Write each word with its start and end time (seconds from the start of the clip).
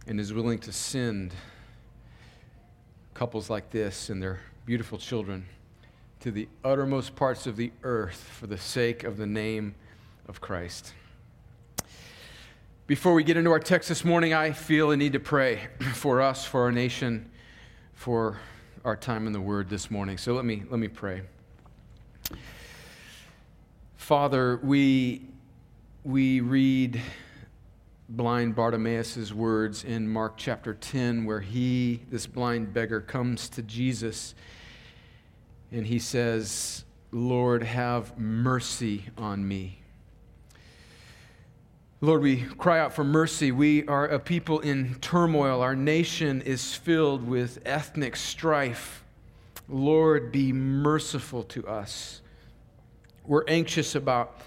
and 0.07 0.17
is 0.17 0.31
willing 0.31 0.59
to 0.59 0.71
send 0.71 1.33
couples 3.13 3.49
like 3.49 3.69
this 3.69 4.09
and 4.09 4.23
their 4.23 4.39
beautiful 4.65 4.97
children 4.97 5.45
to 6.21 6.31
the 6.31 6.47
uttermost 6.63 7.17
parts 7.17 7.47
of 7.47 7.57
the 7.57 7.73
earth 7.83 8.29
for 8.39 8.47
the 8.47 8.57
sake 8.57 9.03
of 9.03 9.17
the 9.17 9.25
name 9.25 9.75
of 10.29 10.39
Christ. 10.39 10.93
Before 12.87 13.13
we 13.13 13.25
get 13.25 13.35
into 13.35 13.51
our 13.51 13.59
text 13.59 13.89
this 13.89 14.05
morning, 14.05 14.33
I 14.33 14.53
feel 14.53 14.91
a 14.91 14.95
need 14.95 15.11
to 15.11 15.19
pray 15.19 15.67
for 15.95 16.21
us, 16.21 16.45
for 16.45 16.61
our 16.61 16.71
nation, 16.71 17.29
for 17.93 18.39
our 18.85 18.95
time 18.95 19.27
in 19.27 19.33
the 19.33 19.41
Word 19.41 19.67
this 19.67 19.91
morning. 19.91 20.17
So 20.17 20.31
let 20.33 20.45
me, 20.45 20.63
let 20.69 20.79
me 20.79 20.87
pray. 20.87 21.23
Father, 24.09 24.59
we, 24.63 25.21
we 26.03 26.39
read 26.39 26.99
blind 28.09 28.55
Bartimaeus' 28.55 29.31
words 29.31 29.83
in 29.83 30.09
Mark 30.09 30.33
chapter 30.35 30.73
10, 30.73 31.25
where 31.25 31.41
he, 31.41 31.99
this 32.09 32.25
blind 32.25 32.73
beggar, 32.73 33.01
comes 33.01 33.49
to 33.49 33.61
Jesus 33.61 34.33
and 35.71 35.85
he 35.85 35.99
says, 35.99 36.85
Lord, 37.11 37.61
have 37.61 38.17
mercy 38.17 39.05
on 39.15 39.47
me. 39.47 39.77
Lord, 42.01 42.23
we 42.23 42.45
cry 42.45 42.79
out 42.79 42.93
for 42.93 43.03
mercy. 43.03 43.51
We 43.51 43.85
are 43.85 44.07
a 44.07 44.17
people 44.17 44.59
in 44.59 44.95
turmoil. 45.01 45.61
Our 45.61 45.75
nation 45.75 46.41
is 46.41 46.73
filled 46.73 47.27
with 47.27 47.59
ethnic 47.63 48.15
strife. 48.15 49.03
Lord, 49.67 50.31
be 50.31 50.51
merciful 50.51 51.43
to 51.43 51.67
us. 51.67 52.23
We're 53.29 53.45
anxious 53.47 53.93
about 53.93 54.41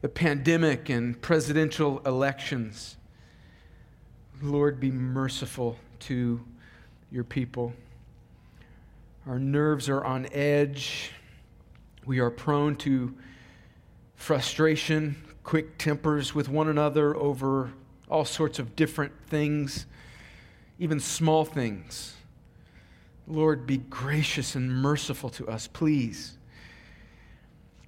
the 0.00 0.08
pandemic 0.08 0.88
and 0.88 1.22
presidential 1.22 2.00
elections. 2.04 2.96
Lord, 4.42 4.80
be 4.80 4.90
merciful 4.90 5.78
to 6.00 6.44
your 7.12 7.22
people. 7.22 7.74
Our 9.28 9.38
nerves 9.38 9.88
are 9.88 10.02
on 10.02 10.26
edge. 10.32 11.12
We 12.06 12.18
are 12.18 12.28
prone 12.28 12.74
to 12.78 13.14
frustration, 14.16 15.14
quick 15.44 15.78
tempers 15.78 16.34
with 16.34 16.48
one 16.48 16.68
another 16.68 17.14
over 17.14 17.70
all 18.10 18.24
sorts 18.24 18.58
of 18.58 18.74
different 18.74 19.12
things, 19.28 19.86
even 20.80 20.98
small 20.98 21.44
things. 21.44 22.16
Lord, 23.28 23.64
be 23.64 23.76
gracious 23.76 24.56
and 24.56 24.72
merciful 24.72 25.30
to 25.30 25.46
us, 25.46 25.68
please. 25.68 26.36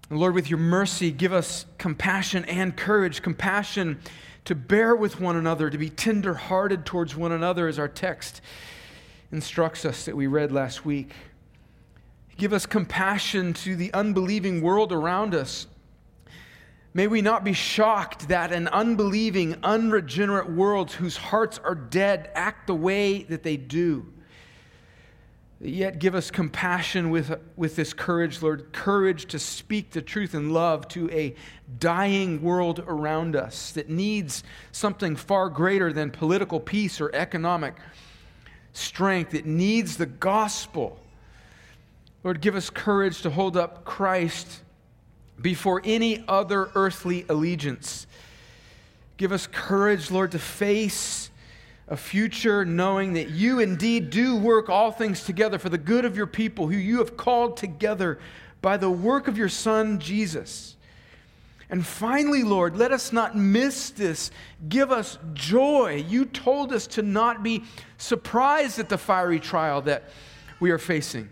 And 0.08 0.20
Lord, 0.20 0.34
with 0.34 0.48
your 0.48 0.58
mercy, 0.58 1.10
give 1.10 1.32
us 1.32 1.66
compassion 1.78 2.44
and 2.44 2.76
courage. 2.76 3.22
Compassion 3.22 4.00
to 4.44 4.54
bear 4.54 4.94
with 4.94 5.20
one 5.20 5.36
another, 5.36 5.68
to 5.68 5.78
be 5.78 5.90
tender 5.90 6.34
hearted 6.34 6.86
towards 6.86 7.16
one 7.16 7.32
another, 7.32 7.66
as 7.66 7.78
our 7.78 7.88
text 7.88 8.40
instructs 9.32 9.84
us 9.84 10.04
that 10.04 10.14
we 10.14 10.28
read 10.28 10.52
last 10.52 10.84
week. 10.84 11.12
Give 12.36 12.52
us 12.52 12.66
compassion 12.66 13.54
to 13.54 13.74
the 13.74 13.92
unbelieving 13.92 14.60
world 14.60 14.92
around 14.92 15.34
us. 15.34 15.66
May 16.94 17.08
we 17.08 17.20
not 17.20 17.42
be 17.42 17.52
shocked 17.52 18.28
that 18.28 18.52
an 18.52 18.68
unbelieving, 18.68 19.56
unregenerate 19.62 20.50
world 20.50 20.92
whose 20.92 21.16
hearts 21.16 21.58
are 21.64 21.74
dead 21.74 22.30
act 22.34 22.68
the 22.68 22.74
way 22.74 23.24
that 23.24 23.42
they 23.42 23.56
do. 23.56 24.06
Yet 25.58 25.98
give 25.98 26.14
us 26.14 26.30
compassion 26.30 27.08
with, 27.10 27.40
with 27.56 27.76
this 27.76 27.94
courage, 27.94 28.42
Lord, 28.42 28.72
courage 28.72 29.24
to 29.26 29.38
speak 29.38 29.90
the 29.90 30.02
truth 30.02 30.34
in 30.34 30.50
love 30.50 30.86
to 30.88 31.10
a 31.10 31.34
dying 31.78 32.42
world 32.42 32.84
around 32.86 33.34
us 33.34 33.72
that 33.72 33.88
needs 33.88 34.44
something 34.70 35.16
far 35.16 35.48
greater 35.48 35.94
than 35.94 36.10
political 36.10 36.60
peace 36.60 37.00
or 37.00 37.10
economic 37.14 37.74
strength. 38.74 39.32
It 39.32 39.46
needs 39.46 39.96
the 39.96 40.04
gospel. 40.06 41.00
Lord, 42.22 42.42
give 42.42 42.54
us 42.54 42.68
courage 42.68 43.22
to 43.22 43.30
hold 43.30 43.56
up 43.56 43.84
Christ 43.86 44.62
before 45.40 45.80
any 45.84 46.22
other 46.28 46.70
earthly 46.74 47.24
allegiance. 47.30 48.06
Give 49.16 49.32
us 49.32 49.46
courage, 49.46 50.10
Lord, 50.10 50.32
to 50.32 50.38
face 50.38 51.30
a 51.88 51.96
future 51.96 52.64
knowing 52.64 53.12
that 53.12 53.30
you 53.30 53.60
indeed 53.60 54.10
do 54.10 54.36
work 54.36 54.68
all 54.68 54.90
things 54.90 55.24
together 55.24 55.58
for 55.58 55.68
the 55.68 55.78
good 55.78 56.04
of 56.04 56.16
your 56.16 56.26
people 56.26 56.66
who 56.66 56.76
you 56.76 56.98
have 56.98 57.16
called 57.16 57.56
together 57.56 58.18
by 58.60 58.76
the 58.76 58.90
work 58.90 59.28
of 59.28 59.38
your 59.38 59.48
Son, 59.48 60.00
Jesus. 60.00 60.76
And 61.68 61.84
finally, 61.84 62.42
Lord, 62.42 62.76
let 62.76 62.92
us 62.92 63.12
not 63.12 63.36
miss 63.36 63.90
this. 63.90 64.30
Give 64.68 64.92
us 64.92 65.18
joy. 65.34 66.04
You 66.08 66.24
told 66.24 66.72
us 66.72 66.86
to 66.88 67.02
not 67.02 67.42
be 67.42 67.64
surprised 67.98 68.78
at 68.78 68.88
the 68.88 68.98
fiery 68.98 69.40
trial 69.40 69.82
that 69.82 70.04
we 70.60 70.70
are 70.70 70.78
facing. 70.78 71.28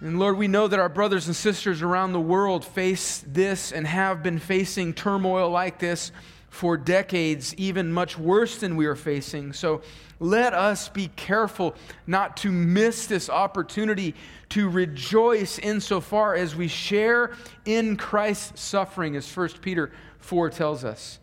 And 0.00 0.18
Lord, 0.18 0.38
we 0.38 0.48
know 0.48 0.66
that 0.66 0.78
our 0.78 0.88
brothers 0.88 1.26
and 1.26 1.36
sisters 1.36 1.82
around 1.82 2.12
the 2.12 2.20
world 2.20 2.64
face 2.64 3.22
this 3.26 3.70
and 3.72 3.86
have 3.86 4.22
been 4.22 4.38
facing 4.38 4.94
turmoil 4.94 5.50
like 5.50 5.78
this 5.78 6.10
for 6.50 6.76
decades, 6.76 7.54
even 7.54 7.92
much 7.92 8.18
worse 8.18 8.58
than 8.58 8.76
we 8.76 8.86
are 8.86 8.96
facing. 8.96 9.52
So 9.52 9.82
let 10.18 10.52
us 10.52 10.88
be 10.88 11.08
careful 11.16 11.74
not 12.06 12.36
to 12.38 12.52
miss 12.52 13.06
this 13.06 13.30
opportunity 13.30 14.14
to 14.50 14.68
rejoice 14.68 15.58
insofar 15.58 16.34
as 16.34 16.54
we 16.54 16.68
share 16.68 17.34
in 17.64 17.96
Christ's 17.96 18.60
suffering, 18.60 19.16
as 19.16 19.34
1 19.34 19.48
Peter 19.62 19.92
4 20.18 20.50
tells 20.50 20.84
us, 20.84 21.20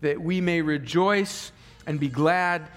that 0.00 0.20
we 0.20 0.40
may 0.40 0.62
rejoice 0.62 1.52
and 1.86 2.00
be 2.00 2.08
glad 2.08 2.68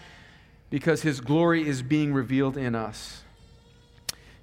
because 0.70 1.02
his 1.02 1.22
glory 1.22 1.66
is 1.68 1.82
being 1.82 2.14
revealed 2.14 2.58
in 2.58 2.76
us. 2.76 3.23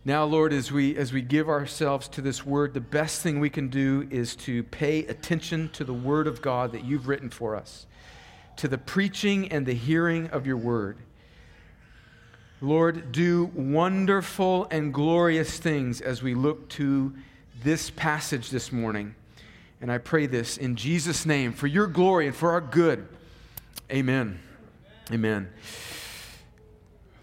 Now, 0.04 0.24
Lord, 0.24 0.54
as 0.54 0.72
we, 0.72 0.96
as 0.96 1.12
we 1.12 1.20
give 1.20 1.48
ourselves 1.48 2.08
to 2.08 2.22
this 2.22 2.46
word, 2.46 2.72
the 2.72 2.80
best 2.80 3.20
thing 3.20 3.38
we 3.38 3.50
can 3.50 3.68
do 3.68 4.08
is 4.10 4.34
to 4.36 4.62
pay 4.64 5.00
attention 5.00 5.68
to 5.74 5.84
the 5.84 5.92
word 5.92 6.26
of 6.26 6.40
God 6.40 6.72
that 6.72 6.84
you've 6.84 7.06
written 7.06 7.28
for 7.28 7.54
us, 7.54 7.86
to 8.56 8.66
the 8.66 8.78
preaching 8.78 9.52
and 9.52 9.66
the 9.66 9.74
hearing 9.74 10.28
of 10.28 10.46
your 10.46 10.56
word. 10.56 10.96
Lord, 12.62 13.12
do 13.12 13.50
wonderful 13.54 14.66
and 14.70 14.92
glorious 14.92 15.58
things 15.58 16.00
as 16.00 16.22
we 16.22 16.34
look 16.34 16.70
to 16.70 17.14
this 17.62 17.90
passage 17.90 18.48
this 18.48 18.72
morning. 18.72 19.14
And 19.82 19.92
I 19.92 19.98
pray 19.98 20.26
this 20.26 20.56
in 20.56 20.76
Jesus' 20.76 21.26
name 21.26 21.52
for 21.52 21.66
your 21.66 21.86
glory 21.86 22.26
and 22.26 22.36
for 22.36 22.52
our 22.52 22.60
good. 22.60 23.06
Amen. 23.90 24.40
Amen. 25.10 25.50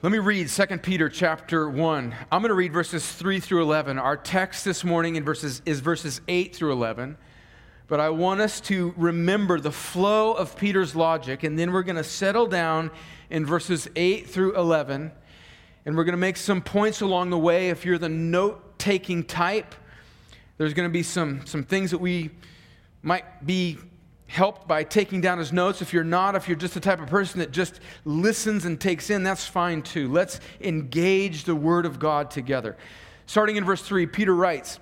Let 0.08 0.14
me 0.14 0.20
read 0.20 0.48
2 0.48 0.66
Peter 0.78 1.10
chapter 1.10 1.70
1. 1.70 2.16
I'm 2.32 2.42
going 2.42 2.48
to 2.48 2.56
read 2.56 2.72
verses 2.72 3.12
3 3.12 3.42
through 3.42 3.62
11. 3.64 4.00
Our 4.00 4.16
text 4.16 4.64
this 4.64 4.86
morning 4.86 5.18
in 5.18 5.26
verses, 5.26 5.62
is 5.66 5.82
verses 5.82 6.22
8 6.30 6.56
through 6.56 6.72
11. 6.72 7.18
But 7.90 8.00
I 8.00 8.08
want 8.12 8.40
us 8.40 8.62
to 8.62 8.94
remember 8.96 9.60
the 9.60 9.74
flow 9.74 10.32
of 10.32 10.56
Peter's 10.56 10.96
logic, 10.96 11.44
and 11.44 11.60
then 11.60 11.74
we're 11.74 11.84
going 11.84 11.98
to 11.98 12.06
settle 12.06 12.48
down 12.48 12.90
in 13.30 13.46
verses 13.46 13.90
8 13.98 14.30
through 14.30 14.56
11. 14.56 15.12
And 15.86 15.98
we're 15.98 16.06
going 16.06 16.14
to 16.14 16.18
make 16.18 16.38
some 16.38 16.62
points 16.62 17.02
along 17.02 17.30
the 17.32 17.38
way. 17.38 17.68
If 17.68 17.84
you're 17.84 17.98
the 17.98 18.08
note 18.08 18.80
taking 18.80 19.26
type, 19.26 19.76
there's 20.58 20.74
going 20.74 20.88
to 20.88 20.94
be 20.94 21.04
some, 21.04 21.46
some 21.46 21.66
things 21.66 21.92
that 21.92 22.00
we 22.00 22.30
might 23.02 23.46
be 23.46 23.78
helped 24.28 24.68
by 24.68 24.84
taking 24.84 25.22
down 25.22 25.40
his 25.40 25.54
notes. 25.54 25.82
If 25.82 25.94
you're 25.94 26.04
not, 26.04 26.36
if 26.36 26.48
you're 26.48 26.58
just 26.58 26.74
the 26.74 26.80
type 26.80 27.02
of 27.02 27.08
person 27.08 27.40
that 27.40 27.52
just 27.52 27.80
listens 28.06 28.66
and 28.66 28.80
takes 28.80 29.10
in, 29.10 29.24
that's 29.24 29.48
fine 29.48 29.82
too. 29.82 30.12
Let's 30.12 30.40
engage 30.62 31.46
the 31.46 31.56
Word 31.56 31.86
of 31.86 31.98
God 31.98 32.30
together. 32.30 32.78
Starting 33.26 33.56
in 33.56 33.66
verse 33.66 33.82
3, 33.82 34.06
Peter 34.08 34.36
writes, 34.36 34.80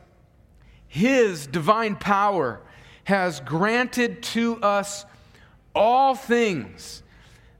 His 0.88 1.48
divine 1.48 1.96
power 1.96 2.62
has 3.06 3.40
granted 3.40 4.24
to 4.24 4.62
us 4.62 5.06
all 5.74 6.16
things 6.16 7.04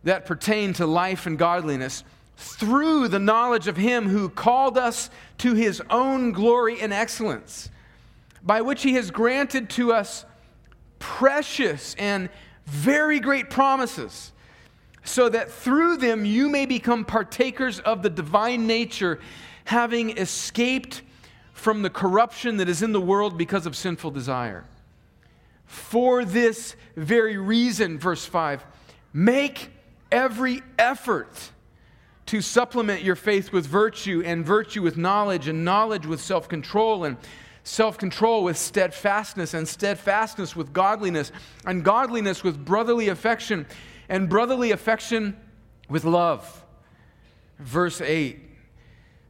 that 0.04 0.26
pertain 0.26 0.74
to 0.74 0.86
life 0.86 1.26
and 1.26 1.38
godliness 1.38 2.04
through 2.38 3.08
the 3.08 3.20
knowledge 3.20 3.68
of 3.68 3.78
Him 3.78 4.10
who 4.10 4.30
called 4.30 4.78
us 4.78 5.10
to 5.40 5.54
His 5.54 5.82
own 5.90 6.32
glory 6.32 6.80
and 6.82 6.92
excellence, 6.92 7.70
by 8.44 8.62
which 8.62 8.84
He 8.84 8.94
has 8.94 9.12
granted 9.12 9.70
to 9.72 9.94
us 9.94 10.26
precious 11.06 11.96
and 12.00 12.30
very 12.66 13.20
great 13.20 13.52
promises, 13.52 14.32
so 15.04 15.30
that 15.30 15.52
through 15.52 15.98
them 15.98 16.26
you 16.26 16.50
may 16.50 16.66
become 16.66 17.06
partakers 17.06 17.80
of 17.82 18.02
the 18.02 18.10
divine 18.10 18.66
nature, 18.66 19.20
having 19.66 20.18
escaped 20.18 21.04
from 21.54 21.84
the 21.84 21.92
corruption 21.92 22.58
that 22.58 22.68
is 22.68 22.82
in 22.82 22.92
the 22.92 23.00
world 23.00 23.38
because 23.38 23.68
of 23.68 23.76
sinful 23.76 24.10
desire. 24.10 24.66
For 25.68 26.26
this 26.26 26.76
very 26.96 27.38
reason, 27.38 28.00
verse 28.00 28.26
5, 28.26 28.66
make 29.14 29.70
every 30.12 30.64
effort 30.80 31.52
to 32.26 32.42
supplement 32.42 33.04
your 33.04 33.16
faith 33.16 33.52
with 33.52 33.68
virtue, 33.68 34.24
and 34.26 34.44
virtue 34.44 34.82
with 34.82 34.98
knowledge, 34.98 35.48
and 35.48 35.64
knowledge 35.64 36.08
with 36.08 36.20
self 36.20 36.50
control, 36.50 37.04
and 37.04 37.18
self 37.66 37.98
control 37.98 38.44
with 38.44 38.58
steadfastness, 38.58 39.54
and 39.54 39.68
steadfastness 39.68 40.56
with 40.56 40.72
godliness, 40.72 41.34
and 41.66 41.84
godliness 41.84 42.44
with 42.44 42.64
brotherly 42.64 43.10
affection, 43.10 43.66
and 44.08 44.30
brotherly 44.30 44.72
affection 44.72 45.36
with 45.90 46.06
love. 46.06 46.64
Verse 47.60 48.00
8 48.00 48.40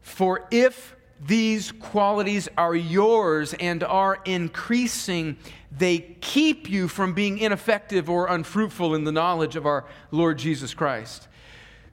For 0.02 0.48
if 0.52 0.96
these 1.20 1.72
qualities 1.72 2.50
are 2.58 2.76
yours 2.76 3.54
and 3.54 3.84
are 3.84 4.20
increasing, 4.26 5.38
they 5.72 6.00
keep 6.22 6.70
you 6.70 6.88
from 6.88 7.14
being 7.14 7.38
ineffective 7.38 8.10
or 8.10 8.28
unfruitful 8.28 8.94
in 8.96 9.06
the 9.06 9.12
knowledge 9.12 9.56
of 9.56 9.66
our 9.66 9.86
Lord 10.12 10.38
Jesus 10.38 10.74
Christ. 10.74 11.28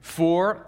For 0.01 0.67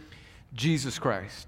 Jesus 0.53 0.99
Christ. 0.99 1.47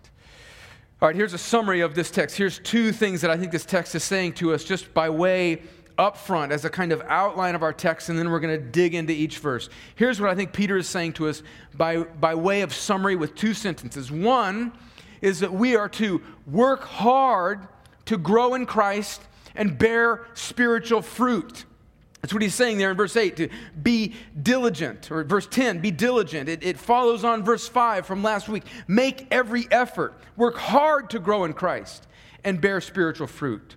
All 1.01 1.09
right, 1.09 1.15
here's 1.15 1.33
a 1.33 1.37
summary 1.37 1.81
of 1.81 1.95
this 1.95 2.09
text. 2.09 2.37
Here's 2.37 2.59
two 2.59 2.91
things 2.91 3.21
that 3.21 3.29
I 3.29 3.37
think 3.37 3.51
this 3.51 3.65
text 3.65 3.93
is 3.93 4.03
saying 4.03 4.33
to 4.33 4.53
us 4.53 4.63
just 4.63 4.93
by 4.93 5.09
way 5.09 5.61
up 5.97 6.17
front 6.17 6.51
as 6.51 6.65
a 6.65 6.69
kind 6.69 6.91
of 6.91 7.01
outline 7.07 7.55
of 7.55 7.63
our 7.63 7.73
text, 7.73 8.09
and 8.09 8.17
then 8.17 8.29
we're 8.31 8.39
going 8.39 8.57
to 8.57 8.65
dig 8.65 8.95
into 8.95 9.13
each 9.13 9.39
verse. 9.39 9.69
Here's 9.95 10.19
what 10.19 10.29
I 10.29 10.35
think 10.35 10.53
Peter 10.53 10.77
is 10.77 10.87
saying 10.87 11.13
to 11.13 11.27
us 11.27 11.43
by, 11.75 11.97
by 11.97 12.35
way 12.35 12.61
of 12.61 12.73
summary 12.73 13.15
with 13.15 13.35
two 13.35 13.53
sentences. 13.53 14.11
One 14.11 14.71
is 15.21 15.39
that 15.41 15.53
we 15.53 15.75
are 15.75 15.89
to 15.89 16.21
work 16.47 16.83
hard 16.83 17.67
to 18.05 18.17
grow 18.17 18.53
in 18.53 18.65
Christ 18.65 19.21
and 19.55 19.77
bear 19.77 20.25
spiritual 20.33 21.01
fruit. 21.01 21.65
That's 22.23 22.31
what 22.31 22.41
he's 22.41 22.55
saying 22.55 22.77
there 22.77 22.89
in 22.89 22.95
verse 22.95 23.17
8 23.17 23.35
to 23.35 23.49
be 23.81 24.13
diligent, 24.41 25.11
or 25.11 25.25
verse 25.25 25.45
10, 25.45 25.79
be 25.79 25.91
diligent. 25.91 26.47
It, 26.47 26.63
it, 26.63 26.77
follows 26.79 27.25
on 27.25 27.43
verse 27.43 27.67
5 27.67 28.05
from 28.05 28.23
last 28.23 28.47
week. 28.47 28.63
Make 28.87 29.27
every 29.29 29.67
effort, 29.69 30.13
work 30.37 30.55
hard 30.55 31.09
to 31.09 31.19
grow 31.19 31.43
in 31.43 31.51
Christ 31.51 32.07
and 32.45 32.61
bear 32.61 32.79
spiritual 32.79 33.27
fruit. 33.27 33.75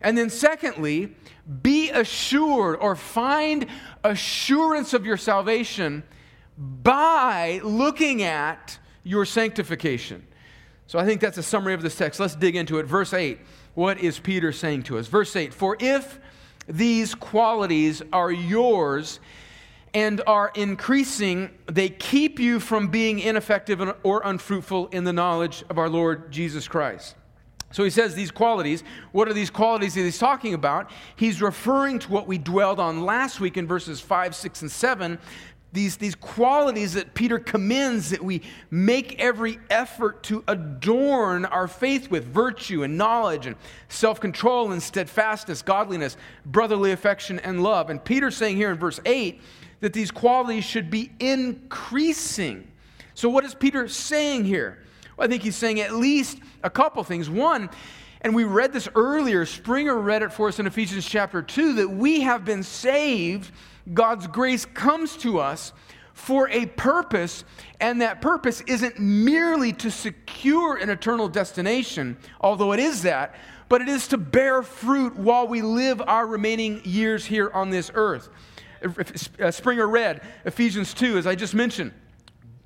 And 0.00 0.18
then, 0.18 0.28
secondly, 0.28 1.14
be 1.62 1.90
assured 1.90 2.80
or 2.80 2.96
find 2.96 3.66
assurance 4.02 4.92
of 4.92 5.06
your 5.06 5.16
salvation 5.16 6.02
by 6.58 7.60
looking 7.62 8.24
at 8.24 8.76
your 9.04 9.24
sanctification. 9.24 10.26
So 10.88 10.98
I 10.98 11.04
think 11.04 11.20
that's 11.20 11.38
a 11.38 11.44
summary 11.44 11.74
of 11.74 11.82
this 11.82 11.96
text. 11.96 12.18
Let's 12.18 12.34
dig 12.34 12.56
into 12.56 12.80
it. 12.80 12.86
Verse 12.86 13.14
8. 13.14 13.38
What 13.74 14.00
is 14.00 14.18
Peter 14.18 14.50
saying 14.50 14.82
to 14.84 14.98
us? 14.98 15.06
Verse 15.06 15.36
8 15.36 15.54
For 15.54 15.76
if 15.78 16.18
these 16.66 17.14
qualities 17.14 18.02
are 18.12 18.30
yours 18.30 19.20
and 19.92 20.20
are 20.26 20.50
increasing, 20.56 21.50
they 21.66 21.88
keep 21.88 22.40
you 22.40 22.58
from 22.58 22.88
being 22.88 23.20
ineffective 23.20 23.80
or 24.02 24.22
unfruitful 24.24 24.88
in 24.88 25.04
the 25.04 25.12
knowledge 25.12 25.64
of 25.70 25.78
our 25.78 25.88
Lord 25.88 26.32
Jesus 26.32 26.66
Christ. 26.66 27.14
So 27.70 27.82
he 27.82 27.90
says 27.90 28.14
these 28.14 28.30
qualities. 28.30 28.84
What 29.10 29.28
are 29.28 29.32
these 29.32 29.50
qualities 29.50 29.94
that 29.94 30.02
he's 30.02 30.18
talking 30.18 30.54
about? 30.54 30.90
He's 31.16 31.42
referring 31.42 31.98
to 32.00 32.10
what 32.10 32.28
we 32.28 32.38
dwelled 32.38 32.78
on 32.78 33.04
last 33.04 33.40
week 33.40 33.56
in 33.56 33.66
verses 33.66 34.00
5, 34.00 34.34
6, 34.34 34.62
and 34.62 34.70
7 34.70 35.18
these, 35.74 35.96
these 35.96 36.14
qualities 36.14 36.94
that 36.94 37.14
Peter 37.14 37.40
commends 37.40 38.10
that 38.10 38.22
we 38.22 38.42
make 38.70 39.18
every 39.18 39.58
effort 39.68 40.22
to 40.22 40.44
adorn 40.46 41.44
our 41.44 41.66
faith 41.66 42.10
with 42.12 42.24
virtue 42.24 42.84
and 42.84 42.96
knowledge 42.96 43.46
and 43.46 43.56
self 43.88 44.20
control 44.20 44.70
and 44.70 44.80
steadfastness, 44.80 45.62
godliness, 45.62 46.16
brotherly 46.46 46.92
affection, 46.92 47.40
and 47.40 47.62
love. 47.62 47.90
And 47.90 48.02
Peter's 48.02 48.36
saying 48.36 48.56
here 48.56 48.70
in 48.70 48.78
verse 48.78 49.00
8 49.04 49.40
that 49.80 49.92
these 49.92 50.12
qualities 50.12 50.64
should 50.64 50.90
be 50.90 51.10
increasing. 51.18 52.70
So, 53.14 53.28
what 53.28 53.44
is 53.44 53.54
Peter 53.54 53.88
saying 53.88 54.44
here? 54.44 54.78
Well, 55.16 55.26
I 55.26 55.28
think 55.28 55.42
he's 55.42 55.56
saying 55.56 55.80
at 55.80 55.92
least 55.92 56.38
a 56.62 56.70
couple 56.70 57.02
things. 57.02 57.28
One, 57.28 57.68
and 58.20 58.32
we 58.32 58.44
read 58.44 58.72
this 58.72 58.88
earlier, 58.94 59.44
Springer 59.44 59.98
read 59.98 60.22
it 60.22 60.32
for 60.32 60.46
us 60.46 60.60
in 60.60 60.68
Ephesians 60.68 61.04
chapter 61.04 61.42
2, 61.42 61.74
that 61.74 61.88
we 61.88 62.20
have 62.20 62.44
been 62.44 62.62
saved 62.62 63.50
God's 63.92 64.26
grace 64.26 64.64
comes 64.64 65.16
to 65.18 65.38
us 65.38 65.72
for 66.14 66.48
a 66.48 66.66
purpose, 66.66 67.44
and 67.80 68.00
that 68.00 68.22
purpose 68.22 68.62
isn't 68.62 68.98
merely 68.98 69.72
to 69.72 69.90
secure 69.90 70.76
an 70.76 70.88
eternal 70.88 71.28
destination, 71.28 72.16
although 72.40 72.72
it 72.72 72.80
is 72.80 73.02
that, 73.02 73.34
but 73.68 73.82
it 73.82 73.88
is 73.88 74.08
to 74.08 74.16
bear 74.16 74.62
fruit 74.62 75.16
while 75.16 75.48
we 75.48 75.60
live 75.60 76.00
our 76.00 76.26
remaining 76.26 76.80
years 76.84 77.26
here 77.26 77.50
on 77.52 77.70
this 77.70 77.90
earth. 77.94 78.28
Uh, 79.40 79.50
Springer 79.50 79.88
read 79.88 80.22
Ephesians 80.44 80.94
2, 80.94 81.18
as 81.18 81.26
I 81.26 81.34
just 81.34 81.54
mentioned. 81.54 81.92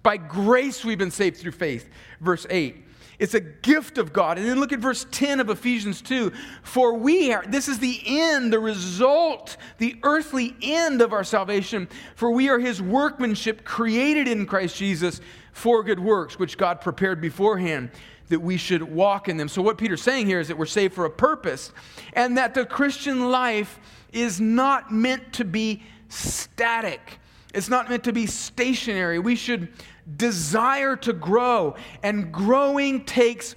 By 0.02 0.16
grace 0.16 0.84
we've 0.84 0.98
been 0.98 1.10
saved 1.10 1.38
through 1.38 1.52
faith, 1.52 1.88
verse 2.20 2.46
8. 2.50 2.84
It's 3.18 3.34
a 3.34 3.40
gift 3.40 3.98
of 3.98 4.12
God. 4.12 4.38
And 4.38 4.46
then 4.46 4.60
look 4.60 4.72
at 4.72 4.78
verse 4.78 5.04
10 5.10 5.40
of 5.40 5.50
Ephesians 5.50 6.00
2. 6.02 6.30
For 6.62 6.94
we 6.94 7.32
are, 7.32 7.44
this 7.48 7.66
is 7.66 7.80
the 7.80 8.00
end, 8.06 8.52
the 8.52 8.60
result, 8.60 9.56
the 9.78 9.98
earthly 10.04 10.54
end 10.62 11.02
of 11.02 11.12
our 11.12 11.24
salvation. 11.24 11.88
For 12.14 12.30
we 12.30 12.48
are 12.48 12.60
his 12.60 12.80
workmanship 12.80 13.64
created 13.64 14.28
in 14.28 14.46
Christ 14.46 14.76
Jesus 14.76 15.20
for 15.52 15.82
good 15.82 15.98
works, 15.98 16.38
which 16.38 16.56
God 16.56 16.80
prepared 16.80 17.20
beforehand 17.20 17.90
that 18.28 18.40
we 18.40 18.56
should 18.56 18.82
walk 18.82 19.28
in 19.28 19.36
them. 19.36 19.48
So, 19.48 19.62
what 19.62 19.78
Peter's 19.78 20.02
saying 20.02 20.26
here 20.26 20.38
is 20.38 20.48
that 20.48 20.58
we're 20.58 20.66
saved 20.66 20.94
for 20.94 21.04
a 21.04 21.10
purpose 21.10 21.72
and 22.12 22.36
that 22.36 22.54
the 22.54 22.64
Christian 22.64 23.30
life 23.30 23.80
is 24.12 24.40
not 24.40 24.92
meant 24.92 25.32
to 25.34 25.44
be 25.44 25.82
static. 26.08 27.18
It's 27.54 27.68
not 27.68 27.88
meant 27.88 28.04
to 28.04 28.12
be 28.12 28.26
stationary. 28.26 29.18
We 29.18 29.34
should 29.34 29.68
desire 30.16 30.96
to 30.96 31.12
grow, 31.12 31.76
and 32.02 32.32
growing 32.32 33.04
takes 33.04 33.54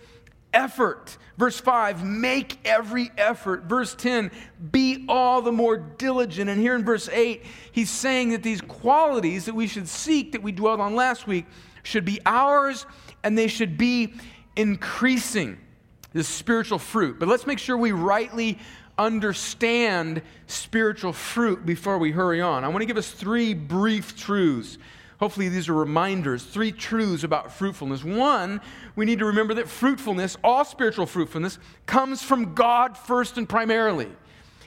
effort. 0.53 1.17
Verse 1.38 1.60
5, 1.60 2.03
make 2.03 2.60
every 2.65 3.10
effort. 3.17 3.63
Verse 3.63 3.96
10, 3.96 4.31
be 4.72 5.05
all 5.08 5.41
the 5.41 5.51
more 5.51 5.77
diligent. 5.77 6.50
And 6.50 6.60
here 6.60 6.75
in 6.75 6.84
verse 6.84 7.10
8, 7.10 7.43
he's 7.72 7.89
saying 7.89 8.29
that 8.29 8.43
these 8.43 8.62
qualities 8.62 9.46
that 9.46 9.55
we 9.55 9.67
should 9.67 9.88
seek, 9.88 10.34
that 10.34 10.43
we 10.43 10.51
dwelled 10.51 10.79
on 10.79 10.96
last 10.96 11.25
week, 11.25 11.46
should 11.84 12.05
be 12.05 12.20
ours 12.25 12.86
and 13.24 13.38
they 13.38 13.48
should 13.48 13.77
be 13.77 14.13
increasing 14.55 15.58
this 16.13 16.27
spiritual 16.27 16.77
fruit. 16.77 17.17
But 17.20 17.27
let's 17.27 17.48
make 17.48 17.60
sure 17.60 17.77
we 17.77 17.91
rightly 17.91 18.60
understand 18.98 20.22
spiritual 20.48 21.13
fruit 21.13 21.65
before 21.65 21.98
we 21.98 22.12
hurry 22.12 22.41
on. 22.41 22.63
I 22.63 22.67
want 22.67 22.81
to 22.81 22.86
give 22.86 22.98
us 22.98 23.10
three 23.10 23.53
brief 23.53 24.15
truths 24.15 24.77
Hopefully, 25.22 25.50
these 25.50 25.70
are 25.70 25.74
reminders, 25.74 26.44
three 26.44 26.72
truths 26.72 27.24
about 27.24 27.54
fruitfulness. 27.54 28.04
One, 28.04 28.60
we 28.96 29.06
need 29.06 29.20
to 29.20 29.25
remember 29.25 29.54
that 29.54 29.68
fruitfulness, 29.68 30.36
all 30.44 30.66
spiritual 30.66 31.06
fruitfulness, 31.06 31.60
comes 31.86 32.24
from 32.24 32.56
God 32.56 32.98
first 32.98 33.38
and 33.38 33.48
primarily. 33.48 34.10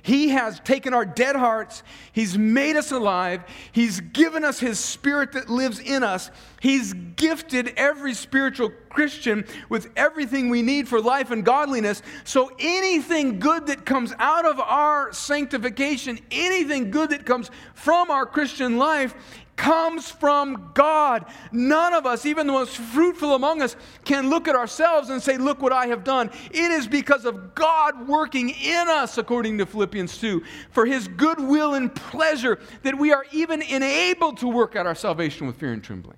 He 0.04 0.28
has 0.28 0.60
taken 0.60 0.92
our 0.92 1.06
dead 1.06 1.34
hearts, 1.34 1.82
He's 2.12 2.36
made 2.36 2.76
us 2.76 2.92
alive, 2.92 3.42
He's 3.72 4.00
given 4.00 4.44
us 4.44 4.60
His 4.60 4.78
Spirit 4.78 5.32
that 5.32 5.48
lives 5.48 5.80
in 5.80 6.04
us. 6.04 6.30
He's 6.60 6.92
gifted 6.92 7.72
every 7.76 8.12
spiritual 8.12 8.70
Christian 8.90 9.46
with 9.70 9.90
everything 9.96 10.50
we 10.50 10.60
need 10.60 10.88
for 10.88 11.00
life 11.00 11.30
and 11.30 11.42
godliness. 11.42 12.02
So 12.24 12.52
anything 12.58 13.40
good 13.40 13.66
that 13.68 13.86
comes 13.86 14.12
out 14.18 14.44
of 14.44 14.60
our 14.60 15.10
sanctification, 15.12 16.20
anything 16.30 16.90
good 16.90 17.08
that 17.10 17.24
comes 17.24 17.50
from 17.72 18.10
our 18.10 18.26
Christian 18.26 18.76
life, 18.76 19.14
comes 19.56 20.10
from 20.10 20.70
God. 20.74 21.26
None 21.52 21.94
of 21.94 22.06
us, 22.06 22.26
even 22.26 22.46
the 22.46 22.52
most 22.52 22.76
fruitful 22.76 23.34
among 23.34 23.62
us, 23.62 23.76
can 24.04 24.30
look 24.30 24.48
at 24.48 24.54
ourselves 24.54 25.10
and 25.10 25.22
say, 25.22 25.38
Look 25.38 25.62
what 25.62 25.72
I 25.72 25.86
have 25.86 26.04
done. 26.04 26.30
It 26.50 26.70
is 26.70 26.86
because 26.86 27.24
of 27.24 27.54
God 27.54 28.08
working 28.08 28.50
in 28.50 28.88
us, 28.88 29.18
according 29.18 29.58
to 29.58 29.66
Philippians 29.66 30.18
2, 30.18 30.42
for 30.70 30.86
his 30.86 31.08
good 31.08 31.40
will 31.40 31.74
and 31.74 31.94
pleasure 31.94 32.58
that 32.82 32.98
we 32.98 33.12
are 33.12 33.24
even 33.32 33.62
enabled 33.62 34.38
to 34.38 34.48
work 34.48 34.76
out 34.76 34.86
our 34.86 34.94
salvation 34.94 35.46
with 35.46 35.56
fear 35.56 35.72
and 35.72 35.82
trembling. 35.82 36.16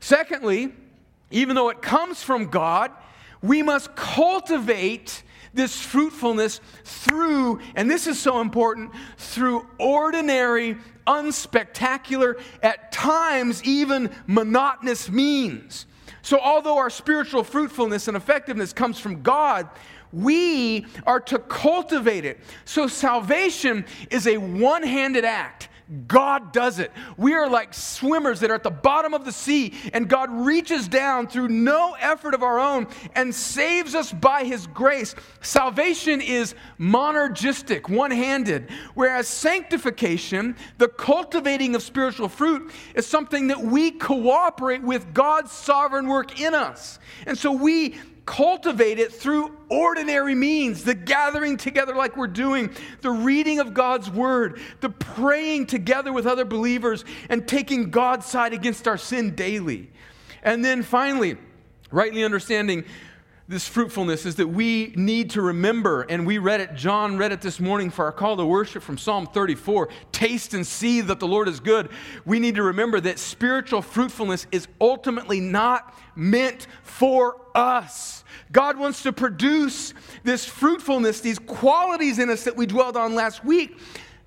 Secondly, 0.00 0.72
even 1.30 1.54
though 1.54 1.68
it 1.68 1.82
comes 1.82 2.22
from 2.22 2.46
God, 2.46 2.90
we 3.42 3.62
must 3.62 3.94
cultivate 3.94 5.22
this 5.54 5.80
fruitfulness 5.80 6.60
through, 6.84 7.60
and 7.74 7.90
this 7.90 8.06
is 8.06 8.18
so 8.18 8.40
important, 8.40 8.92
through 9.16 9.66
ordinary, 9.78 10.76
unspectacular, 11.06 12.40
at 12.62 12.92
times 12.92 13.62
even 13.64 14.10
monotonous 14.26 15.10
means. 15.10 15.86
So, 16.22 16.38
although 16.38 16.78
our 16.78 16.90
spiritual 16.90 17.44
fruitfulness 17.44 18.08
and 18.08 18.16
effectiveness 18.16 18.72
comes 18.72 18.98
from 18.98 19.22
God, 19.22 19.68
we 20.12 20.86
are 21.06 21.20
to 21.20 21.38
cultivate 21.38 22.24
it. 22.24 22.40
So, 22.64 22.86
salvation 22.86 23.86
is 24.10 24.26
a 24.26 24.36
one 24.36 24.82
handed 24.82 25.24
act. 25.24 25.69
God 26.06 26.52
does 26.52 26.78
it. 26.78 26.92
We 27.16 27.34
are 27.34 27.48
like 27.48 27.74
swimmers 27.74 28.40
that 28.40 28.50
are 28.50 28.54
at 28.54 28.62
the 28.62 28.70
bottom 28.70 29.12
of 29.12 29.24
the 29.24 29.32
sea, 29.32 29.74
and 29.92 30.08
God 30.08 30.30
reaches 30.30 30.86
down 30.86 31.26
through 31.26 31.48
no 31.48 31.96
effort 31.98 32.34
of 32.34 32.42
our 32.42 32.60
own 32.60 32.86
and 33.14 33.34
saves 33.34 33.94
us 33.94 34.12
by 34.12 34.44
His 34.44 34.66
grace. 34.68 35.14
Salvation 35.40 36.20
is 36.20 36.54
monergistic, 36.78 37.88
one 37.88 38.10
handed, 38.10 38.70
whereas 38.94 39.26
sanctification, 39.26 40.56
the 40.78 40.88
cultivating 40.88 41.74
of 41.74 41.82
spiritual 41.82 42.28
fruit, 42.28 42.70
is 42.94 43.06
something 43.06 43.48
that 43.48 43.60
we 43.60 43.90
cooperate 43.90 44.82
with 44.82 45.12
God's 45.12 45.50
sovereign 45.50 46.06
work 46.06 46.40
in 46.40 46.54
us. 46.54 46.98
And 47.26 47.36
so 47.36 47.50
we 47.50 47.96
cultivate 48.30 49.00
it 49.00 49.12
through 49.12 49.50
ordinary 49.68 50.36
means 50.36 50.84
the 50.84 50.94
gathering 50.94 51.56
together, 51.56 51.96
like 51.96 52.16
we're 52.16 52.28
doing, 52.28 52.70
the 53.00 53.10
reading 53.10 53.58
of 53.58 53.74
God's 53.74 54.08
word, 54.08 54.60
the 54.80 54.88
praying 54.88 55.66
together 55.66 56.12
with 56.12 56.28
other 56.28 56.44
believers, 56.44 57.04
and 57.28 57.48
taking 57.48 57.90
God's 57.90 58.26
side 58.26 58.52
against 58.52 58.86
our 58.86 58.96
sin 58.96 59.34
daily. 59.34 59.90
And 60.44 60.64
then 60.64 60.84
finally, 60.84 61.38
rightly 61.90 62.22
understanding 62.22 62.84
this 63.50 63.66
fruitfulness 63.66 64.26
is 64.26 64.36
that 64.36 64.46
we 64.46 64.92
need 64.94 65.30
to 65.30 65.42
remember, 65.42 66.02
and 66.02 66.24
we 66.24 66.38
read 66.38 66.60
it, 66.60 66.76
John 66.76 67.18
read 67.18 67.32
it 67.32 67.40
this 67.40 67.58
morning 67.58 67.90
for 67.90 68.04
our 68.04 68.12
call 68.12 68.36
to 68.36 68.46
worship 68.46 68.80
from 68.80 68.96
Psalm 68.96 69.26
34 69.26 69.88
taste 70.12 70.54
and 70.54 70.64
see 70.64 71.00
that 71.00 71.18
the 71.18 71.26
Lord 71.26 71.48
is 71.48 71.58
good. 71.58 71.88
We 72.24 72.38
need 72.38 72.54
to 72.54 72.62
remember 72.62 73.00
that 73.00 73.18
spiritual 73.18 73.82
fruitfulness 73.82 74.46
is 74.52 74.68
ultimately 74.80 75.40
not 75.40 75.98
meant 76.14 76.68
for 76.84 77.44
us. 77.52 78.22
God 78.52 78.78
wants 78.78 79.02
to 79.02 79.12
produce 79.12 79.94
this 80.22 80.44
fruitfulness, 80.44 81.20
these 81.20 81.40
qualities 81.40 82.20
in 82.20 82.30
us 82.30 82.44
that 82.44 82.56
we 82.56 82.66
dwelled 82.66 82.96
on 82.96 83.16
last 83.16 83.44
week 83.44 83.76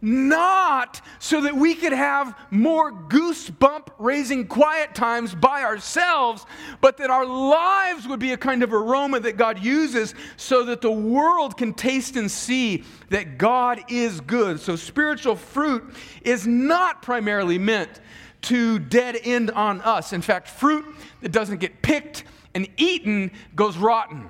not 0.04 1.00
so 1.18 1.40
that 1.42 1.56
we 1.56 1.74
could 1.74 1.94
have 1.94 2.38
more 2.52 2.92
goosebump 2.92 3.88
raising 3.98 4.46
quiet 4.46 4.94
times 4.94 5.34
by 5.34 5.64
ourselves, 5.64 6.46
but 6.82 6.98
that 6.98 7.10
our 7.10 7.26
lives 7.26 8.06
would 8.06 8.20
be 8.20 8.34
a 8.34 8.38
kind 8.38 8.64
of 8.64 8.74
aroma 8.74 9.22
that 9.22 9.38
God 9.38 9.64
uses 9.64 10.14
so 10.36 10.66
that 10.66 10.82
the 10.82 10.92
world 10.92 11.58
can 11.58 11.74
taste 11.74 12.18
and 12.18 12.30
see 12.30 12.84
that 13.12 13.38
God 13.38 13.80
is 13.88 14.20
good. 14.20 14.60
So, 14.60 14.76
spiritual 14.76 15.38
fruit 15.38 15.96
is 16.22 16.46
not 16.46 17.02
primarily 17.02 17.58
meant 17.58 18.02
to 18.44 18.80
dead 18.80 19.18
end 19.24 19.52
on 19.52 19.80
us. 19.82 20.12
In 20.12 20.22
fact, 20.22 20.50
fruit 20.50 20.86
that 21.22 21.32
doesn't 21.32 21.60
get 21.60 21.82
picked 21.82 22.26
and 22.54 22.68
eaten 22.76 23.32
goes 23.56 23.78
rotten. 23.78 24.28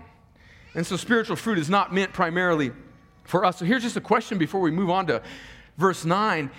And 0.75 0.85
so, 0.85 0.97
spiritual 0.97 1.35
fruit 1.35 1.57
is 1.57 1.69
not 1.69 1.91
meant 1.91 2.13
primarily 2.13 2.71
for 3.23 3.43
us. 3.43 3.57
So, 3.57 3.65
here's 3.65 3.81
just 3.81 3.97
a 3.97 4.01
question 4.01 4.37
before 4.37 4.61
we 4.61 4.69
move 4.69 4.91
on 4.91 5.07
to 5.07 5.23
verse 5.77 6.05
9 6.05 6.49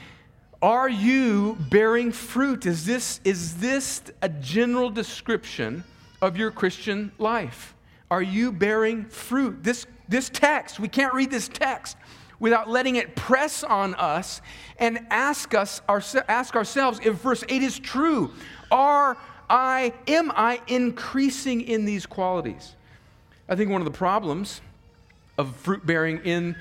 Are 0.63 0.89
you 0.89 1.57
bearing 1.71 2.13
fruit? 2.13 2.67
Is 2.67 2.85
this, 2.85 3.21
is 3.25 3.57
this 3.57 4.03
a 4.23 4.29
general 4.29 4.91
description 4.91 5.85
of 6.23 6.37
your 6.37 6.51
Christian 6.51 7.13
life? 7.19 7.75
Are 8.11 8.23
you 8.23 8.53
bearing 8.53 9.05
fruit? 9.07 9.63
This, 9.63 9.87
this 10.09 10.29
text, 10.29 10.79
we 10.79 10.89
can't 10.89 11.15
read 11.15 11.31
this 11.31 11.49
text 11.49 11.97
without 12.39 12.69
letting 12.69 12.97
it 12.97 13.17
press 13.17 13.65
on 13.65 13.95
us 13.95 14.41
and 14.79 15.01
ask 15.11 15.55
us 15.55 15.81
ask 16.29 16.55
ourselves 16.57 17.01
if 17.03 17.15
verse 17.17 17.45
8 17.49 17.63
is 17.63 17.79
true. 17.79 18.33
Are 18.71 19.17
I 19.49 19.93
am 20.07 20.33
I 20.35 20.61
increasing 20.67 21.63
in 21.63 21.85
these 21.85 22.07
qualities? 22.07 22.75
I 23.49 23.57
think 23.57 23.71
one 23.71 23.81
of 23.81 23.85
the 23.85 23.97
problems 23.97 24.61
of 25.39 25.55
fruit 25.57 25.85
bearing 25.85 26.21
in 26.25 26.57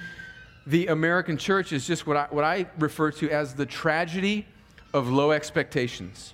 the 0.65 0.87
American 0.87 1.37
church 1.37 1.73
is 1.73 1.85
just 1.85 2.07
what 2.07 2.17
I, 2.17 2.27
what 2.29 2.43
I 2.43 2.67
refer 2.79 3.11
to 3.11 3.29
as 3.29 3.53
the 3.53 3.65
tragedy 3.65 4.45
of 4.93 5.09
low 5.09 5.31
expectations. 5.31 6.33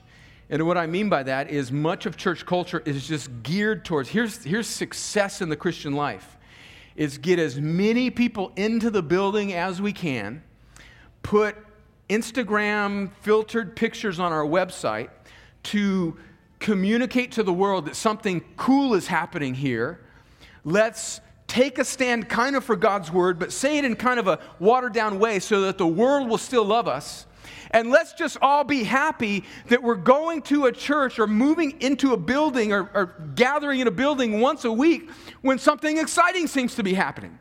And 0.49 0.65
what 0.65 0.77
I 0.77 0.87
mean 0.87 1.09
by 1.09 1.23
that 1.23 1.49
is 1.49 1.71
much 1.71 2.05
of 2.05 2.17
church 2.17 2.45
culture 2.45 2.81
is 2.85 3.07
just 3.07 3.29
geared 3.43 3.85
towards 3.85 4.09
here's, 4.09 4.43
here's 4.43 4.67
success 4.67 5.41
in 5.41 5.49
the 5.49 5.55
Christian 5.55 5.93
life 5.93 6.37
is 6.95 7.17
get 7.17 7.39
as 7.39 7.59
many 7.59 8.09
people 8.09 8.51
into 8.55 8.89
the 8.89 9.01
building 9.01 9.53
as 9.53 9.81
we 9.81 9.93
can, 9.93 10.43
put 11.23 11.55
Instagram 12.09 13.11
filtered 13.21 13.75
pictures 13.75 14.19
on 14.19 14.33
our 14.33 14.43
website 14.43 15.09
to 15.63 16.17
communicate 16.59 17.31
to 17.31 17.43
the 17.43 17.53
world 17.53 17.85
that 17.85 17.95
something 17.95 18.43
cool 18.57 18.95
is 18.95 19.07
happening 19.07 19.53
here. 19.53 20.01
Let's 20.65 21.21
take 21.49 21.79
a 21.79 21.83
stand 21.83 22.29
kind 22.29 22.55
of 22.55 22.63
for 22.63 22.75
God's 22.75 23.11
word, 23.11 23.39
but 23.39 23.51
say 23.51 23.77
it 23.77 23.83
in 23.83 23.95
kind 23.95 24.19
of 24.19 24.27
a 24.27 24.39
watered 24.59 24.93
down 24.93 25.19
way 25.19 25.39
so 25.39 25.61
that 25.61 25.77
the 25.77 25.87
world 25.87 26.29
will 26.29 26.37
still 26.37 26.63
love 26.63 26.87
us. 26.87 27.25
And 27.71 27.91
let's 27.91 28.13
just 28.13 28.37
all 28.41 28.63
be 28.63 28.83
happy 28.83 29.43
that 29.67 29.83
we're 29.83 29.95
going 29.95 30.41
to 30.43 30.65
a 30.65 30.71
church 30.71 31.19
or 31.19 31.27
moving 31.27 31.79
into 31.81 32.13
a 32.13 32.17
building 32.17 32.71
or, 32.71 32.89
or 32.93 33.15
gathering 33.35 33.79
in 33.79 33.87
a 33.87 33.91
building 33.91 34.39
once 34.39 34.65
a 34.65 34.71
week 34.71 35.09
when 35.41 35.59
something 35.59 35.97
exciting 35.97 36.47
seems 36.47 36.75
to 36.75 36.83
be 36.83 36.93
happening. 36.93 37.37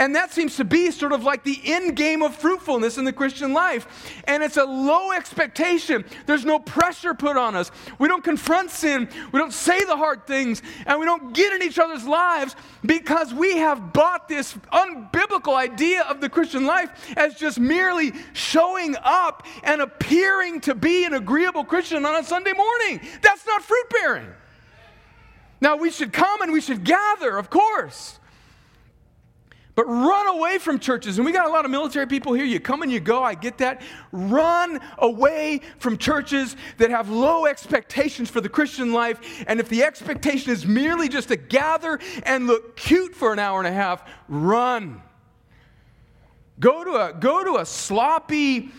And 0.00 0.16
that 0.16 0.32
seems 0.32 0.56
to 0.56 0.64
be 0.64 0.90
sort 0.90 1.12
of 1.12 1.24
like 1.24 1.44
the 1.44 1.60
end 1.62 1.94
game 1.94 2.22
of 2.22 2.34
fruitfulness 2.34 2.96
in 2.96 3.04
the 3.04 3.12
Christian 3.12 3.52
life. 3.52 4.14
And 4.24 4.42
it's 4.42 4.56
a 4.56 4.64
low 4.64 5.12
expectation. 5.12 6.06
There's 6.24 6.46
no 6.46 6.58
pressure 6.58 7.12
put 7.12 7.36
on 7.36 7.54
us. 7.54 7.70
We 7.98 8.08
don't 8.08 8.24
confront 8.24 8.70
sin. 8.70 9.10
We 9.30 9.38
don't 9.38 9.52
say 9.52 9.84
the 9.84 9.98
hard 9.98 10.26
things. 10.26 10.62
And 10.86 10.98
we 10.98 11.04
don't 11.04 11.34
get 11.34 11.52
in 11.52 11.62
each 11.62 11.78
other's 11.78 12.06
lives 12.06 12.56
because 12.82 13.34
we 13.34 13.58
have 13.58 13.92
bought 13.92 14.26
this 14.26 14.54
unbiblical 14.72 15.54
idea 15.54 16.02
of 16.04 16.22
the 16.22 16.30
Christian 16.30 16.64
life 16.64 16.90
as 17.18 17.34
just 17.34 17.60
merely 17.60 18.14
showing 18.32 18.96
up 19.02 19.46
and 19.64 19.82
appearing 19.82 20.62
to 20.62 20.74
be 20.74 21.04
an 21.04 21.12
agreeable 21.12 21.62
Christian 21.62 22.06
on 22.06 22.16
a 22.16 22.24
Sunday 22.24 22.54
morning. 22.54 23.06
That's 23.20 23.44
not 23.44 23.62
fruit 23.62 23.90
bearing. 23.90 24.28
Now, 25.60 25.76
we 25.76 25.90
should 25.90 26.14
come 26.14 26.40
and 26.40 26.52
we 26.52 26.62
should 26.62 26.84
gather, 26.84 27.36
of 27.36 27.50
course. 27.50 28.16
But 29.80 29.86
run 29.86 30.26
away 30.26 30.58
from 30.58 30.78
churches. 30.78 31.16
And 31.16 31.24
we 31.24 31.32
got 31.32 31.46
a 31.46 31.48
lot 31.48 31.64
of 31.64 31.70
military 31.70 32.06
people 32.06 32.34
here. 32.34 32.44
You 32.44 32.60
come 32.60 32.82
and 32.82 32.92
you 32.92 33.00
go. 33.00 33.22
I 33.22 33.34
get 33.34 33.56
that. 33.56 33.80
Run 34.12 34.78
away 34.98 35.62
from 35.78 35.96
churches 35.96 36.54
that 36.76 36.90
have 36.90 37.08
low 37.08 37.46
expectations 37.46 38.28
for 38.28 38.42
the 38.42 38.48
Christian 38.50 38.92
life. 38.92 39.42
And 39.46 39.58
if 39.58 39.70
the 39.70 39.82
expectation 39.82 40.52
is 40.52 40.66
merely 40.66 41.08
just 41.08 41.28
to 41.28 41.36
gather 41.36 41.98
and 42.24 42.46
look 42.46 42.76
cute 42.76 43.14
for 43.14 43.32
an 43.32 43.38
hour 43.38 43.58
and 43.58 43.66
a 43.66 43.72
half, 43.72 44.06
run. 44.28 45.00
Go 46.58 46.84
to 46.84 46.90
a, 46.96 47.14
go 47.14 47.42
to 47.42 47.56
a 47.56 47.64
sloppy, 47.64 48.72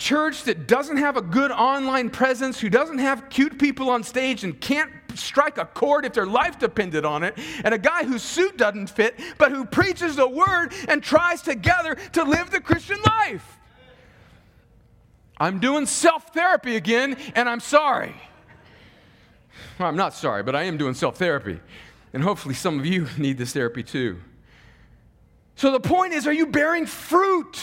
church 0.00 0.44
that 0.44 0.66
doesn't 0.66 0.96
have 0.96 1.18
a 1.18 1.22
good 1.22 1.50
online 1.50 2.08
presence, 2.08 2.58
who 2.58 2.70
doesn't 2.70 2.98
have 2.98 3.28
cute 3.28 3.58
people 3.58 3.90
on 3.90 4.02
stage 4.02 4.42
and 4.42 4.58
can't 4.58 4.90
strike 5.18 5.58
a 5.58 5.64
chord 5.64 6.04
if 6.04 6.12
their 6.12 6.26
life 6.26 6.58
depended 6.58 7.04
on 7.04 7.22
it, 7.22 7.38
and 7.64 7.74
a 7.74 7.78
guy 7.78 8.04
whose 8.04 8.22
suit 8.22 8.56
doesn't 8.56 8.88
fit, 8.88 9.18
but 9.38 9.50
who 9.52 9.64
preaches 9.64 10.16
the 10.16 10.28
word 10.28 10.72
and 10.88 11.02
tries 11.02 11.42
together 11.42 11.96
to 12.12 12.24
live 12.24 12.50
the 12.50 12.60
Christian 12.60 12.98
life. 13.06 13.58
I'm 15.38 15.58
doing 15.58 15.86
self 15.86 16.34
therapy 16.34 16.76
again, 16.76 17.16
and 17.34 17.48
I'm 17.48 17.60
sorry. 17.60 18.14
Well, 19.78 19.88
I'm 19.88 19.96
not 19.96 20.14
sorry, 20.14 20.42
but 20.42 20.54
I 20.54 20.64
am 20.64 20.76
doing 20.76 20.94
self 20.94 21.16
therapy. 21.16 21.58
And 22.12 22.22
hopefully, 22.22 22.54
some 22.54 22.78
of 22.78 22.86
you 22.86 23.06
need 23.18 23.38
this 23.38 23.52
therapy 23.52 23.82
too. 23.82 24.18
So, 25.56 25.72
the 25.72 25.80
point 25.80 26.12
is 26.12 26.26
are 26.26 26.32
you 26.32 26.46
bearing 26.46 26.86
fruit? 26.86 27.58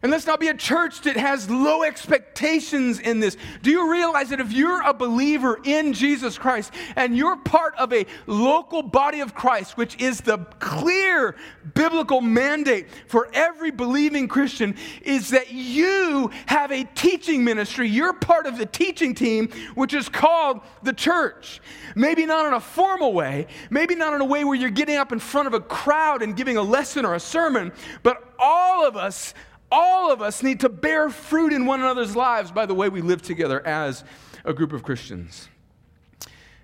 And 0.00 0.12
let's 0.12 0.26
not 0.26 0.38
be 0.38 0.46
a 0.46 0.54
church 0.54 1.00
that 1.02 1.16
has 1.16 1.50
low 1.50 1.82
expectations 1.82 3.00
in 3.00 3.18
this. 3.18 3.36
Do 3.62 3.70
you 3.72 3.90
realize 3.90 4.28
that 4.28 4.38
if 4.38 4.52
you're 4.52 4.80
a 4.82 4.94
believer 4.94 5.58
in 5.64 5.92
Jesus 5.92 6.38
Christ 6.38 6.72
and 6.94 7.16
you're 7.16 7.36
part 7.36 7.74
of 7.76 7.92
a 7.92 8.06
local 8.28 8.80
body 8.80 9.18
of 9.18 9.34
Christ, 9.34 9.76
which 9.76 10.00
is 10.00 10.20
the 10.20 10.38
clear 10.60 11.34
biblical 11.74 12.20
mandate 12.20 12.86
for 13.08 13.28
every 13.32 13.72
believing 13.72 14.28
Christian, 14.28 14.76
is 15.02 15.30
that 15.30 15.50
you 15.50 16.30
have 16.46 16.70
a 16.70 16.84
teaching 16.94 17.42
ministry. 17.42 17.88
You're 17.88 18.12
part 18.12 18.46
of 18.46 18.56
the 18.56 18.66
teaching 18.66 19.16
team, 19.16 19.48
which 19.74 19.94
is 19.94 20.08
called 20.08 20.60
the 20.84 20.92
church. 20.92 21.60
Maybe 21.96 22.24
not 22.24 22.46
in 22.46 22.52
a 22.52 22.60
formal 22.60 23.12
way, 23.12 23.48
maybe 23.68 23.96
not 23.96 24.14
in 24.14 24.20
a 24.20 24.24
way 24.24 24.44
where 24.44 24.54
you're 24.54 24.70
getting 24.70 24.96
up 24.96 25.10
in 25.10 25.18
front 25.18 25.48
of 25.48 25.54
a 25.54 25.60
crowd 25.60 26.22
and 26.22 26.36
giving 26.36 26.56
a 26.56 26.62
lesson 26.62 27.04
or 27.04 27.16
a 27.16 27.20
sermon, 27.20 27.72
but 28.04 28.32
all 28.38 28.86
of 28.86 28.96
us 28.96 29.34
all 29.70 30.12
of 30.12 30.22
us 30.22 30.42
need 30.42 30.60
to 30.60 30.68
bear 30.68 31.10
fruit 31.10 31.52
in 31.52 31.66
one 31.66 31.80
another's 31.80 32.16
lives 32.16 32.50
by 32.50 32.66
the 32.66 32.74
way 32.74 32.88
we 32.88 33.00
live 33.00 33.22
together 33.22 33.64
as 33.66 34.04
a 34.44 34.52
group 34.52 34.72
of 34.72 34.82
Christians. 34.82 35.48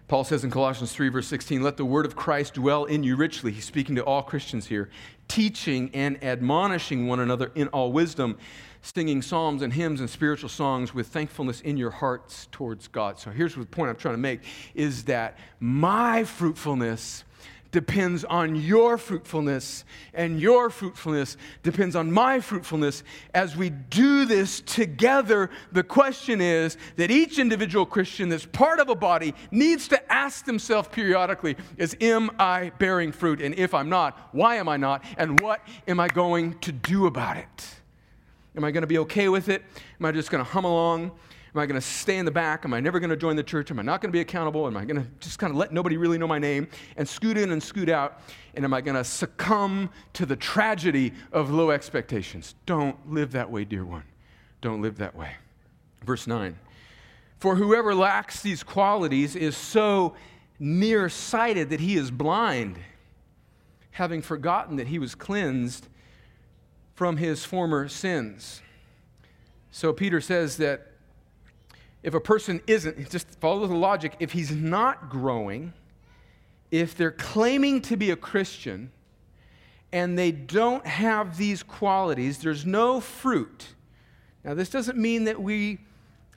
Paul 0.06 0.24
says 0.24 0.44
in 0.44 0.50
Colossians 0.50 0.92
3, 0.92 1.08
verse 1.08 1.26
16, 1.26 1.62
let 1.62 1.76
the 1.78 1.84
word 1.84 2.04
of 2.04 2.14
Christ 2.14 2.54
dwell 2.54 2.84
in 2.84 3.02
you 3.02 3.16
richly. 3.16 3.52
He's 3.52 3.64
speaking 3.64 3.96
to 3.96 4.04
all 4.04 4.22
Christians 4.22 4.66
here, 4.66 4.90
teaching 5.28 5.90
and 5.94 6.22
admonishing 6.22 7.06
one 7.06 7.20
another 7.20 7.50
in 7.54 7.68
all 7.68 7.90
wisdom, 7.90 8.36
singing 8.82 9.22
psalms 9.22 9.62
and 9.62 9.72
hymns 9.72 10.00
and 10.00 10.10
spiritual 10.10 10.50
songs 10.50 10.92
with 10.92 11.06
thankfulness 11.06 11.62
in 11.62 11.78
your 11.78 11.90
hearts 11.90 12.48
towards 12.52 12.86
God. 12.86 13.18
So 13.18 13.30
here's 13.30 13.54
the 13.54 13.64
point 13.64 13.88
I'm 13.88 13.96
trying 13.96 14.14
to 14.14 14.20
make 14.20 14.42
is 14.74 15.04
that 15.04 15.38
my 15.58 16.24
fruitfulness 16.24 17.24
depends 17.74 18.22
on 18.22 18.54
your 18.54 18.96
fruitfulness, 18.96 19.84
and 20.14 20.40
your 20.40 20.70
fruitfulness 20.70 21.36
depends 21.64 21.96
on 21.96 22.12
my 22.12 22.38
fruitfulness. 22.38 23.02
As 23.34 23.56
we 23.56 23.70
do 23.70 24.26
this 24.26 24.60
together, 24.60 25.50
the 25.72 25.82
question 25.82 26.40
is 26.40 26.76
that 26.94 27.10
each 27.10 27.40
individual 27.40 27.84
Christian 27.84 28.28
that's 28.28 28.46
part 28.46 28.78
of 28.78 28.90
a 28.90 28.94
body 28.94 29.34
needs 29.50 29.88
to 29.88 30.12
ask 30.12 30.44
themselves 30.44 30.88
periodically 30.92 31.56
is, 31.76 31.96
Am 32.00 32.30
I 32.38 32.70
bearing 32.78 33.10
fruit? 33.10 33.42
And 33.42 33.56
if 33.56 33.74
I'm 33.74 33.88
not, 33.88 34.28
why 34.30 34.54
am 34.54 34.68
I 34.68 34.76
not? 34.76 35.02
And 35.18 35.40
what 35.40 35.60
am 35.88 35.98
I 35.98 36.06
going 36.06 36.56
to 36.60 36.70
do 36.70 37.06
about 37.06 37.38
it? 37.38 37.74
Am 38.56 38.62
I 38.62 38.70
going 38.70 38.82
to 38.82 38.86
be 38.86 38.98
okay 38.98 39.28
with 39.28 39.48
it? 39.48 39.64
Am 39.98 40.06
I 40.06 40.12
just 40.12 40.30
going 40.30 40.44
to 40.44 40.48
hum 40.48 40.64
along? 40.64 41.10
Am 41.54 41.60
I 41.60 41.66
going 41.66 41.80
to 41.80 41.86
stay 41.86 42.18
in 42.18 42.24
the 42.24 42.32
back? 42.32 42.64
Am 42.64 42.74
I 42.74 42.80
never 42.80 42.98
going 42.98 43.10
to 43.10 43.16
join 43.16 43.36
the 43.36 43.42
church? 43.42 43.70
Am 43.70 43.78
I 43.78 43.82
not 43.82 44.00
going 44.00 44.10
to 44.10 44.12
be 44.12 44.20
accountable? 44.20 44.66
Am 44.66 44.76
I 44.76 44.84
going 44.84 45.00
to 45.00 45.08
just 45.20 45.38
kind 45.38 45.52
of 45.52 45.56
let 45.56 45.72
nobody 45.72 45.96
really 45.96 46.18
know 46.18 46.26
my 46.26 46.40
name 46.40 46.66
and 46.96 47.08
scoot 47.08 47.38
in 47.38 47.52
and 47.52 47.62
scoot 47.62 47.88
out? 47.88 48.20
And 48.54 48.64
am 48.64 48.74
I 48.74 48.80
going 48.80 48.96
to 48.96 49.04
succumb 49.04 49.90
to 50.14 50.26
the 50.26 50.34
tragedy 50.34 51.12
of 51.30 51.50
low 51.50 51.70
expectations? 51.70 52.56
Don't 52.66 53.08
live 53.08 53.30
that 53.32 53.52
way, 53.52 53.64
dear 53.64 53.84
one. 53.84 54.02
Don't 54.62 54.82
live 54.82 54.98
that 54.98 55.14
way. 55.14 55.36
Verse 56.04 56.26
9 56.26 56.58
For 57.38 57.54
whoever 57.54 57.94
lacks 57.94 58.42
these 58.42 58.64
qualities 58.64 59.36
is 59.36 59.56
so 59.56 60.16
nearsighted 60.58 61.70
that 61.70 61.78
he 61.78 61.94
is 61.94 62.10
blind, 62.10 62.80
having 63.92 64.22
forgotten 64.22 64.74
that 64.76 64.88
he 64.88 64.98
was 64.98 65.14
cleansed 65.14 65.86
from 66.94 67.18
his 67.18 67.44
former 67.44 67.86
sins. 67.88 68.60
So 69.70 69.92
Peter 69.92 70.20
says 70.20 70.56
that 70.56 70.93
if 72.04 72.12
a 72.12 72.20
person 72.20 72.60
isn't, 72.66 73.10
just 73.10 73.40
follow 73.40 73.66
the 73.66 73.74
logic, 73.74 74.14
if 74.20 74.30
he's 74.30 74.50
not 74.50 75.08
growing, 75.08 75.72
if 76.70 76.94
they're 76.94 77.10
claiming 77.10 77.80
to 77.80 77.96
be 77.96 78.10
a 78.10 78.16
Christian 78.16 78.92
and 79.90 80.18
they 80.18 80.30
don't 80.30 80.86
have 80.86 81.38
these 81.38 81.62
qualities, 81.62 82.38
there's 82.38 82.66
no 82.66 83.00
fruit. 83.00 83.68
Now, 84.44 84.52
this 84.52 84.68
doesn't 84.68 84.98
mean 84.98 85.24
that 85.24 85.40
we, 85.40 85.78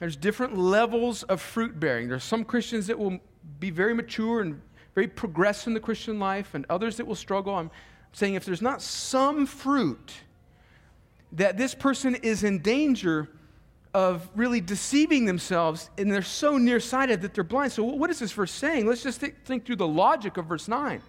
there's 0.00 0.16
different 0.16 0.56
levels 0.56 1.22
of 1.24 1.42
fruit 1.42 1.78
bearing. 1.78 2.08
There's 2.08 2.24
some 2.24 2.44
Christians 2.44 2.86
that 2.86 2.98
will 2.98 3.18
be 3.60 3.70
very 3.70 3.92
mature 3.92 4.40
and 4.40 4.62
very 4.94 5.06
progressed 5.06 5.66
in 5.66 5.74
the 5.74 5.80
Christian 5.80 6.18
life, 6.18 6.54
and 6.54 6.64
others 6.70 6.96
that 6.96 7.06
will 7.06 7.14
struggle. 7.14 7.54
I'm 7.54 7.70
saying 8.12 8.34
if 8.34 8.46
there's 8.46 8.62
not 8.62 8.80
some 8.80 9.44
fruit, 9.44 10.14
that 11.32 11.58
this 11.58 11.74
person 11.74 12.14
is 12.16 12.42
in 12.42 12.60
danger 12.60 13.28
of 13.98 14.30
really 14.36 14.60
deceiving 14.60 15.24
themselves, 15.24 15.90
and 15.98 16.08
they're 16.08 16.22
so 16.22 16.56
nearsighted 16.56 17.20
that 17.20 17.34
they're 17.34 17.42
blind. 17.42 17.72
So, 17.72 17.82
what 17.82 18.10
is 18.10 18.20
this 18.20 18.30
verse 18.30 18.52
saying? 18.52 18.86
Let's 18.86 19.02
just 19.02 19.18
think, 19.18 19.44
think 19.44 19.66
through 19.66 19.74
the 19.74 19.88
logic 19.88 20.36
of 20.36 20.46
verse 20.46 20.68
9. 20.68 21.02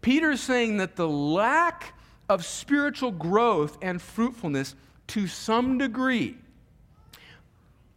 Peter 0.00 0.30
is 0.30 0.40
saying 0.40 0.78
that 0.78 0.96
the 0.96 1.06
lack 1.06 1.92
of 2.30 2.46
spiritual 2.46 3.10
growth 3.10 3.76
and 3.82 4.00
fruitfulness 4.00 4.74
to 5.08 5.26
some 5.26 5.76
degree, 5.76 6.38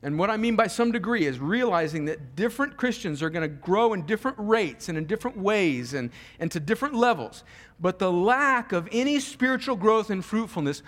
and 0.04 0.20
what 0.20 0.30
I 0.30 0.36
mean 0.36 0.58
by 0.58 0.68
some 0.68 0.92
degree 0.92 1.26
is 1.26 1.40
realizing 1.40 2.04
that 2.06 2.36
different 2.36 2.76
Christians 2.76 3.24
are 3.24 3.30
going 3.30 3.50
to 3.50 3.56
grow 3.56 3.94
in 3.94 4.06
different 4.06 4.36
rates 4.40 4.90
and 4.90 4.98
in 4.98 5.06
different 5.06 5.38
ways 5.38 5.94
and, 5.94 6.10
and 6.38 6.52
to 6.52 6.60
different 6.60 6.96
levels. 6.96 7.46
But 7.80 7.98
the 7.98 8.12
lack 8.12 8.74
of 8.74 8.90
any 8.92 9.22
spiritual 9.22 9.78
growth 9.78 10.10
and 10.10 10.26
fruitfulness 10.26 10.84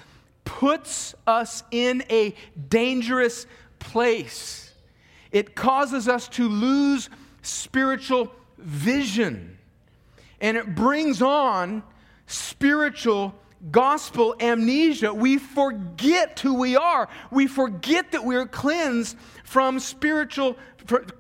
puts 0.46 1.16
us 1.26 1.64
in 1.72 2.04
a 2.10 2.36
dangerous 2.70 3.46
place. 3.80 4.74
It 5.32 5.56
causes 5.56 6.08
us 6.08 6.28
to 6.30 6.48
lose 6.48 7.10
spiritual 7.42 8.32
vision. 8.58 9.58
And 10.40 10.58
it 10.58 10.76
brings 10.76 11.22
on 11.22 11.84
spiritual 12.28 13.36
gospel 13.72 14.36
amnesia. 14.40 15.14
We 15.14 15.38
forget 15.38 16.40
who 16.40 16.56
we 16.56 16.76
are. 16.76 17.08
We 17.32 17.48
forget 17.48 18.12
that 18.12 18.24
we're 18.24 18.46
cleansed 18.46 19.18
from 19.44 19.80
spiritual, 19.80 20.58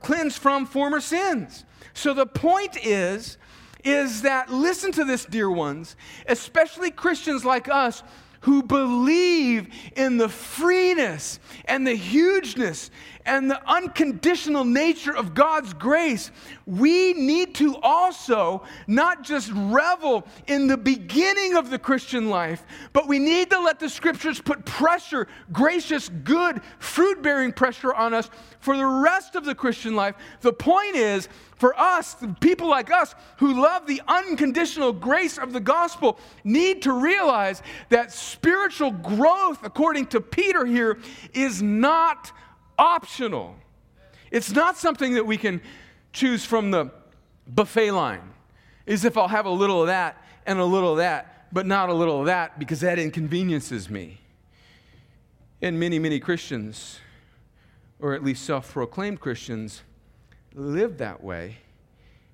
cleansed 0.01 0.37
from 0.37 0.65
former 0.65 0.99
sins. 0.99 1.65
So 1.93 2.13
the 2.13 2.25
point 2.25 2.77
is, 2.85 3.37
is 3.83 4.21
that 4.21 4.51
listen 4.51 4.91
to 4.93 5.03
this, 5.03 5.25
dear 5.25 5.49
ones, 5.49 5.95
especially 6.27 6.91
Christians 6.91 7.43
like 7.43 7.67
us 7.69 8.03
who 8.43 8.61
believe 8.61 9.67
in 9.95 10.17
the 10.17 10.27
freeness 10.27 11.39
and 11.65 11.87
the 11.87 11.95
hugeness 11.95 12.91
and 13.25 13.49
the 13.49 13.71
unconditional 13.71 14.65
nature 14.65 15.15
of 15.15 15.33
God's 15.33 15.73
grace, 15.73 16.29
we 16.65 17.13
need 17.13 17.55
to 17.55 17.77
also 17.81 18.63
not 18.85 19.23
just 19.23 19.49
revel 19.53 20.27
in 20.47 20.67
the 20.67 20.75
beginning 20.75 21.55
of 21.55 21.69
the 21.69 21.79
Christian 21.79 22.29
life, 22.29 22.65
but 22.91 23.07
we 23.07 23.17
need 23.17 23.49
to 23.49 23.59
let 23.61 23.79
the 23.79 23.89
scriptures 23.89 24.41
put 24.41 24.65
pressure, 24.65 25.27
gracious, 25.53 26.09
good, 26.09 26.61
fruit 26.79 27.23
bearing 27.23 27.53
pressure 27.53 27.93
on 27.93 28.13
us 28.13 28.29
for 28.59 28.75
the 28.75 28.85
rest 28.85 29.35
of 29.35 29.45
the 29.45 29.55
Christian 29.55 29.95
life. 29.95 30.15
The 30.41 30.53
point 30.53 30.97
is, 30.97 31.29
for 31.63 31.79
us, 31.79 32.17
people 32.41 32.67
like 32.67 32.91
us 32.91 33.15
who 33.37 33.61
love 33.61 33.87
the 33.87 34.01
unconditional 34.05 34.91
grace 34.91 35.37
of 35.37 35.53
the 35.53 35.61
gospel, 35.61 36.19
need 36.43 36.81
to 36.81 36.91
realize 36.91 37.61
that 37.87 38.11
spiritual 38.11 38.91
growth, 38.91 39.59
according 39.63 40.07
to 40.07 40.19
Peter 40.19 40.65
here, 40.65 40.99
is 41.33 41.61
not 41.61 42.33
optional. 42.77 43.55
It's 44.29 44.51
not 44.51 44.75
something 44.75 45.13
that 45.13 45.25
we 45.25 45.37
can 45.37 45.61
choose 46.11 46.43
from 46.43 46.71
the 46.71 46.91
buffet 47.47 47.91
line. 47.91 48.33
Is 48.85 49.05
if 49.05 49.15
I'll 49.17 49.29
have 49.29 49.45
a 49.45 49.49
little 49.49 49.79
of 49.79 49.87
that 49.87 50.21
and 50.45 50.59
a 50.59 50.65
little 50.65 50.91
of 50.91 50.97
that, 50.97 51.47
but 51.53 51.65
not 51.65 51.87
a 51.87 51.93
little 51.93 52.19
of 52.19 52.25
that 52.25 52.59
because 52.59 52.81
that 52.81 52.99
inconveniences 52.99 53.89
me. 53.89 54.19
And 55.61 55.79
many, 55.79 55.97
many 55.97 56.19
Christians, 56.19 56.99
or 58.01 58.13
at 58.13 58.21
least 58.21 58.43
self 58.43 58.73
proclaimed 58.73 59.21
Christians, 59.21 59.83
live 60.55 60.97
that 60.99 61.23
way. 61.23 61.57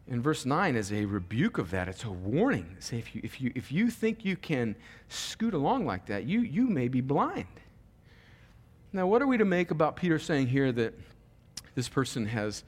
And 0.09 0.23
verse 0.23 0.45
9 0.45 0.75
is 0.75 0.91
a 0.91 1.05
rebuke 1.05 1.59
of 1.59 1.69
that. 1.71 1.87
It's 1.87 2.03
a 2.03 2.11
warning. 2.11 2.77
Say, 2.79 2.97
if 2.97 3.13
you, 3.13 3.21
if 3.23 3.39
you, 3.39 3.51
if 3.53 3.71
you 3.71 3.91
think 3.91 4.25
you 4.25 4.35
can 4.35 4.75
scoot 5.07 5.53
along 5.53 5.85
like 5.85 6.07
that, 6.07 6.23
you, 6.25 6.41
you 6.41 6.67
may 6.67 6.87
be 6.87 6.99
blind. 6.99 7.45
Now, 8.91 9.05
what 9.05 9.21
are 9.21 9.27
we 9.27 9.37
to 9.37 9.45
make 9.45 9.69
about 9.69 9.95
Peter 9.95 10.17
saying 10.17 10.47
here 10.47 10.71
that 10.71 10.95
this 11.75 11.87
person 11.87 12.25
has, 12.25 12.63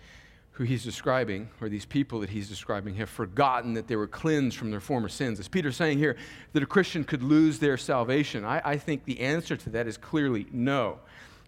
who 0.52 0.66
he's 0.66 0.84
describing, 0.84 1.50
or 1.60 1.68
these 1.68 1.86
people 1.86 2.20
that 2.20 2.30
he's 2.30 2.48
describing, 2.48 2.94
have 2.96 3.10
forgotten 3.10 3.74
that 3.74 3.88
they 3.88 3.96
were 3.96 4.08
cleansed 4.08 4.56
from 4.56 4.70
their 4.70 4.80
former 4.80 5.10
sins? 5.10 5.40
Is 5.40 5.48
Peter 5.48 5.72
saying 5.72 5.98
here 5.98 6.18
that 6.54 6.62
a 6.62 6.68
Christian 6.68 7.04
could 7.04 7.24
lose 7.24 7.58
their 7.58 7.76
salvation? 7.76 8.46
I, 8.46 8.62
I 8.64 8.78
think 8.78 9.06
the 9.06 9.20
answer 9.20 9.58
to 9.58 9.70
that 9.72 9.88
is 9.88 9.98
clearly 9.98 10.46
no, 10.52 11.00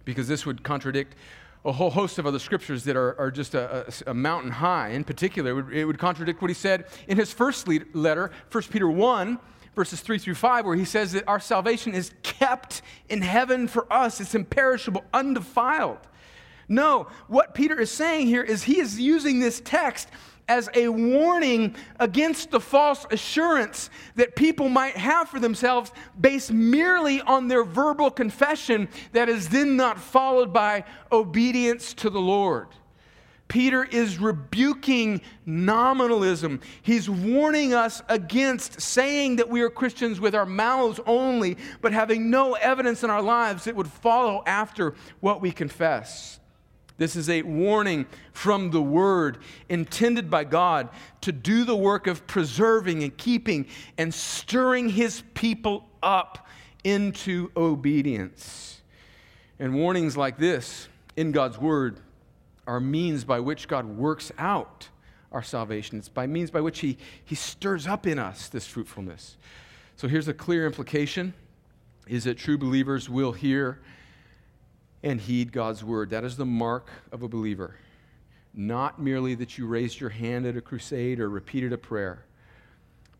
because 0.05 0.27
this 0.27 0.43
would 0.43 0.63
contradict 0.63 1.15
a 1.65 1.71
whole 1.71 1.89
host 1.89 2.19
of 2.19 2.25
other 2.25 2.39
scriptures 2.39 2.83
that 2.83 2.95
are, 2.95 3.17
are 3.19 3.31
just 3.31 3.55
a, 3.55 3.87
a, 4.05 4.11
a 4.11 4.13
mountain 4.13 4.51
high. 4.51 4.89
In 4.89 5.03
particular, 5.03 5.51
it 5.51 5.53
would, 5.53 5.73
it 5.73 5.85
would 5.85 5.97
contradict 5.97 6.41
what 6.41 6.49
he 6.49 6.55
said 6.55 6.85
in 7.07 7.17
his 7.17 7.31
first 7.31 7.67
letter, 7.93 8.31
1 8.51 8.63
Peter 8.65 8.89
1 8.89 9.39
verses 9.75 10.01
3 10.01 10.19
through 10.19 10.35
5, 10.35 10.65
where 10.65 10.75
he 10.75 10.85
says 10.85 11.13
that 11.13 11.27
our 11.27 11.39
salvation 11.39 11.93
is 11.93 12.11
kept 12.21 12.81
in 13.09 13.21
heaven 13.21 13.67
for 13.67 13.91
us. 13.91 14.21
It's 14.21 14.35
imperishable, 14.35 15.03
undefiled. 15.13 15.99
No, 16.67 17.07
what 17.27 17.53
Peter 17.53 17.79
is 17.79 17.91
saying 17.91 18.27
here 18.27 18.43
is 18.43 18.63
he 18.63 18.79
is 18.79 18.99
using 18.99 19.39
this 19.39 19.61
text 19.63 20.09
as 20.47 20.69
a 20.75 20.87
warning 20.89 21.75
against 21.99 22.51
the 22.51 22.59
false 22.59 23.05
assurance 23.11 23.89
that 24.15 24.35
people 24.35 24.69
might 24.69 24.97
have 24.97 25.29
for 25.29 25.39
themselves 25.39 25.91
based 26.19 26.51
merely 26.51 27.21
on 27.21 27.47
their 27.47 27.63
verbal 27.63 28.11
confession 28.11 28.87
that 29.13 29.29
is 29.29 29.49
then 29.49 29.75
not 29.75 29.99
followed 29.99 30.51
by 30.51 30.83
obedience 31.11 31.93
to 31.93 32.09
the 32.09 32.19
Lord. 32.19 32.67
Peter 33.47 33.83
is 33.83 34.17
rebuking 34.17 35.21
nominalism. 35.45 36.59
He's 36.81 37.09
warning 37.09 37.73
us 37.73 38.01
against 38.09 38.81
saying 38.81 39.35
that 39.35 39.49
we 39.49 39.61
are 39.61 39.69
Christians 39.69 40.19
with 40.19 40.33
our 40.33 40.45
mouths 40.45 40.99
only, 41.05 41.57
but 41.81 41.93
having 41.93 42.31
no 42.31 42.53
evidence 42.53 43.03
in 43.03 43.09
our 43.09 43.21
lives 43.21 43.65
that 43.65 43.75
would 43.75 43.87
follow 43.87 44.43
after 44.47 44.95
what 45.19 45.39
we 45.39 45.51
confess. 45.51 46.39
This 46.97 47.15
is 47.15 47.29
a 47.29 47.41
warning 47.41 48.05
from 48.33 48.71
the 48.71 48.81
Word 48.81 49.39
intended 49.67 50.29
by 50.29 50.43
God 50.43 50.89
to 51.21 51.31
do 51.31 51.63
the 51.63 51.75
work 51.75 52.07
of 52.07 52.27
preserving 52.27 53.03
and 53.03 53.15
keeping 53.17 53.65
and 53.97 54.13
stirring 54.13 54.89
His 54.89 55.23
people 55.33 55.89
up 56.03 56.47
into 56.83 57.51
obedience. 57.57 58.81
And 59.59 59.73
warnings 59.73 60.15
like 60.15 60.37
this 60.37 60.87
in 61.15 61.31
God's 61.31 61.57
Word 61.57 61.99
are 62.67 62.79
means 62.79 63.23
by 63.23 63.39
which 63.39 63.67
God 63.67 63.85
works 63.85 64.31
out 64.37 64.89
our 65.31 65.43
salvation. 65.43 65.97
It's 65.97 66.09
by 66.09 66.27
means 66.27 66.51
by 66.51 66.61
which 66.61 66.79
He, 66.79 66.97
he 67.25 67.35
stirs 67.35 67.87
up 67.87 68.05
in 68.05 68.19
us 68.19 68.49
this 68.49 68.67
fruitfulness. 68.67 69.37
So 69.95 70.07
here's 70.07 70.27
a 70.27 70.33
clear 70.33 70.65
implication 70.65 71.33
is 72.07 72.25
that 72.25 72.37
true 72.37 72.57
believers 72.57 73.09
will 73.09 73.31
hear 73.31 73.79
and 75.03 75.19
heed 75.19 75.51
God's 75.51 75.83
word. 75.83 76.09
That 76.09 76.23
is 76.23 76.37
the 76.37 76.45
mark 76.45 76.89
of 77.11 77.21
a 77.21 77.27
believer. 77.27 77.75
Not 78.53 79.01
merely 79.01 79.35
that 79.35 79.57
you 79.57 79.67
raised 79.67 79.99
your 79.99 80.11
hand 80.11 80.45
at 80.45 80.55
a 80.55 80.61
crusade 80.61 81.19
or 81.19 81.29
repeated 81.29 81.73
a 81.73 81.77
prayer, 81.77 82.25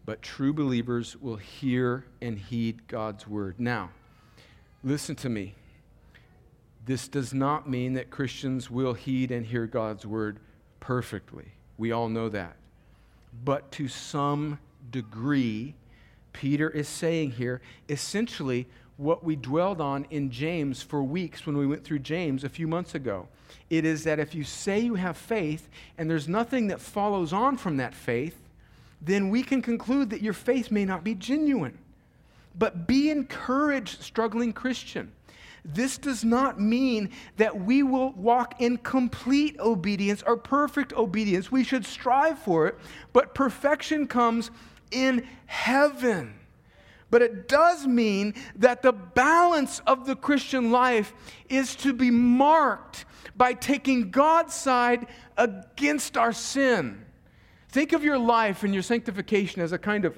but 0.06 0.22
true 0.22 0.54
believers 0.54 1.18
will 1.18 1.36
hear 1.36 2.06
and 2.22 2.38
heed 2.38 2.88
God's 2.88 3.28
word. 3.28 3.60
Now, 3.60 3.90
listen 4.84 5.16
to 5.18 5.30
me. 5.30 5.56
This 6.86 7.08
does 7.08 7.34
not 7.34 7.70
mean 7.70 7.94
that 7.94 8.10
Christians 8.10 8.70
will 8.70 8.94
heed 8.94 9.32
and 9.32 9.46
hear 9.46 9.66
God's 9.66 10.06
word 10.06 10.40
perfectly. 10.80 11.46
We 11.78 11.92
all 11.92 12.10
know 12.10 12.30
that. 12.30 12.58
But 13.44 13.72
to 13.74 13.88
some 13.88 14.60
degree, 14.92 15.76
Peter 16.34 16.70
is 16.70 16.88
saying 16.88 17.32
here 17.32 17.62
essentially 17.90 18.68
what 18.98 19.24
we 19.24 19.36
dwelled 19.36 19.82
on 19.82 20.06
in 20.10 20.30
James 20.30 20.82
for 20.82 21.04
weeks 21.04 21.46
when 21.46 21.58
we 21.58 21.66
went 21.66 21.84
through 21.84 22.00
James 22.00 22.44
a 22.44 22.50
few 22.50 22.68
months 22.68 22.96
ago. 22.96 23.28
It 23.70 23.86
is 23.86 24.04
that 24.04 24.20
if 24.20 24.36
you 24.36 24.44
say 24.44 24.80
you 24.80 24.96
have 24.96 25.18
faith 25.18 25.70
and 25.98 26.10
there's 26.10 26.28
nothing 26.28 26.68
that 26.68 26.80
follows 26.80 27.34
on 27.34 27.58
from 27.58 27.78
that 27.78 27.94
faith, 27.94 28.38
then 29.02 29.30
we 29.30 29.44
can 29.44 29.62
conclude 29.62 30.10
that 30.12 30.22
your 30.22 30.34
faith 30.34 30.72
may 30.72 30.86
not 30.86 31.04
be 31.04 31.16
genuine. 31.16 31.78
But 32.58 32.86
be 32.86 33.10
encouraged, 33.10 34.02
struggling 34.02 34.54
Christian. 34.54 35.12
This 35.66 35.98
does 35.98 36.24
not 36.24 36.60
mean 36.60 37.10
that 37.38 37.62
we 37.62 37.84
will 37.84 38.12
walk 38.12 38.62
in 38.62 38.78
complete 38.78 39.60
obedience 39.60 40.22
or 40.26 40.38
perfect 40.38 40.94
obedience. 40.94 41.52
We 41.52 41.64
should 41.64 41.86
strive 41.86 42.38
for 42.38 42.68
it, 42.68 42.78
but 43.12 43.34
perfection 43.34 44.08
comes 44.08 44.52
in 44.92 45.26
heaven. 45.46 46.36
But 47.14 47.22
it 47.22 47.48
does 47.48 47.86
mean 47.86 48.34
that 48.56 48.82
the 48.82 48.92
balance 48.92 49.78
of 49.86 50.08
the 50.08 50.16
Christian 50.16 50.72
life 50.72 51.14
is 51.48 51.76
to 51.76 51.94
be 51.94 52.10
marked 52.10 53.06
by 53.36 53.54
taking 53.54 54.10
God's 54.10 54.56
side 54.56 55.06
against 55.38 56.18
our 56.18 56.34
sin. 56.34 57.06
Think 57.70 57.94
of 57.94 58.04
your 58.04 58.18
life 58.18 58.64
and 58.64 58.74
your 58.74 58.82
sanctification 58.82 59.62
as 59.62 59.74
a 59.74 59.78
kind 59.78 60.06
of 60.06 60.18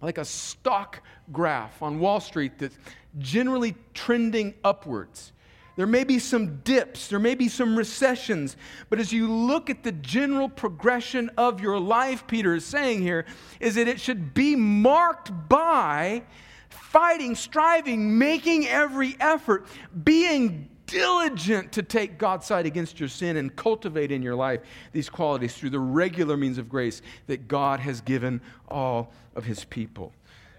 like 0.00 0.16
a 0.16 0.24
stock 0.24 1.02
graph 1.30 1.82
on 1.82 2.00
Wall 2.00 2.20
Street 2.20 2.52
that's 2.58 2.78
generally 3.18 3.74
trending 3.92 4.54
upwards. 4.64 5.34
There 5.76 5.86
may 5.86 6.04
be 6.04 6.18
some 6.18 6.58
dips, 6.58 7.08
there 7.08 7.18
may 7.18 7.34
be 7.34 7.48
some 7.48 7.76
recessions, 7.76 8.56
but 8.88 8.98
as 8.98 9.12
you 9.12 9.30
look 9.30 9.70
at 9.70 9.82
the 9.82 9.92
general 9.92 10.48
progression 10.48 11.30
of 11.36 11.60
your 11.60 11.78
life, 11.78 12.26
Peter 12.26 12.54
is 12.54 12.64
saying 12.64 13.02
here, 13.02 13.24
is 13.60 13.76
that 13.76 13.88
it 13.88 14.00
should 14.00 14.34
be 14.34 14.56
marked 14.56 15.30
by 15.48 16.22
fighting, 16.68 17.34
striving, 17.34 18.18
making 18.18 18.66
every 18.66 19.16
effort, 19.20 19.66
being 20.04 20.68
diligent 20.90 21.70
to 21.70 21.82
take 21.82 22.18
God's 22.18 22.46
side 22.46 22.66
against 22.66 22.98
your 22.98 23.08
sin 23.08 23.36
and 23.36 23.54
cultivate 23.54 24.10
in 24.10 24.22
your 24.22 24.34
life 24.34 24.60
these 24.92 25.08
qualities 25.08 25.54
through 25.54 25.70
the 25.70 25.78
regular 25.78 26.36
means 26.36 26.58
of 26.58 26.68
grace 26.68 27.00
that 27.28 27.46
God 27.46 27.78
has 27.80 28.00
given 28.00 28.40
all 28.68 29.12
of 29.36 29.44
his 29.44 29.64
people. 29.64 30.12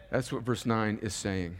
That's 0.10 0.32
what 0.32 0.43
verse 0.43 0.65
9 0.65 1.00
is 1.02 1.13
saying. 1.13 1.58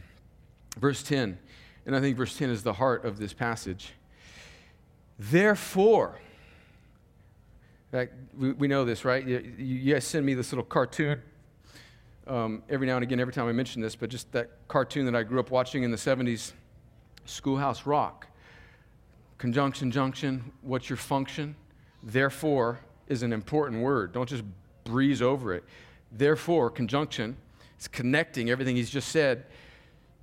Verse 0.78 1.02
10, 1.02 1.38
and 1.86 1.96
I 1.96 2.00
think 2.00 2.16
verse 2.16 2.36
10 2.36 2.50
is 2.50 2.62
the 2.62 2.74
heart 2.74 3.04
of 3.04 3.18
this 3.18 3.32
passage. 3.32 3.92
Therefore, 5.18 6.18
we, 7.92 8.52
we 8.52 8.68
know 8.68 8.84
this, 8.84 9.04
right? 9.04 9.26
You, 9.26 9.54
you 9.58 9.92
guys 9.94 10.04
send 10.04 10.24
me 10.24 10.34
this 10.34 10.52
little 10.52 10.64
cartoon 10.64 11.20
um, 12.26 12.62
every 12.68 12.86
now 12.86 12.96
and 12.96 13.02
again, 13.02 13.20
every 13.20 13.32
time 13.32 13.46
I 13.48 13.52
mention 13.52 13.82
this, 13.82 13.96
but 13.96 14.08
just 14.08 14.30
that 14.32 14.50
cartoon 14.68 15.06
that 15.06 15.16
I 15.16 15.22
grew 15.22 15.40
up 15.40 15.50
watching 15.50 15.82
in 15.82 15.90
the 15.90 15.96
70s, 15.96 16.52
Schoolhouse 17.24 17.86
Rock. 17.86 18.26
Conjunction, 19.38 19.90
junction, 19.90 20.52
what's 20.62 20.88
your 20.88 20.96
function? 20.96 21.56
Therefore 22.02 22.80
is 23.08 23.22
an 23.22 23.32
important 23.32 23.82
word. 23.82 24.12
Don't 24.12 24.28
just 24.28 24.44
breeze 24.84 25.20
over 25.20 25.52
it. 25.52 25.64
Therefore, 26.12 26.70
conjunction 26.70 27.36
is 27.78 27.88
connecting 27.88 28.50
everything 28.50 28.76
he's 28.76 28.90
just 28.90 29.08
said 29.08 29.44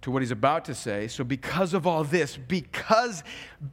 to 0.01 0.11
what 0.11 0.21
he's 0.21 0.31
about 0.31 0.65
to 0.65 0.75
say. 0.75 1.07
So, 1.07 1.23
because 1.23 1.73
of 1.73 1.85
all 1.85 2.03
this, 2.03 2.37
because, 2.37 3.23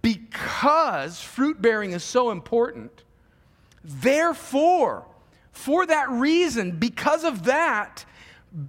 because 0.03 1.21
fruit 1.21 1.61
bearing 1.63 1.93
is 1.93 2.03
so 2.03 2.31
important, 2.31 3.05
therefore, 3.85 5.07
for 5.53 5.87
that 5.87 6.11
reason, 6.11 6.73
because 6.73 7.25
of 7.25 7.45
that, 7.45 8.05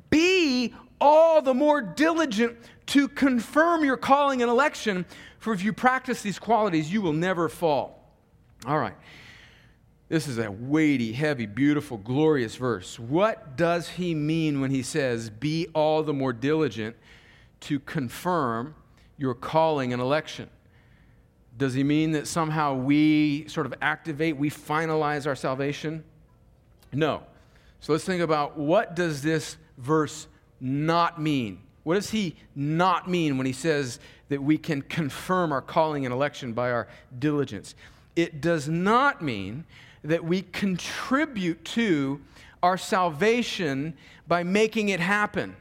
be 0.09 0.73
all 1.01 1.41
the 1.41 1.53
more 1.53 1.81
diligent 1.81 2.57
to 2.87 3.07
confirm 3.07 3.83
your 3.83 3.97
calling 3.97 4.41
and 4.41 4.49
election, 4.49 5.05
for 5.39 5.53
if 5.53 5.63
you 5.63 5.73
practice 5.73 6.21
these 6.21 6.39
qualities, 6.39 6.91
you 6.91 7.01
will 7.01 7.13
never 7.13 7.49
fall. 7.49 8.13
All 8.65 8.79
right. 8.79 8.95
This 10.09 10.27
is 10.27 10.37
a 10.37 10.49
weighty, 10.49 11.11
heavy, 11.11 11.45
beautiful, 11.45 11.97
glorious 11.97 12.55
verse. 12.55 12.97
What 12.97 13.57
does 13.57 13.89
he 13.89 14.15
mean 14.15 14.61
when 14.61 14.71
he 14.71 14.81
says, 14.81 15.29
Be 15.29 15.67
all 15.73 16.01
the 16.01 16.13
more 16.13 16.31
diligent 16.31 16.95
to 17.61 17.79
confirm 17.79 18.75
your 19.17 19.33
calling 19.33 19.93
and 19.93 20.01
election? 20.01 20.49
Does 21.57 21.73
he 21.73 21.83
mean 21.83 22.11
that 22.11 22.27
somehow 22.27 22.75
we 22.75 23.47
sort 23.47 23.65
of 23.65 23.73
activate, 23.81 24.37
we 24.37 24.49
finalize 24.49 25.25
our 25.25 25.35
salvation? 25.35 26.03
No. 26.93 27.23
So 27.79 27.93
let's 27.93 28.05
think 28.05 28.21
about 28.21 28.57
what 28.57 28.95
does 28.95 29.21
this 29.21 29.57
verse 29.77 30.27
not 30.59 31.19
mean? 31.19 31.59
What 31.83 31.95
does 31.95 32.09
he 32.09 32.35
not 32.55 33.09
mean 33.09 33.37
when 33.37 33.45
he 33.47 33.53
says 33.53 33.99
that 34.29 34.43
we 34.43 34.57
can 34.57 34.81
confirm 34.81 35.51
our 35.51 35.61
calling 35.61 36.05
and 36.05 36.13
election 36.13 36.53
by 36.53 36.71
our 36.71 36.87
diligence? 37.17 37.75
It 38.15 38.41
does 38.41 38.67
not 38.67 39.21
mean 39.21 39.65
that 40.03 40.23
we 40.23 40.41
contribute 40.41 41.63
to 41.65 42.21
our 42.61 42.77
salvation 42.77 43.95
by 44.27 44.43
making 44.43 44.89
it 44.89 44.99
happen. 44.99 45.55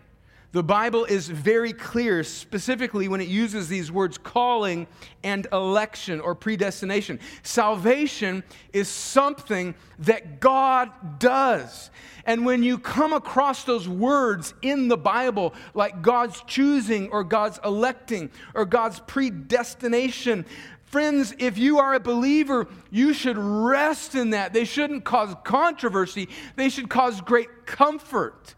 The 0.52 0.62
Bible 0.62 1.04
is 1.04 1.28
very 1.28 1.72
clear, 1.72 2.24
specifically 2.24 3.08
when 3.08 3.20
it 3.20 3.28
uses 3.28 3.68
these 3.68 3.92
words 3.92 4.16
calling 4.16 4.86
and 5.22 5.46
election 5.52 6.20
or 6.20 6.34
predestination. 6.34 7.20
Salvation 7.42 8.42
is 8.72 8.88
something 8.88 9.74
that 9.98 10.40
God 10.40 11.18
does. 11.18 11.90
And 12.24 12.46
when 12.46 12.62
you 12.62 12.78
come 12.78 13.12
across 13.12 13.64
those 13.64 13.88
words 13.88 14.54
in 14.62 14.88
the 14.88 14.96
Bible, 14.96 15.52
like 15.74 16.00
God's 16.02 16.42
choosing 16.46 17.10
or 17.10 17.22
God's 17.22 17.60
electing 17.64 18.30
or 18.54 18.64
God's 18.64 19.00
predestination, 19.00 20.46
Friends, 20.86 21.34
if 21.40 21.58
you 21.58 21.80
are 21.80 21.94
a 21.94 22.00
believer, 22.00 22.68
you 22.92 23.12
should 23.12 23.36
rest 23.36 24.14
in 24.14 24.30
that. 24.30 24.52
They 24.52 24.64
shouldn't 24.64 25.04
cause 25.04 25.34
controversy, 25.44 26.28
they 26.54 26.68
should 26.68 26.88
cause 26.88 27.20
great 27.20 27.66
comfort 27.66 28.55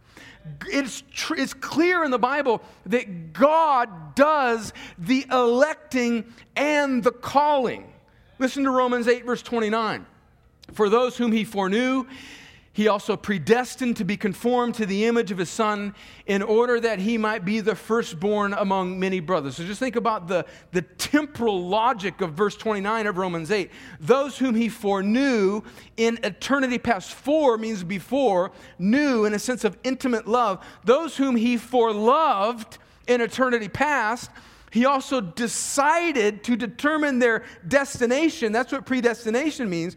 it's, 0.66 1.02
tr- 1.12 1.36
it's 1.36 1.54
clear 1.54 2.04
in 2.04 2.10
the 2.10 2.18
Bible 2.18 2.62
that 2.86 3.32
God 3.32 4.14
does 4.14 4.72
the 4.98 5.26
electing 5.30 6.24
and 6.56 7.02
the 7.02 7.12
calling. 7.12 7.92
Listen 8.38 8.64
to 8.64 8.70
Romans 8.70 9.08
8, 9.08 9.24
verse 9.24 9.42
29. 9.42 10.06
For 10.72 10.88
those 10.88 11.16
whom 11.16 11.32
he 11.32 11.44
foreknew, 11.44 12.06
he 12.78 12.86
also 12.86 13.16
predestined 13.16 13.96
to 13.96 14.04
be 14.04 14.16
conformed 14.16 14.72
to 14.72 14.86
the 14.86 15.04
image 15.06 15.32
of 15.32 15.38
his 15.38 15.50
son 15.50 15.92
in 16.26 16.42
order 16.42 16.78
that 16.78 17.00
he 17.00 17.18
might 17.18 17.44
be 17.44 17.58
the 17.58 17.74
firstborn 17.74 18.54
among 18.54 19.00
many 19.00 19.18
brothers. 19.18 19.56
So 19.56 19.64
just 19.64 19.80
think 19.80 19.96
about 19.96 20.28
the, 20.28 20.46
the 20.70 20.82
temporal 20.82 21.66
logic 21.66 22.20
of 22.20 22.34
verse 22.34 22.56
29 22.56 23.08
of 23.08 23.18
Romans 23.18 23.50
8. 23.50 23.72
Those 23.98 24.38
whom 24.38 24.54
he 24.54 24.68
foreknew 24.68 25.62
in 25.96 26.20
eternity 26.22 26.78
past, 26.78 27.14
fore 27.14 27.58
means 27.58 27.82
before, 27.82 28.52
knew 28.78 29.24
in 29.24 29.34
a 29.34 29.40
sense 29.40 29.64
of 29.64 29.76
intimate 29.82 30.28
love. 30.28 30.64
Those 30.84 31.16
whom 31.16 31.34
he 31.34 31.56
foreloved 31.56 32.78
in 33.08 33.20
eternity 33.20 33.68
past, 33.68 34.30
he 34.70 34.84
also 34.84 35.20
decided 35.20 36.44
to 36.44 36.54
determine 36.54 37.18
their 37.18 37.42
destination. 37.66 38.52
That's 38.52 38.70
what 38.70 38.86
predestination 38.86 39.68
means 39.68 39.96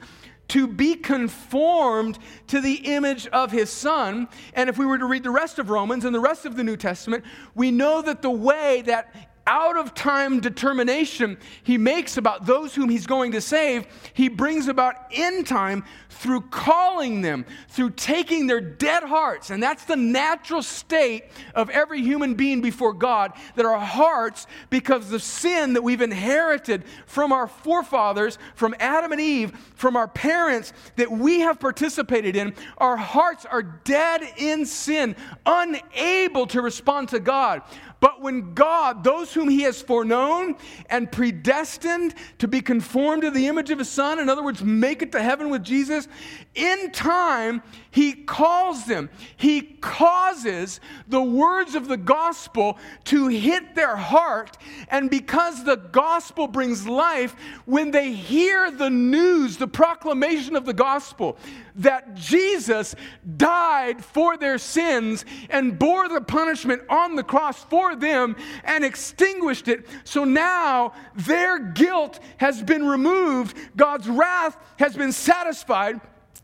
to 0.52 0.68
be 0.68 0.96
conformed 0.96 2.20
to 2.48 2.60
the 2.60 2.74
image 2.74 3.26
of 3.28 3.52
his 3.52 3.70
son. 3.70 4.28
And 4.54 4.70
if 4.70 4.78
we 4.78 4.86
were 4.86 4.98
to 4.98 5.06
read 5.06 5.24
the 5.24 5.32
rest 5.32 5.60
of 5.60 5.70
Romans 5.70 6.04
and 6.04 6.14
the 6.14 6.20
rest 6.20 6.46
of 6.46 6.58
the 6.58 6.64
New 6.64 6.76
Testament, 6.76 7.24
we 7.56 7.72
know 7.72 8.02
that 8.02 8.22
the 8.22 8.30
way 8.30 8.82
that 8.86 9.31
out 9.52 9.76
of 9.76 9.94
time 9.94 10.40
determination 10.40 11.38
he 11.62 11.78
makes 11.78 12.16
about 12.16 12.46
those 12.46 12.74
whom 12.74 12.88
he's 12.88 13.06
going 13.06 13.34
to 13.34 13.42
save, 13.42 13.86
he 14.14 14.30
brings 14.30 14.70
about 14.70 14.96
in 15.12 15.44
time 15.44 15.84
through 16.10 16.40
calling 16.40 17.22
them, 17.22 17.46
through 17.68 17.90
taking 17.90 18.48
their 18.48 18.62
dead 18.62 19.04
hearts. 19.04 19.50
And 19.50 19.62
that's 19.62 19.84
the 19.84 19.98
natural 19.98 20.64
state 20.64 21.26
of 21.54 21.70
every 21.70 22.02
human 22.02 22.36
being 22.36 22.62
before 22.62 22.94
God, 22.94 23.34
that 23.56 23.66
our 23.66 23.80
hearts, 23.80 24.48
because 24.70 25.12
of 25.12 25.22
sin 25.22 25.74
that 25.74 25.82
we've 25.82 26.02
inherited 26.02 26.86
from 27.06 27.34
our 27.34 27.48
forefathers, 27.48 28.38
from 28.56 28.74
Adam 28.80 29.12
and 29.12 29.20
Eve, 29.20 29.52
from 29.76 29.98
our 29.98 30.08
parents, 30.08 30.72
that 30.96 31.12
we 31.12 31.42
have 31.42 31.60
participated 31.60 32.38
in, 32.38 32.54
our 32.78 32.96
hearts 32.96 33.46
are 33.46 33.64
dead 33.64 34.22
in 34.38 34.66
sin, 34.66 35.14
unable 35.46 36.48
to 36.48 36.62
respond 36.62 37.10
to 37.10 37.20
God. 37.20 37.64
But 38.02 38.20
when 38.20 38.54
God, 38.56 39.04
those 39.04 39.32
whom 39.34 39.48
He 39.48 39.62
has 39.62 39.82
foreknown 39.82 40.58
and 40.90 41.10
predestined 41.10 42.16
to 42.40 42.48
be 42.48 42.60
conformed 42.60 43.22
to 43.22 43.32
the 43.32 43.48
image 43.48 43.70
of 43.70 43.80
His 43.80 43.90
Son, 43.90 44.20
in 44.20 44.28
other 44.28 44.44
words, 44.44 44.62
make 44.64 45.02
it 45.02 45.14
to 45.14 45.22
heaven 45.22 45.50
with 45.50 45.64
Jesus, 45.64 46.10
in 46.56 46.92
time, 46.92 47.62
He 47.92 48.14
calls 48.14 48.86
them. 48.86 49.10
He 49.36 49.62
causes 49.62 50.80
the 51.10 51.22
words 51.22 51.76
of 51.76 51.90
the 51.90 51.98
gospel 51.98 52.78
to 53.06 53.28
hit 53.28 53.76
their 53.76 53.98
heart. 53.98 54.58
And 54.88 55.10
because 55.10 55.66
the 55.66 55.76
gospel 55.76 56.48
brings 56.48 56.88
life, 56.88 57.36
when 57.66 57.92
they 57.92 58.14
hear 58.14 58.72
the 58.72 58.90
news, 58.90 59.58
the 59.58 59.68
proclamation 59.68 60.56
of 60.56 60.66
the 60.66 60.74
gospel, 60.74 61.38
that 61.76 62.16
Jesus 62.16 62.96
died 63.38 64.04
for 64.04 64.38
their 64.38 64.58
sins 64.58 65.26
and 65.50 65.78
bore 65.78 66.08
the 66.08 66.22
punishment 66.22 66.84
on 66.90 67.16
the 67.16 67.24
cross 67.24 67.62
for 67.66 67.96
them 67.96 68.38
and 68.64 68.86
extinguished 68.86 69.68
it. 69.68 69.86
So 70.06 70.24
now 70.24 70.94
their 71.16 71.60
guilt 71.60 72.22
has 72.38 72.64
been 72.64 72.86
removed, 72.86 73.58
God's 73.76 74.08
wrath 74.08 74.58
has 74.78 74.96
been 74.96 75.12
satisfied. 75.12 76.00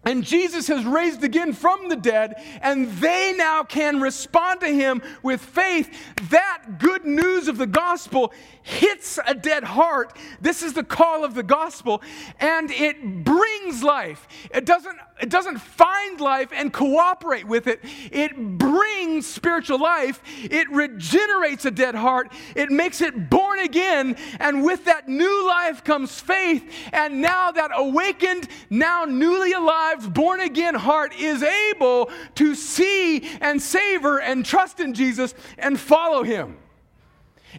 And 0.07 0.23
Jesus 0.23 0.67
has 0.69 0.85
raised 0.85 1.25
again 1.25 1.51
from 1.51 1.89
the 1.89 1.97
dead, 1.97 2.41
and 2.61 2.89
they 2.99 3.33
now 3.35 3.65
can 3.65 3.99
respond 3.99 4.61
to 4.61 4.67
him 4.67 5.01
with 5.21 5.41
faith. 5.41 5.93
That 6.29 6.79
good 6.79 7.03
news 7.03 7.49
of 7.49 7.57
the 7.57 7.67
gospel 7.67 8.31
hits 8.63 9.19
a 9.27 9.33
dead 9.33 9.65
heart. 9.65 10.17
This 10.39 10.63
is 10.63 10.71
the 10.71 10.85
call 10.85 11.25
of 11.25 11.33
the 11.33 11.43
gospel, 11.43 12.01
and 12.39 12.71
it 12.71 13.25
brings 13.25 13.83
life. 13.83 14.29
It 14.49 14.65
doesn't, 14.65 14.97
it 15.21 15.29
doesn't 15.29 15.57
find 15.57 16.21
life 16.21 16.49
and 16.53 16.71
cooperate 16.71 17.45
with 17.45 17.67
it, 17.67 17.81
it 18.09 18.37
brings 18.57 19.27
spiritual 19.27 19.81
life. 19.81 20.21
It 20.43 20.69
regenerates 20.69 21.65
a 21.65 21.71
dead 21.71 21.95
heart, 21.95 22.31
it 22.55 22.71
makes 22.71 23.01
it 23.01 23.29
born 23.29 23.59
again, 23.59 24.15
and 24.39 24.63
with 24.63 24.85
that 24.85 25.09
new 25.09 25.47
life 25.47 25.83
comes 25.83 26.17
faith. 26.21 26.63
And 26.93 27.21
now 27.21 27.51
that 27.51 27.71
awakened, 27.73 28.47
now 28.69 29.03
newly 29.03 29.51
alive, 29.51 29.96
born 30.05 30.41
again 30.41 30.75
heart 30.75 31.13
is 31.17 31.41
able 31.41 32.11
to 32.35 32.53
see 32.55 33.27
and 33.41 33.61
savor 33.61 34.19
and 34.19 34.45
trust 34.45 34.79
in 34.79 34.93
Jesus 34.93 35.33
and 35.57 35.79
follow 35.79 36.23
him. 36.23 36.57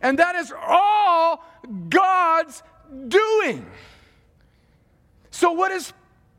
And 0.03 0.18
that 0.18 0.37
is 0.37 0.53
all 0.66 1.44
God's 1.88 2.62
doing. 3.09 3.66
So, 5.31 5.53
what 5.53 5.72
is 5.72 5.92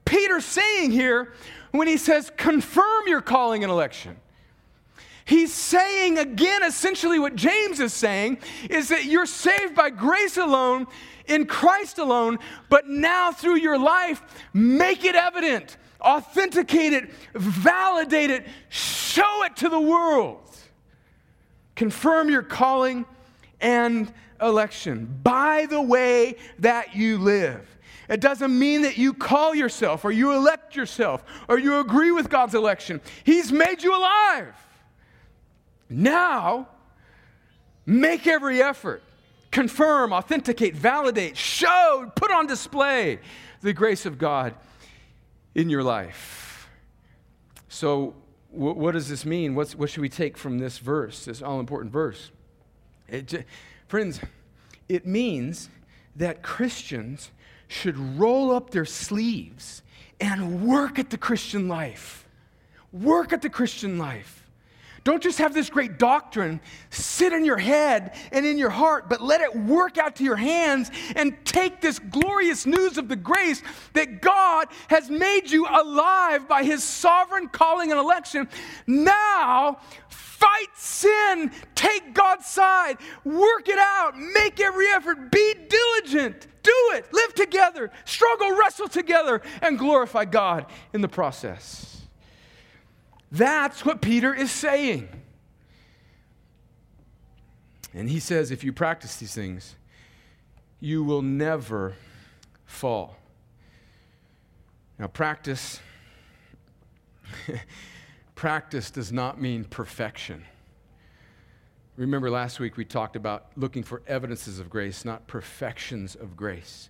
Peter 0.06 0.40
saying 0.42 0.92
here 0.92 1.34
when 1.72 1.88
he 1.88 1.98
says, 1.98 2.32
confirm 2.38 3.08
your 3.08 3.22
calling 3.22 3.64
and 3.64 3.72
election? 3.72 4.18
He's 5.26 5.54
saying 5.54 6.18
again, 6.18 6.64
essentially, 6.64 7.20
what 7.20 7.36
James 7.36 7.80
is 7.80 7.94
saying 7.94 8.40
is 8.70 8.90
that 8.90 9.06
you're 9.06 9.28
saved 9.28 9.76
by 9.76 9.92
grace 9.92 10.38
alone, 10.38 10.88
in 11.28 11.46
Christ 11.46 12.00
alone, 12.00 12.40
but 12.68 12.88
now 12.88 13.32
through 13.32 13.58
your 13.58 13.78
life, 13.78 14.22
make 14.54 15.06
it 15.06 15.14
evident, 15.16 15.78
authenticate 16.02 16.94
it, 16.94 17.10
validate 17.34 18.30
it, 18.30 18.48
show 18.70 19.44
it 19.44 19.56
to 19.58 19.70
the 19.70 19.80
world. 19.80 20.40
Confirm 21.76 22.30
your 22.30 22.44
calling 22.44 23.06
and 23.62 24.12
election 24.42 25.20
by 25.24 25.66
the 25.70 25.82
way 25.82 26.36
that 26.60 26.96
you 26.96 27.18
live. 27.18 27.66
It 28.08 28.22
doesn't 28.22 28.58
mean 28.58 28.82
that 28.84 28.98
you 28.98 29.14
call 29.14 29.54
yourself 29.54 30.04
or 30.04 30.12
you 30.12 30.34
elect 30.34 30.76
yourself 30.76 31.24
or 31.48 31.60
you 31.60 31.80
agree 31.80 32.12
with 32.12 32.30
God's 32.30 32.56
election. 32.56 33.02
He's 33.24 33.52
made 33.52 33.84
you 33.84 33.96
alive. 33.96 34.56
Now, 35.90 36.70
make 37.86 38.26
every 38.26 38.62
effort. 38.62 39.04
Confirm, 39.52 40.14
authenticate, 40.14 40.76
validate, 40.76 41.38
show, 41.38 42.12
put 42.16 42.32
on 42.32 42.48
display 42.48 43.20
the 43.62 43.74
grace 43.74 44.06
of 44.06 44.18
God 44.18 44.56
in 45.60 45.70
your 45.70 45.84
life. 45.84 46.70
So, 47.68 48.16
what 48.52 48.94
does 48.94 49.10
this 49.10 49.26
mean? 49.26 49.56
What's, 49.56 49.76
what 49.76 49.90
should 49.90 50.02
we 50.02 50.10
take 50.10 50.38
from 50.38 50.58
this 50.58 50.78
verse, 50.78 51.26
this 51.26 51.42
all 51.42 51.60
important 51.60 51.92
verse? 51.92 52.32
It, 53.10 53.46
friends, 53.88 54.22
it 54.88 55.06
means 55.06 55.70
that 56.16 56.42
Christians 56.42 57.32
should 57.68 57.98
roll 58.18 58.52
up 58.52 58.72
their 58.72 58.86
sleeves 58.86 59.84
and 60.22 60.66
work 60.66 60.98
at 60.98 61.10
the 61.10 61.18
Christian 61.18 61.68
life. 61.68 62.26
Work 62.94 63.34
at 63.34 63.42
the 63.42 63.50
Christian 63.50 64.00
life. 64.00 64.39
Don't 65.10 65.24
just 65.24 65.40
have 65.40 65.56
this 65.56 65.72
great 65.72 65.98
doctrine 65.98 66.62
sit 66.92 67.34
in 67.34 67.44
your 67.44 67.58
head 67.58 68.16
and 68.32 68.46
in 68.46 68.60
your 68.60 68.70
heart, 68.70 69.10
but 69.10 69.20
let 69.20 69.42
it 69.42 69.56
work 69.56 69.98
out 69.98 70.18
to 70.18 70.24
your 70.24 70.36
hands 70.36 70.92
and 71.16 71.36
take 71.44 71.82
this 71.82 71.98
glorious 71.98 72.68
news 72.68 73.00
of 73.00 73.08
the 73.08 73.16
grace 73.16 73.64
that 73.94 74.22
God 74.22 74.68
has 74.88 75.10
made 75.10 75.50
you 75.50 75.66
alive 75.66 76.48
by 76.48 76.64
his 76.64 76.84
sovereign 76.84 77.48
calling 77.48 77.90
and 77.90 78.00
election. 78.00 78.48
Now, 78.86 79.80
fight 80.10 80.70
sin, 80.76 81.54
take 81.74 82.14
God's 82.14 82.46
side, 82.46 83.00
work 83.24 83.68
it 83.68 83.80
out, 83.80 84.16
make 84.16 84.60
every 84.60 84.90
effort, 84.90 85.32
be 85.32 85.56
diligent, 85.68 86.46
do 86.62 86.92
it, 86.94 87.12
live 87.12 87.34
together, 87.34 87.90
struggle, 88.06 88.56
wrestle 88.56 88.88
together, 88.88 89.42
and 89.64 89.80
glorify 89.80 90.26
God 90.26 90.68
in 90.94 91.02
the 91.02 91.08
process. 91.08 91.99
That's 93.32 93.86
what 93.86 94.02
Peter 94.02 94.34
is 94.34 94.52
saying. 94.52 95.10
And 97.94 98.10
he 98.10 98.20
says 98.20 98.52
if 98.52 98.64
you 98.64 98.74
practice 98.74 99.18
these 99.18 99.34
things, 99.34 99.76
you 100.80 101.04
will 101.04 101.22
never 101.22 101.96
fall. 102.66 103.18
Now, 104.98 105.08
practice. 105.08 105.80
practice 108.36 108.92
does 108.92 109.12
not 109.12 109.42
mean 109.42 109.64
perfection. 109.64 110.44
Remember 111.96 112.30
last 112.30 112.60
week 112.60 112.78
we 112.78 112.86
talked 112.86 113.16
about 113.16 113.48
looking 113.58 113.84
for 113.84 114.02
evidences 114.08 114.60
of 114.60 114.70
grace, 114.70 115.04
not 115.04 115.28
perfections 115.28 116.16
of 116.16 116.38
grace. 116.38 116.90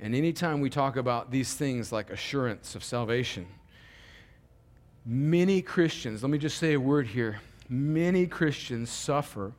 And 0.00 0.14
anytime 0.14 0.60
we 0.60 0.70
talk 0.70 0.96
about 0.96 1.30
these 1.30 1.54
things 1.54 1.92
like 1.92 2.10
assurance 2.10 2.74
of 2.74 2.84
salvation, 2.84 3.46
many 5.04 5.62
Christians, 5.62 6.22
let 6.22 6.30
me 6.30 6.38
just 6.38 6.58
say 6.58 6.74
a 6.74 6.80
word 6.80 7.06
here, 7.06 7.40
many 7.68 8.26
Christians 8.26 8.90
suffer 8.90 9.52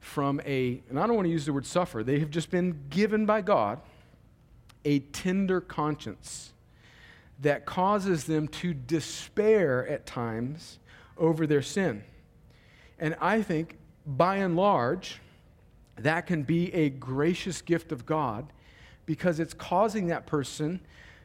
from 0.00 0.40
a, 0.44 0.80
and 0.88 0.98
I 0.98 1.06
don't 1.06 1.16
want 1.16 1.26
to 1.26 1.32
use 1.32 1.46
the 1.46 1.52
word 1.52 1.66
suffer, 1.66 2.02
they 2.02 2.18
have 2.20 2.30
just 2.30 2.50
been 2.50 2.78
given 2.90 3.26
by 3.26 3.40
God 3.40 3.80
a 4.84 5.00
tender 5.00 5.60
conscience 5.60 6.52
that 7.40 7.66
causes 7.66 8.24
them 8.24 8.48
to 8.48 8.74
despair 8.74 9.86
at 9.86 10.06
times 10.06 10.78
over 11.16 11.46
their 11.46 11.62
sin. 11.62 12.02
And 12.98 13.16
I 13.20 13.42
think, 13.42 13.76
by 14.06 14.36
and 14.36 14.56
large, 14.56 15.20
that 15.96 16.26
can 16.26 16.42
be 16.42 16.72
a 16.74 16.90
gracious 16.90 17.60
gift 17.60 17.92
of 17.92 18.06
God 18.06 18.52
because 19.06 19.40
it's 19.40 19.54
causing 19.54 20.08
that 20.08 20.26
person 20.26 20.80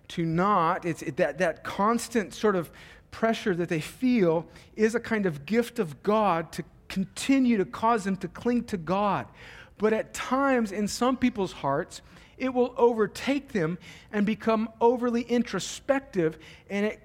to 0.10 0.26
not, 0.26 0.86
it's 0.86 1.02
it, 1.02 1.18
that, 1.18 1.38
that 1.38 1.64
constant 1.64 2.34
sort 2.34 2.56
of 2.56 2.72
pressure 3.14 3.56
that 3.56 3.70
they 3.70 3.80
feel 3.80 4.46
is 4.76 4.96
a 4.96 5.00
kind 5.00 5.26
of 5.26 5.46
gift 5.46 5.80
of 5.80 6.04
God 6.04 6.52
to 6.52 6.64
continue 6.90 7.56
to 7.58 7.66
cause 7.66 8.04
them 8.04 8.18
to 8.18 8.28
cling 8.28 8.66
to 8.66 8.76
God. 8.78 9.28
But 9.78 9.94
at 9.94 10.14
times, 10.14 10.74
in 10.74 10.90
some 10.90 11.16
people's 11.16 11.54
hearts, 11.54 12.02
it 12.38 12.54
will 12.54 12.74
overtake 12.76 13.54
them 13.54 13.78
and 14.12 14.26
become 14.26 14.68
overly 14.82 15.22
introspective, 15.22 16.38
and 16.70 16.86
it 16.86 17.00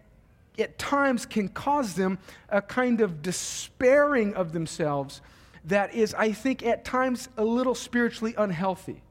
at 0.59 0.77
times 0.77 1.25
can 1.25 1.49
cause 1.49 1.95
them 1.95 2.19
a 2.49 2.61
kind 2.61 3.01
of 3.01 3.23
despairing 3.23 4.35
of 4.35 4.53
themselves 4.53 5.21
that 5.65 5.95
is, 5.95 6.15
I 6.15 6.33
think, 6.33 6.65
at 6.65 6.85
times 6.85 7.29
a 7.37 7.45
little 7.45 7.77
spiritually 7.77 8.35
unhealthy. 8.37 9.03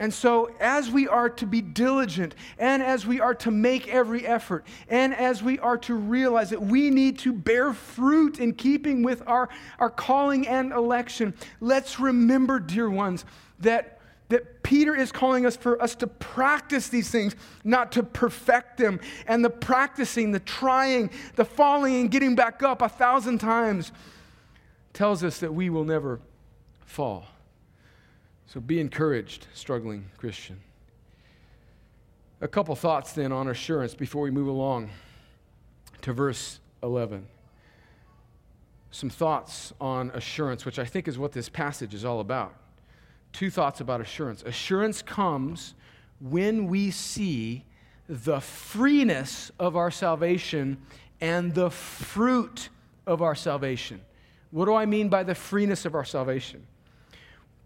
And 0.00 0.14
so, 0.14 0.50
as 0.60 0.90
we 0.90 1.08
are 1.08 1.28
to 1.28 1.46
be 1.46 1.60
diligent, 1.60 2.36
and 2.58 2.82
as 2.82 3.04
we 3.04 3.18
are 3.20 3.34
to 3.36 3.50
make 3.50 3.88
every 3.88 4.24
effort, 4.24 4.64
and 4.88 5.12
as 5.12 5.42
we 5.42 5.58
are 5.58 5.76
to 5.78 5.94
realize 5.94 6.50
that 6.50 6.62
we 6.62 6.90
need 6.90 7.18
to 7.20 7.32
bear 7.32 7.72
fruit 7.72 8.38
in 8.38 8.54
keeping 8.54 9.02
with 9.02 9.22
our, 9.26 9.48
our 9.80 9.90
calling 9.90 10.46
and 10.46 10.72
election, 10.72 11.34
let's 11.60 11.98
remember, 11.98 12.60
dear 12.60 12.88
ones, 12.88 13.24
that, 13.58 13.98
that 14.28 14.62
Peter 14.62 14.94
is 14.94 15.10
calling 15.10 15.44
us 15.44 15.56
for 15.56 15.82
us 15.82 15.96
to 15.96 16.06
practice 16.06 16.88
these 16.88 17.10
things, 17.10 17.34
not 17.64 17.90
to 17.92 18.04
perfect 18.04 18.76
them. 18.76 19.00
And 19.26 19.44
the 19.44 19.50
practicing, 19.50 20.30
the 20.30 20.40
trying, 20.40 21.10
the 21.34 21.44
falling 21.44 21.96
and 21.96 22.10
getting 22.10 22.36
back 22.36 22.62
up 22.62 22.82
a 22.82 22.88
thousand 22.88 23.38
times 23.38 23.90
tells 24.92 25.24
us 25.24 25.38
that 25.40 25.52
we 25.52 25.70
will 25.70 25.84
never 25.84 26.20
fall. 26.86 27.26
So 28.48 28.60
be 28.60 28.80
encouraged, 28.80 29.46
struggling 29.52 30.06
Christian. 30.16 30.58
A 32.40 32.48
couple 32.48 32.74
thoughts 32.74 33.12
then 33.12 33.30
on 33.30 33.48
assurance 33.48 33.94
before 33.94 34.22
we 34.22 34.30
move 34.30 34.48
along 34.48 34.88
to 36.00 36.14
verse 36.14 36.58
11. 36.82 37.26
Some 38.90 39.10
thoughts 39.10 39.74
on 39.80 40.10
assurance, 40.14 40.64
which 40.64 40.78
I 40.78 40.86
think 40.86 41.08
is 41.08 41.18
what 41.18 41.32
this 41.32 41.50
passage 41.50 41.92
is 41.92 42.06
all 42.06 42.20
about. 42.20 42.54
Two 43.34 43.50
thoughts 43.50 43.82
about 43.82 44.00
assurance. 44.00 44.42
Assurance 44.44 45.02
comes 45.02 45.74
when 46.18 46.68
we 46.68 46.90
see 46.90 47.66
the 48.08 48.40
freeness 48.40 49.52
of 49.58 49.76
our 49.76 49.90
salvation 49.90 50.78
and 51.20 51.54
the 51.54 51.70
fruit 51.70 52.70
of 53.06 53.20
our 53.20 53.34
salvation. 53.34 54.00
What 54.52 54.64
do 54.64 54.74
I 54.74 54.86
mean 54.86 55.10
by 55.10 55.22
the 55.22 55.34
freeness 55.34 55.84
of 55.84 55.94
our 55.94 56.06
salvation? 56.06 56.66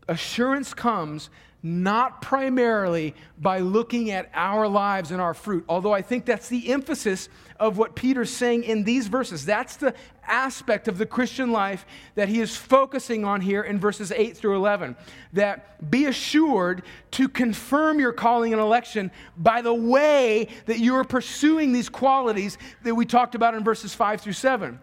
Assurance 0.08 0.74
comes 0.74 1.30
not 1.62 2.20
primarily 2.20 3.14
by 3.38 3.60
looking 3.60 4.10
at 4.10 4.28
our 4.34 4.66
lives 4.66 5.12
and 5.12 5.20
our 5.20 5.32
fruit, 5.32 5.64
although 5.68 5.92
I 5.92 6.02
think 6.02 6.24
that's 6.24 6.48
the 6.48 6.72
emphasis 6.72 7.28
of 7.60 7.78
what 7.78 7.94
Peter's 7.94 8.30
saying 8.30 8.64
in 8.64 8.82
these 8.82 9.06
verses. 9.06 9.44
That's 9.44 9.76
the 9.76 9.94
aspect 10.26 10.88
of 10.88 10.98
the 10.98 11.06
Christian 11.06 11.52
life 11.52 11.86
that 12.16 12.28
he 12.28 12.40
is 12.40 12.56
focusing 12.56 13.24
on 13.24 13.40
here 13.40 13.62
in 13.62 13.78
verses 13.78 14.10
8 14.10 14.36
through 14.36 14.56
11. 14.56 14.96
That 15.34 15.88
be 15.88 16.06
assured 16.06 16.82
to 17.12 17.28
confirm 17.28 18.00
your 18.00 18.12
calling 18.12 18.52
and 18.52 18.60
election 18.60 19.12
by 19.36 19.62
the 19.62 19.74
way 19.74 20.48
that 20.66 20.80
you 20.80 20.96
are 20.96 21.04
pursuing 21.04 21.72
these 21.72 21.88
qualities 21.88 22.58
that 22.82 22.94
we 22.94 23.06
talked 23.06 23.36
about 23.36 23.54
in 23.54 23.62
verses 23.62 23.94
5 23.94 24.20
through 24.20 24.32
7. 24.32 24.80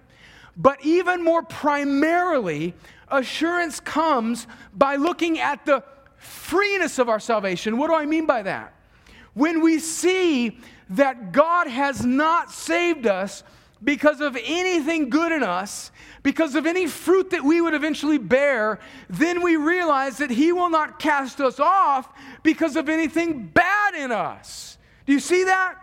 But 0.56 0.84
even 0.86 1.24
more 1.24 1.44
primarily, 1.44 2.74
assurance 3.12 3.80
comes 3.80 4.48
by 4.74 4.96
looking 4.96 5.40
at 5.40 5.66
the 5.66 5.84
freeness 6.18 7.00
of 7.00 7.10
our 7.10 7.20
salvation. 7.20 7.78
What 7.78 7.88
do 7.88 7.96
I 7.96 8.06
mean 8.06 8.26
by 8.26 8.44
that? 8.44 8.74
When 9.34 9.62
we 9.62 9.80
see 9.80 10.60
that 10.90 11.32
God 11.32 11.68
has 11.68 12.06
not 12.06 12.52
saved 12.52 13.08
us 13.08 13.44
because 13.84 14.20
of 14.20 14.38
anything 14.44 15.10
good 15.10 15.32
in 15.32 15.44
us, 15.44 15.92
because 16.24 16.56
of 16.56 16.66
any 16.66 16.88
fruit 16.88 17.30
that 17.30 17.44
we 17.44 17.62
would 17.62 17.74
eventually 17.74 18.18
bear, 18.18 18.80
then 19.10 19.42
we 19.42 19.56
realize 19.56 20.18
that 20.18 20.30
He 20.30 20.52
will 20.52 20.70
not 20.70 21.00
cast 21.00 21.40
us 21.40 21.60
off 21.60 22.10
because 22.44 22.76
of 22.76 22.90
anything 22.90 23.48
bad 23.48 23.96
in 23.96 24.12
us. 24.12 24.78
Do 25.06 25.14
you 25.14 25.20
see 25.20 25.46
that? 25.46 25.76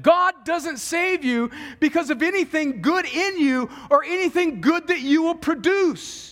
God 0.00 0.44
doesn't 0.44 0.78
save 0.78 1.24
you 1.24 1.50
because 1.80 2.10
of 2.10 2.22
anything 2.22 2.80
good 2.80 3.04
in 3.04 3.38
you 3.38 3.68
or 3.90 4.04
anything 4.04 4.60
good 4.60 4.86
that 4.86 5.00
you 5.00 5.22
will 5.22 5.34
produce. 5.34 6.31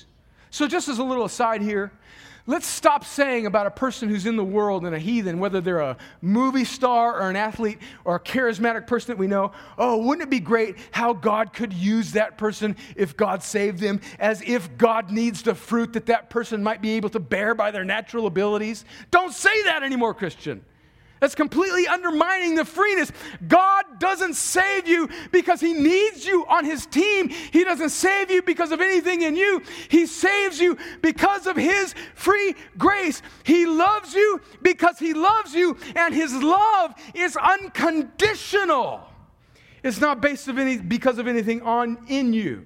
So, 0.51 0.67
just 0.67 0.89
as 0.89 0.99
a 0.99 1.05
little 1.05 1.25
aside 1.25 1.63
here, 1.63 1.93
let's 2.47 2.67
stop 2.67 3.05
saying 3.05 3.47
about 3.47 3.67
a 3.67 3.71
person 3.71 4.09
who's 4.09 4.27
in 4.27 4.37
the 4.37 4.45
world 4.45 4.85
and 4.85 4.95
a 4.95 4.99
heathen, 4.99 5.39
whether 5.39 5.61
they're 5.61 5.79
a 5.79 5.97
movie 6.21 6.65
star 6.65 7.21
or 7.21 7.31
an 7.31 7.37
athlete 7.37 7.79
or 8.05 8.17
a 8.17 8.21
charismatic 8.21 8.87
person 8.87 9.13
that 9.13 9.19
we 9.19 9.29
know, 9.29 9.53
oh, 9.79 10.05
wouldn't 10.05 10.27
it 10.27 10.31
be 10.31 10.41
great 10.41 10.77
how 10.91 11.13
God 11.13 11.53
could 11.53 11.73
use 11.73 12.13
that 12.13 12.37
person 12.37 12.77
if 12.97 13.17
God 13.17 13.43
saved 13.43 13.79
them, 13.79 14.01
as 14.19 14.43
if 14.43 14.77
God 14.77 15.11
needs 15.11 15.43
the 15.43 15.55
fruit 15.55 15.93
that 15.93 16.07
that 16.07 16.31
person 16.31 16.63
might 16.63 16.83
be 16.83 16.91
able 16.93 17.11
to 17.11 17.21
bear 17.21 17.55
by 17.55 17.71
their 17.71 17.85
natural 17.85 18.27
abilities? 18.27 18.85
Don't 19.13 19.33
say 19.33 19.63
that 19.65 19.85
anymore, 19.85 20.15
Christian. 20.15 20.65
That's 21.21 21.35
completely 21.35 21.87
undermining 21.87 22.55
the 22.55 22.65
freeness. 22.65 23.13
God 23.47 23.85
doesn't 23.99 24.35
save 24.35 24.89
you 24.89 25.09
because 25.31 25.61
He 25.61 25.75
needs 25.75 26.27
you 26.27 26.47
on 26.49 26.65
His 26.65 26.87
team. 26.87 27.29
He 27.29 27.63
doesn't 27.63 27.91
save 27.91 28.31
you 28.31 28.41
because 28.41 28.73
of 28.73 28.81
anything 28.81 29.21
in 29.21 29.37
you. 29.37 29.63
He 29.89 30.07
saves 30.07 30.59
you 30.59 30.79
because 31.03 31.47
of 31.47 31.57
His 31.57 31.95
free 32.15 32.55
grace. 32.79 33.21
He 33.45 33.67
loves 33.67 34.15
you 34.15 34.41
because 34.63 34.99
He 34.99 35.13
loves 35.13 35.55
you, 35.55 35.77
and 35.95 36.15
His 36.15 36.35
love 36.35 36.95
is 37.15 37.37
unconditional. 37.37 39.07
It's 39.83 40.01
not 40.01 40.23
based 40.23 40.49
of 40.49 40.59
any, 40.59 40.79
because 40.79 41.19
of 41.19 41.29
anything 41.29 41.61
on 41.63 41.99
in 42.09 42.33
you. 42.33 42.65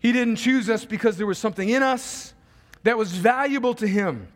He 0.00 0.10
didn't 0.10 0.36
choose 0.36 0.68
us 0.68 0.84
because 0.84 1.16
there 1.16 1.26
was 1.28 1.38
something 1.38 1.68
in 1.68 1.82
us 1.84 2.34
that 2.82 2.98
was 2.98 3.12
valuable 3.12 3.74
to 3.74 3.86
Him. 3.86 4.26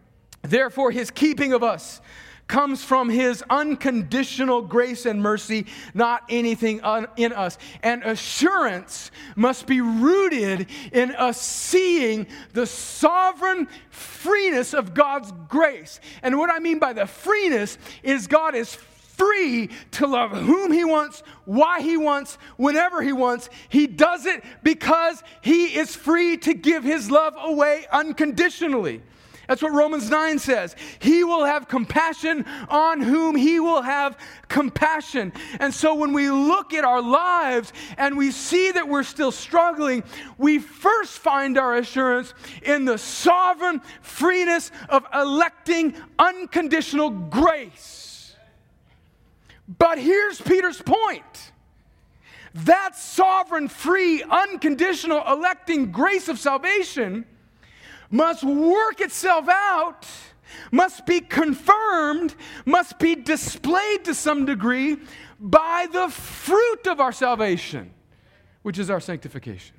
Therefore, 0.43 0.93
His 0.93 1.11
keeping 1.11 1.53
of 1.53 1.65
us 1.65 2.01
comes 2.49 2.83
from 2.83 3.09
his 3.09 3.45
unconditional 3.51 4.63
grace 4.63 5.07
and 5.07 5.23
mercy, 5.23 5.67
not 5.95 6.25
anything 6.29 6.81
in 7.17 7.33
us. 7.33 7.59
And 7.83 8.03
assurance 8.03 9.11
must 9.37 9.67
be 9.67 9.81
rooted 9.81 10.67
in 10.93 11.15
us 11.15 11.41
seeing 11.41 12.27
the 12.55 12.67
sovereign 12.67 13.69
freeness 13.91 14.75
of 14.75 14.95
God's 14.95 15.33
grace. 15.49 16.01
And 16.23 16.39
what 16.39 16.51
I 16.51 16.59
mean 16.59 16.79
by 16.79 16.95
the 16.95 17.07
freeness 17.07 17.79
is 18.03 18.27
God 18.27 18.55
is 18.55 18.75
free 18.75 19.69
to 19.91 20.07
love 20.07 20.31
whom 20.31 20.73
he 20.73 20.85
wants, 20.85 21.23
why 21.45 21.81
he 21.83 21.97
wants, 21.97 22.39
whenever 22.57 23.03
he 23.03 23.13
wants. 23.13 23.51
He 23.69 23.87
does 23.87 24.27
it 24.27 24.43
because 24.63 25.23
he 25.43 25.77
is 25.77 25.95
free 25.95 26.37
to 26.39 26.55
give 26.55 26.85
his 26.85 27.11
love 27.11 27.35
away 27.37 27.87
unconditionally. 27.93 29.03
That's 29.49 29.63
what 29.63 29.73
Romans 29.73 30.11
9 30.11 30.39
says. 30.39 30.77
He 30.99 31.25
will 31.25 31.47
have 31.47 31.69
compassion 31.69 32.45
on 32.69 33.01
whom 33.01 33.35
he 33.35 33.59
will 33.59 33.81
have 33.81 34.19
compassion. 34.47 35.33
And 35.59 35.73
so 35.73 35.95
when 35.95 36.13
we 36.13 36.31
look 36.31 36.75
at 36.75 36.85
our 36.85 37.01
lives 37.01 37.73
and 37.97 38.19
we 38.19 38.31
see 38.31 38.71
that 38.73 38.87
we're 38.87 39.03
still 39.03 39.33
struggling, 39.33 40.05
we 40.37 40.59
first 40.59 41.19
find 41.19 41.57
our 41.57 41.77
assurance 41.79 42.35
in 42.63 42.85
the 42.85 42.99
sovereign 42.99 43.81
freeness 44.03 44.71
of 44.91 45.07
electing 45.15 45.95
unconditional 46.19 47.09
grace. 47.09 48.37
But 49.79 49.99
here's 49.99 50.39
Peter's 50.43 50.83
point. 50.83 51.53
That 52.53 52.97
sovereign, 52.97 53.69
free, 53.69 54.23
unconditional 54.23 55.23
electing 55.27 55.91
grace 55.91 56.29
of 56.29 56.39
salvation 56.39 57.25
must 58.11 58.45
work 58.45 59.01
itself 59.01 59.49
out, 59.49 60.07
must 60.71 61.07
be 61.07 61.21
confirmed, 61.21 62.35
must 62.65 62.99
be 62.99 63.15
displayed 63.15 64.05
to 64.05 64.15
some 64.15 64.47
degree 64.47 64.97
by 65.39 65.87
the 65.93 66.09
fruit 66.09 66.87
of 66.87 67.01
our 67.01 67.13
salvation, 67.13 67.93
which 68.63 68.79
is 68.79 68.91
our 68.91 69.01
sanctification. 69.01 69.75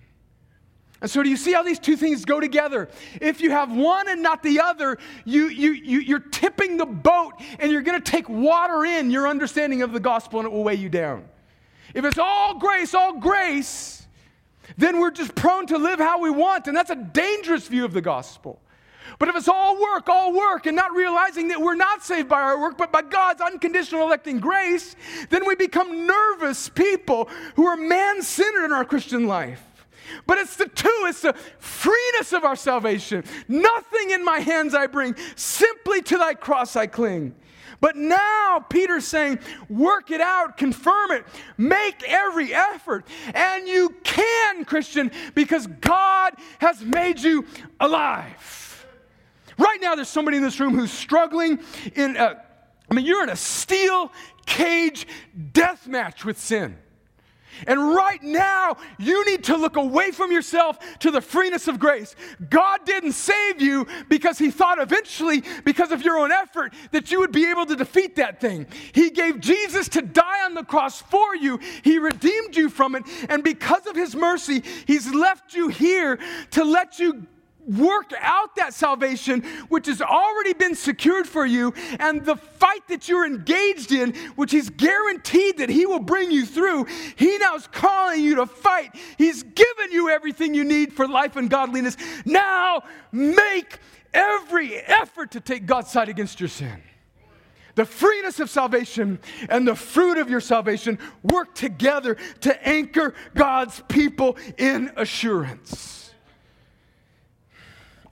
And 1.02 1.10
so, 1.10 1.24
do 1.24 1.30
you 1.30 1.38
see 1.38 1.54
how 1.54 1.64
these 1.64 1.80
two 1.80 1.96
things 1.96 2.26
go 2.26 2.42
together? 2.42 2.90
If 3.22 3.40
you 3.40 3.52
have 3.52 3.72
one 3.72 4.10
and 4.10 4.22
not 4.22 4.44
the 4.44 4.60
other, 4.60 4.98
you, 5.24 5.48
you, 5.48 5.72
you, 5.72 6.00
you're 6.00 6.20
tipping 6.20 6.76
the 6.76 6.86
boat 6.86 7.34
and 7.58 7.72
you're 7.72 7.84
going 7.84 8.02
to 8.02 8.12
take 8.12 8.28
water 8.28 8.84
in 8.84 9.10
your 9.10 9.28
understanding 9.28 9.82
of 9.82 9.94
the 9.94 10.00
gospel 10.02 10.40
and 10.40 10.48
it 10.48 10.52
will 10.52 10.64
weigh 10.64 10.76
you 10.76 10.90
down. 10.90 11.24
If 11.94 12.04
it's 12.04 12.18
all 12.18 12.60
grace, 12.60 12.94
all 12.94 13.18
grace, 13.18 13.99
then 14.78 15.00
we're 15.00 15.12
just 15.12 15.36
prone 15.36 15.66
to 15.68 15.78
live 15.78 16.00
how 16.00 16.20
we 16.20 16.30
want, 16.30 16.68
and 16.68 16.76
that's 16.76 16.90
a 16.90 16.96
dangerous 16.96 17.68
view 17.68 17.86
of 17.86 17.94
the 17.94 18.02
gospel. 18.02 18.60
But 19.18 19.28
if 19.28 19.36
it's 19.36 19.48
all 19.48 19.82
work, 19.82 20.08
all 20.08 20.34
work, 20.34 20.66
and 20.66 20.76
not 20.76 20.94
realizing 20.94 21.48
that 21.50 21.60
we're 21.60 21.76
not 21.76 22.04
saved 22.04 22.30
by 22.30 22.42
our 22.42 22.60
work, 22.60 22.78
but 22.78 22.92
by 22.92 23.02
God's 23.02 23.42
unconditional 23.42 24.04
electing 24.04 24.40
grace, 24.40 24.96
then 25.30 25.46
we 25.46 25.56
become 25.56 26.06
nervous 26.06 26.70
people 26.70 27.30
who 27.56 27.66
are 27.66 27.76
man 27.76 28.22
centered 28.22 28.66
in 28.66 28.72
our 28.72 28.86
Christian 28.86 29.28
life. 29.28 29.64
But 30.26 30.38
it's 30.38 30.56
the 30.56 30.68
two, 30.68 31.06
it's 31.08 31.22
the 31.22 31.34
freeness 31.60 32.34
of 32.34 32.44
our 32.44 32.56
salvation. 32.56 33.24
Nothing 33.48 34.12
in 34.12 34.24
my 34.24 34.40
hands 34.40 34.74
I 34.74 34.88
bring, 34.88 35.16
simply 35.36 36.02
to 36.04 36.18
thy 36.18 36.34
cross 36.34 36.76
I 36.76 36.88
cling. 36.88 37.36
But 37.82 37.96
now 37.96 38.66
Peter's 38.70 39.08
saying, 39.08 39.40
work 39.70 40.12
it 40.12 40.22
out, 40.22 40.58
confirm 40.58 41.12
it, 41.12 41.26
make 41.58 42.04
every 42.08 42.54
effort. 42.54 43.06
And 43.34 43.68
you 43.68 43.96
can, 44.04 44.66
Christian, 44.66 45.12
because 45.34 45.68
God 45.68 46.34
has 46.60 46.84
made 46.84 47.20
you 47.20 47.46
alive. 47.80 48.86
Right 49.58 49.80
now, 49.82 49.96
there's 49.96 50.10
somebody 50.10 50.38
in 50.38 50.44
this 50.44 50.60
room 50.60 50.74
who's 50.74 50.92
struggling 50.92 51.60
in 51.96 52.16
a, 52.16 52.42
I 52.90 52.94
mean, 52.94 53.06
you're 53.06 53.24
in 53.24 53.30
a 53.30 53.36
steel 53.36 54.12
cage 54.46 55.06
death 55.52 55.88
match 55.88 56.26
with 56.26 56.40
sin. 56.40 56.78
And 57.68 57.94
right 57.96 58.22
now, 58.22 58.78
you 58.98 59.26
need 59.26 59.44
to 59.46 59.58
look 59.58 59.76
away 59.76 60.12
from 60.12 60.32
yourself 60.32 60.78
to 61.00 61.12
the 61.12 61.22
freeness 61.22 61.68
of 61.68 61.80
grace. 61.80 62.16
God 62.50 62.86
didn't 62.86 63.14
save 63.14 63.62
you 63.62 63.88
because 64.08 64.38
He 64.38 64.52
thought 64.52 64.80
eventually, 64.80 65.44
because 65.66 65.92
of 65.92 66.02
your 66.02 66.18
own 66.18 66.32
effort, 66.32 66.74
that 66.92 67.12
you 67.12 67.20
would 67.20 67.32
be 67.32 67.50
able 67.50 67.66
to 67.66 67.76
defeat 67.76 68.16
that 68.18 68.40
thing. 68.40 68.68
He 68.94 69.10
gave 69.10 69.40
Jesus 69.40 69.90
to 69.90 70.02
die 70.02 70.46
on 70.46 70.54
the 70.54 70.64
cross 70.64 71.02
for 71.02 71.36
you, 71.36 71.60
He 71.84 72.00
redeemed 72.00 72.56
you 72.56 72.70
from 72.70 72.96
it. 72.96 73.04
And 73.30 73.44
because 73.44 73.86
of 73.88 73.96
His 73.96 74.16
mercy, 74.16 74.64
He's 74.86 75.14
left 75.14 75.54
you 75.54 75.68
here 75.68 76.20
to 76.52 76.64
let 76.64 77.00
you 77.00 77.28
work 77.78 78.14
out 78.20 78.56
that 78.56 78.74
salvation 78.74 79.42
which 79.70 79.88
has 79.88 80.02
already 80.02 80.54
been 80.54 80.76
secured 80.76 81.28
for 81.28 81.46
you 81.46 81.74
and 82.00 82.26
the 82.26 82.36
fight 82.36 82.88
that 82.88 83.08
you're 83.08 83.26
engaged 83.26 83.92
in 83.92 84.14
which 84.36 84.52
he's 84.52 84.70
guaranteed 84.70 85.58
that 85.58 85.70
he 85.70 85.86
will 85.86 86.00
bring 86.00 86.32
you 86.32 86.46
through 86.46 86.86
he 87.16 87.38
now 87.38 87.56
is 87.56 87.68
calling 87.68 88.24
you 88.24 88.36
to 88.36 88.46
fight. 88.46 88.96
He's 89.18 89.44
given 89.44 89.92
you 89.92 90.10
everything 90.10 90.54
you 90.54 90.64
need 90.64 90.94
for 90.94 91.08
life 91.08 91.36
and 91.36 91.50
godliness. 91.50 91.98
Now 92.26 92.84
make 93.12 93.80
every 94.14 94.76
effort 94.76 95.32
to 95.32 95.40
take 95.40 95.66
god's 95.66 95.92
side 95.92 96.10
against 96.10 96.40
your 96.40 96.50
sin. 96.50 96.82
The 97.76 97.86
freeness 97.86 98.40
of 98.40 98.50
salvation 98.50 99.20
and 99.48 99.68
the 99.68 99.76
fruit 99.76 100.18
of 100.18 100.30
your 100.30 100.42
salvation 100.42 101.00
work 101.24 101.56
together 101.56 102.18
to 102.42 102.68
anchor 102.68 103.14
God's 103.36 103.82
people 103.88 104.38
in 104.58 104.92
assurance. 104.98 105.99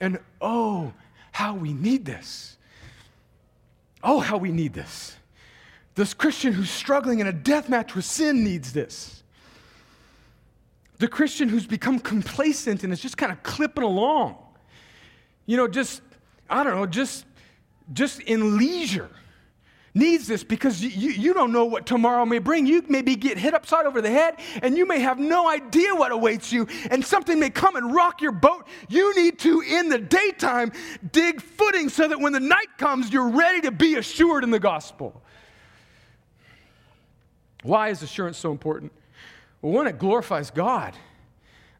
And 0.00 0.18
oh, 0.40 0.92
how 1.32 1.54
we 1.54 1.72
need 1.72 2.04
this. 2.04 2.56
Oh, 4.02 4.20
how 4.20 4.36
we 4.38 4.52
need 4.52 4.74
this. 4.74 5.16
This 5.94 6.14
Christian 6.14 6.52
who's 6.52 6.70
struggling 6.70 7.18
in 7.18 7.26
a 7.26 7.32
death 7.32 7.68
match 7.68 7.94
with 7.94 8.04
sin 8.04 8.44
needs 8.44 8.72
this. 8.72 9.22
The 10.98 11.08
Christian 11.08 11.48
who's 11.48 11.66
become 11.66 11.98
complacent 11.98 12.84
and 12.84 12.92
is 12.92 13.00
just 13.00 13.16
kind 13.16 13.32
of 13.32 13.42
clipping 13.42 13.84
along. 13.84 14.36
You 15.46 15.56
know, 15.56 15.68
just, 15.68 16.02
I 16.48 16.62
don't 16.62 16.74
know, 16.74 16.86
just, 16.86 17.24
just 17.92 18.20
in 18.20 18.58
leisure 18.58 19.10
needs 19.98 20.26
this 20.26 20.44
because 20.44 20.82
you, 20.82 21.10
you 21.10 21.34
don't 21.34 21.52
know 21.52 21.64
what 21.64 21.84
tomorrow 21.84 22.24
may 22.24 22.38
bring. 22.38 22.66
You 22.66 22.84
maybe 22.88 23.16
get 23.16 23.36
hit 23.36 23.52
upside 23.52 23.84
over 23.84 24.00
the 24.00 24.10
head 24.10 24.36
and 24.62 24.76
you 24.76 24.86
may 24.86 25.00
have 25.00 25.18
no 25.18 25.48
idea 25.48 25.94
what 25.94 26.12
awaits 26.12 26.52
you, 26.52 26.66
and 26.90 27.04
something 27.04 27.38
may 27.38 27.50
come 27.50 27.76
and 27.76 27.94
rock 27.94 28.22
your 28.22 28.32
boat. 28.32 28.66
You 28.88 29.14
need 29.16 29.38
to, 29.40 29.60
in 29.60 29.88
the 29.88 29.98
daytime, 29.98 30.72
dig 31.12 31.42
footing 31.42 31.88
so 31.88 32.08
that 32.08 32.20
when 32.20 32.32
the 32.32 32.40
night 32.40 32.78
comes, 32.78 33.12
you're 33.12 33.30
ready 33.30 33.60
to 33.62 33.70
be 33.70 33.96
assured 33.96 34.44
in 34.44 34.50
the 34.50 34.60
gospel. 34.60 35.22
Why 37.62 37.88
is 37.88 38.02
assurance 38.02 38.38
so 38.38 38.52
important? 38.52 38.92
Well, 39.60 39.72
one, 39.72 39.86
it 39.88 39.98
glorifies 39.98 40.50
God. 40.50 40.94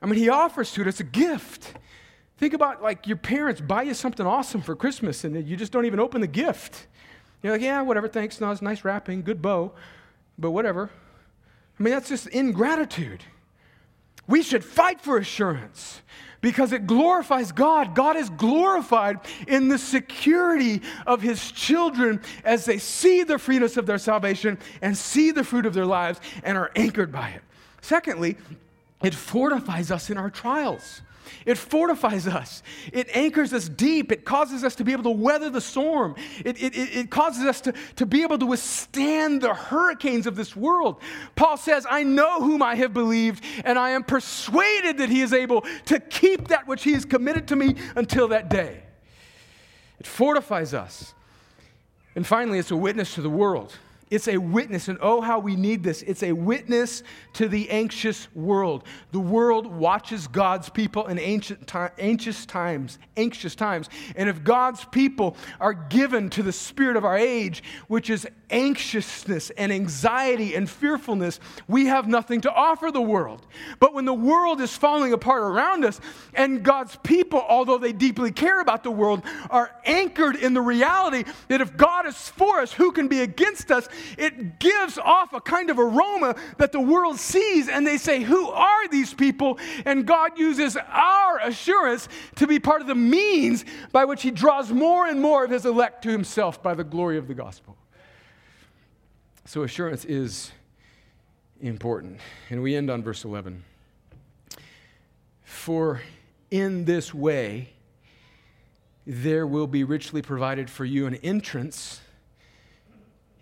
I 0.03 0.07
mean, 0.07 0.19
He 0.19 0.29
offers 0.29 0.73
to 0.73 0.81
it, 0.83 0.87
it's 0.87 1.01
a 1.01 1.05
gift. 1.05 1.75
Think 2.39 2.55
about 2.55 2.83
like 2.83 3.07
your 3.07 3.17
parents 3.17 3.61
buy 3.61 3.83
you 3.83 3.95
something 3.95 4.25
awesome 4.25 4.63
for 4.63 4.77
Christmas 4.77 5.25
and 5.25 5.47
you 5.47 5.57
just 5.57 5.73
don't 5.73 5.87
even 5.87 5.99
open 5.99 6.21
the 6.21 6.29
gift. 6.29 6.87
You're 7.43 7.53
like, 7.53 7.63
yeah, 7.63 7.83
whatever, 7.83 8.09
thanks. 8.09 8.41
No, 8.41 8.51
it's 8.51 8.63
nice 8.63 8.85
wrapping, 8.85 9.23
good 9.23 9.41
bow, 9.41 9.73
but 10.39 10.51
whatever. 10.51 10.91
I 11.79 11.83
mean, 11.83 11.95
that's 11.95 12.09
just 12.09 12.27
ingratitude. 12.29 13.23
We 14.27 14.43
should 14.43 14.65
fight 14.65 15.01
for 15.01 15.19
assurance 15.19 16.03
because 16.41 16.73
it 16.73 16.87
glorifies 16.87 17.53
God. 17.53 17.95
God 17.95 18.17
is 18.17 18.31
glorified 18.31 19.19
in 19.47 19.69
the 19.69 19.79
security 19.79 20.83
of 21.07 21.23
His 21.23 21.51
children 21.53 22.21
as 22.45 22.65
they 22.65 22.79
see 22.79 23.23
the 23.23 23.39
freeness 23.39 23.77
of 23.77 23.87
their 23.87 23.99
salvation 23.99 24.59
and 24.83 24.97
see 24.97 25.31
the 25.31 25.45
fruit 25.45 25.67
of 25.67 25.75
their 25.75 25.87
lives 25.87 26.21
and 26.43 26.59
are 26.59 26.71
anchored 26.77 27.13
by 27.13 27.31
it. 27.31 27.43
Secondly, 27.81 28.37
it 29.03 29.15
fortifies 29.15 29.91
us 29.91 30.11
in 30.11 30.19
our 30.19 30.31
trials. 30.31 31.03
It 31.47 31.59
fortifies 31.59 32.27
us. 32.27 32.63
It 32.93 33.09
anchors 33.15 33.53
us 33.53 33.69
deep. 33.69 34.13
It 34.13 34.25
causes 34.25 34.65
us 34.65 34.75
to 34.77 34.85
be 34.85 34.93
able 34.93 35.05
to 35.05 35.11
weather 35.11 35.51
the 35.51 35.61
storm. 35.61 36.15
It, 36.45 36.63
it, 36.63 36.77
it 36.77 37.11
causes 37.11 37.45
us 37.45 37.61
to, 37.63 37.75
to 37.97 38.07
be 38.07 38.23
able 38.23 38.39
to 38.39 38.47
withstand 38.47 39.41
the 39.41 39.55
hurricanes 39.55 40.27
of 40.27 40.37
this 40.37 40.55
world. 40.55 41.01
Paul 41.37 41.57
says, 41.57 41.87
I 41.89 42.03
know 42.03 42.41
whom 42.41 42.63
I 42.63 42.75
have 42.77 42.93
believed, 42.93 43.45
and 43.65 43.79
I 43.79 43.91
am 43.91 44.05
persuaded 44.05 44.99
that 44.99 45.09
he 45.09 45.21
is 45.21 45.33
able 45.33 45.65
to 45.87 46.01
keep 46.01 46.49
that 46.49 46.67
which 46.67 46.85
he 46.85 46.93
has 46.93 47.05
committed 47.05 47.49
to 47.49 47.57
me 47.57 47.75
until 47.97 48.29
that 48.29 48.49
day. 48.49 48.83
It 50.01 50.07
fortifies 50.07 50.75
us. 50.75 51.15
And 52.15 52.27
finally, 52.27 52.59
it's 52.59 52.71
a 52.71 52.77
witness 52.77 53.15
to 53.15 53.23
the 53.23 53.31
world. 53.31 53.79
It's 54.11 54.29
a 54.29 54.39
witness, 54.39 54.89
and 54.89 54.99
oh, 55.03 55.21
how 55.21 55.39
we 55.39 55.55
need 55.55 55.83
this. 55.83 56.03
It's 56.03 56.23
a 56.23 56.33
witness 56.33 57.03
to 57.35 57.49
the 57.49 57.69
anxious 57.71 58.29
world. 58.35 58.85
The 59.13 59.21
world 59.21 59.67
watches 59.67 60.27
God's 60.27 60.69
people 60.69 61.07
in 61.07 61.19
ancient 61.19 61.71
anxious 61.99 62.47
times, 62.47 62.99
anxious 63.17 63.55
times. 63.55 63.89
And 64.17 64.29
if 64.29 64.43
God's 64.43 64.85
people 64.87 65.37
are 65.61 65.75
given 65.75 66.31
to 66.31 66.43
the 66.43 66.53
spirit 66.53 66.97
of 66.97 67.05
our 67.05 67.19
age, 67.19 67.63
which 67.89 68.09
is 68.09 68.27
anxiousness 68.51 69.51
and 69.51 69.71
anxiety 69.71 70.55
and 70.55 70.69
fearfulness, 70.69 71.39
we 71.67 71.87
have 71.87 72.09
nothing 72.09 72.41
to 72.43 72.53
offer 72.53 72.91
the 72.91 73.03
world. 73.03 73.47
But 73.79 73.93
when 73.93 74.07
the 74.07 74.15
world 74.15 74.61
is 74.61 74.75
falling 74.75 75.13
apart 75.13 75.43
around 75.43 75.85
us, 75.85 76.01
and 76.33 76.63
God's 76.63 76.97
people, 77.03 77.45
although 77.47 77.79
they 77.79 77.93
deeply 77.93 78.33
care 78.33 78.61
about 78.61 78.83
the 78.83 78.91
world, 78.91 79.23
are 79.51 79.71
anchored 79.85 80.37
in 80.37 80.55
the 80.55 80.63
reality 80.63 81.25
that 81.49 81.61
if 81.61 81.77
God 81.77 82.07
is 82.07 82.17
for 82.31 82.61
us, 82.61 82.73
who 82.73 82.93
can 82.93 83.09
be 83.09 83.21
against 83.21 83.71
us? 83.71 83.89
It 84.17 84.59
gives 84.59 84.99
off 84.99 85.33
a 85.33 85.41
kind 85.41 85.71
of 85.71 85.79
aroma 85.79 86.37
that 86.59 86.73
the 86.73 86.81
world 86.81 87.19
sees, 87.19 87.69
and 87.69 87.87
they 87.87 87.99
say, 87.99 88.23
Who 88.23 88.49
are 88.49 88.89
these 88.89 89.15
people? 89.15 89.59
And 89.85 90.07
God 90.07 90.39
uses 90.39 90.77
our 90.77 91.41
assurance 91.41 92.09
to 92.37 92.47
be 92.47 92.59
part 92.59 92.81
of 92.81 92.87
the 92.87 92.95
means 92.95 93.65
by 93.93 94.05
which 94.05 94.23
He 94.23 94.31
draws 94.31 94.71
more 94.71 95.07
and 95.07 95.21
more 95.21 95.45
of 95.45 95.51
His 95.51 95.67
elect 95.67 96.03
to 96.03 96.11
Himself 96.11 96.63
by 96.63 96.75
the 96.75 96.85
glory 96.85 97.19
of 97.19 97.29
the 97.29 97.35
gospel. 97.35 97.77
So, 99.45 99.63
assurance 99.63 100.05
is 100.05 100.53
important. 101.61 102.21
And 102.51 102.63
we 102.63 102.77
end 102.77 102.91
on 102.91 103.03
verse 103.03 103.25
11. 103.25 103.65
For 105.43 106.03
in 106.51 106.85
this 106.85 107.13
way, 107.13 107.71
there 109.07 109.47
will 109.47 109.67
be 109.67 109.85
richly 109.85 110.21
provided 110.21 110.69
for 110.69 110.85
you 110.85 111.07
an 111.07 111.15
entrance 111.17 112.01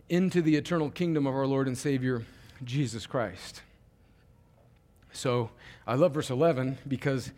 into 0.09 0.41
the 0.41 0.57
eternal 0.57 0.91
kingdom 0.91 1.27
of 1.27 1.35
our 1.35 1.47
Lord 1.47 1.67
and 1.67 1.77
Savior, 1.77 2.25
Jesus 2.65 3.07
Christ. 3.07 3.63
So 5.13 5.51
I 5.87 5.95
love 5.95 6.13
verse 6.13 6.31
11 6.31 6.79
because 6.87 7.33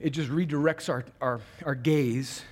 it 0.00 0.10
just 0.10 0.30
redirects 0.30 0.88
our, 0.88 1.04
our, 1.20 1.40
our 1.64 1.74
gaze. 1.74 2.42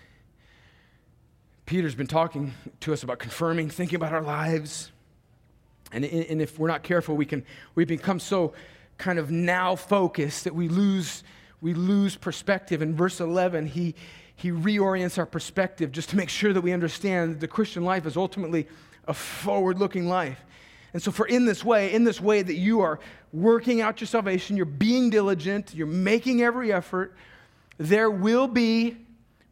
Peter's 1.66 1.94
been 1.94 2.06
talking 2.06 2.52
to 2.80 2.92
us 2.92 3.02
about 3.02 3.18
confirming, 3.18 3.70
thinking 3.70 3.96
about 3.96 4.12
our 4.12 4.22
lives. 4.22 4.90
And, 5.92 6.04
and 6.04 6.42
if 6.42 6.58
we're 6.58 6.68
not 6.68 6.82
careful, 6.82 7.16
we 7.16 7.26
can 7.26 7.44
we 7.74 7.84
become 7.84 8.20
so 8.20 8.52
kind 8.98 9.18
of 9.18 9.30
now 9.30 9.74
focused 9.74 10.44
that 10.44 10.54
we 10.54 10.68
lose, 10.68 11.24
we 11.60 11.74
lose 11.74 12.14
perspective. 12.14 12.82
In 12.82 12.94
verse 12.94 13.20
11, 13.20 13.66
he, 13.66 13.94
he 14.36 14.50
reorients 14.50 15.18
our 15.18 15.26
perspective 15.26 15.90
just 15.90 16.10
to 16.10 16.16
make 16.16 16.28
sure 16.28 16.52
that 16.52 16.60
we 16.60 16.72
understand 16.72 17.34
that 17.34 17.40
the 17.40 17.48
Christian 17.48 17.84
life 17.84 18.06
is 18.06 18.16
ultimately 18.16 18.68
a 19.10 19.14
forward 19.14 19.78
looking 19.78 20.08
life. 20.08 20.42
And 20.92 21.02
so, 21.02 21.10
for 21.10 21.26
in 21.26 21.44
this 21.44 21.64
way, 21.64 21.92
in 21.92 22.04
this 22.04 22.20
way 22.20 22.42
that 22.42 22.54
you 22.54 22.80
are 22.80 22.98
working 23.32 23.80
out 23.80 24.00
your 24.00 24.08
salvation, 24.08 24.56
you're 24.56 24.66
being 24.66 25.10
diligent, 25.10 25.74
you're 25.74 25.86
making 25.86 26.42
every 26.42 26.72
effort, 26.72 27.14
there 27.76 28.10
will 28.10 28.48
be, 28.48 28.96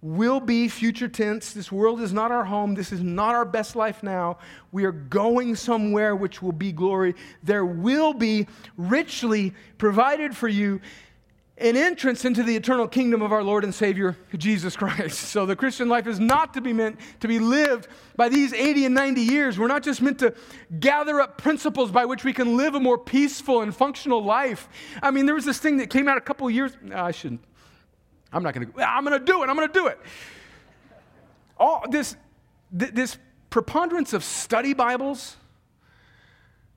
will 0.03 0.41
be 0.41 0.69
future 0.69 1.09
tense. 1.09 1.53
This 1.53 1.71
world 1.71 2.01
is 2.01 2.13
not 2.13 2.31
our 2.31 2.45
home. 2.45 2.75
This 2.75 2.93
is 2.93 3.03
not 3.03 3.35
our 3.35 3.45
best 3.45 3.77
life 3.77 4.03
now. 4.03 4.39
We 4.73 4.85
are 4.85 4.93
going 4.93 5.55
somewhere 5.55 6.17
which 6.17 6.43
will 6.43 6.53
be 6.53 6.73
glory. 6.73 7.15
There 7.43 7.67
will 7.67 8.15
be 8.15 8.49
richly 8.77 9.55
provided 9.77 10.37
for 10.37 10.49
you 10.49 10.81
an 11.61 11.77
entrance 11.77 12.25
into 12.25 12.43
the 12.43 12.55
eternal 12.55 12.87
kingdom 12.87 13.21
of 13.21 13.33
our 13.33 13.43
Lord 13.43 13.65
and 13.65 13.75
Savior, 13.75 14.17
Jesus 14.37 14.77
Christ. 14.77 15.19
So 15.29 15.47
the 15.47 15.57
Christian 15.57 15.89
life 15.89 16.07
is 16.07 16.19
not 16.19 16.55
to 16.55 16.61
be 16.61 16.73
meant 16.73 16.99
to 17.21 17.29
be 17.29 17.39
lived 17.39 17.89
by 18.17 18.29
these 18.29 18.53
80 18.53 18.87
and 18.87 18.95
90 18.95 19.21
years. 19.21 19.59
We're 19.59 19.69
not 19.69 19.83
just 19.83 20.01
meant 20.01 20.19
to 20.21 20.35
gather 20.81 21.21
up 21.21 21.39
principles 21.39 21.91
by 21.91 22.05
which 22.05 22.25
we 22.25 22.33
can 22.33 22.57
live 22.57 22.75
a 22.75 22.81
more 22.81 22.97
peaceful 22.97 23.63
and 23.63 23.75
functional 23.75 24.23
life. 24.23 24.69
I 25.03 25.11
mean, 25.11 25.27
there 25.27 25.35
was 25.35 25.45
this 25.45 25.59
thing 25.59 25.77
that 25.79 25.91
came 25.91 26.09
out 26.09 26.17
a 26.17 26.21
couple 26.21 26.49
years. 26.51 26.73
I 26.95 27.11
shouldn't. 27.11 27.43
I'm 28.33 28.43
not 28.43 28.55
going 28.55 28.71
to. 28.71 28.89
I'm 28.89 29.05
going 29.05 29.19
to 29.19 29.25
do 29.25 29.43
it. 29.43 29.49
I'm 29.49 29.57
going 29.57 29.69
to 29.69 29.75
do 29.75 29.87
it. 29.87 29.99
All 31.59 31.85
this, 31.91 32.17
this 32.71 33.19
preponderance 33.51 34.13
of 34.13 34.23
study 34.25 34.75
Bibles 34.75 35.37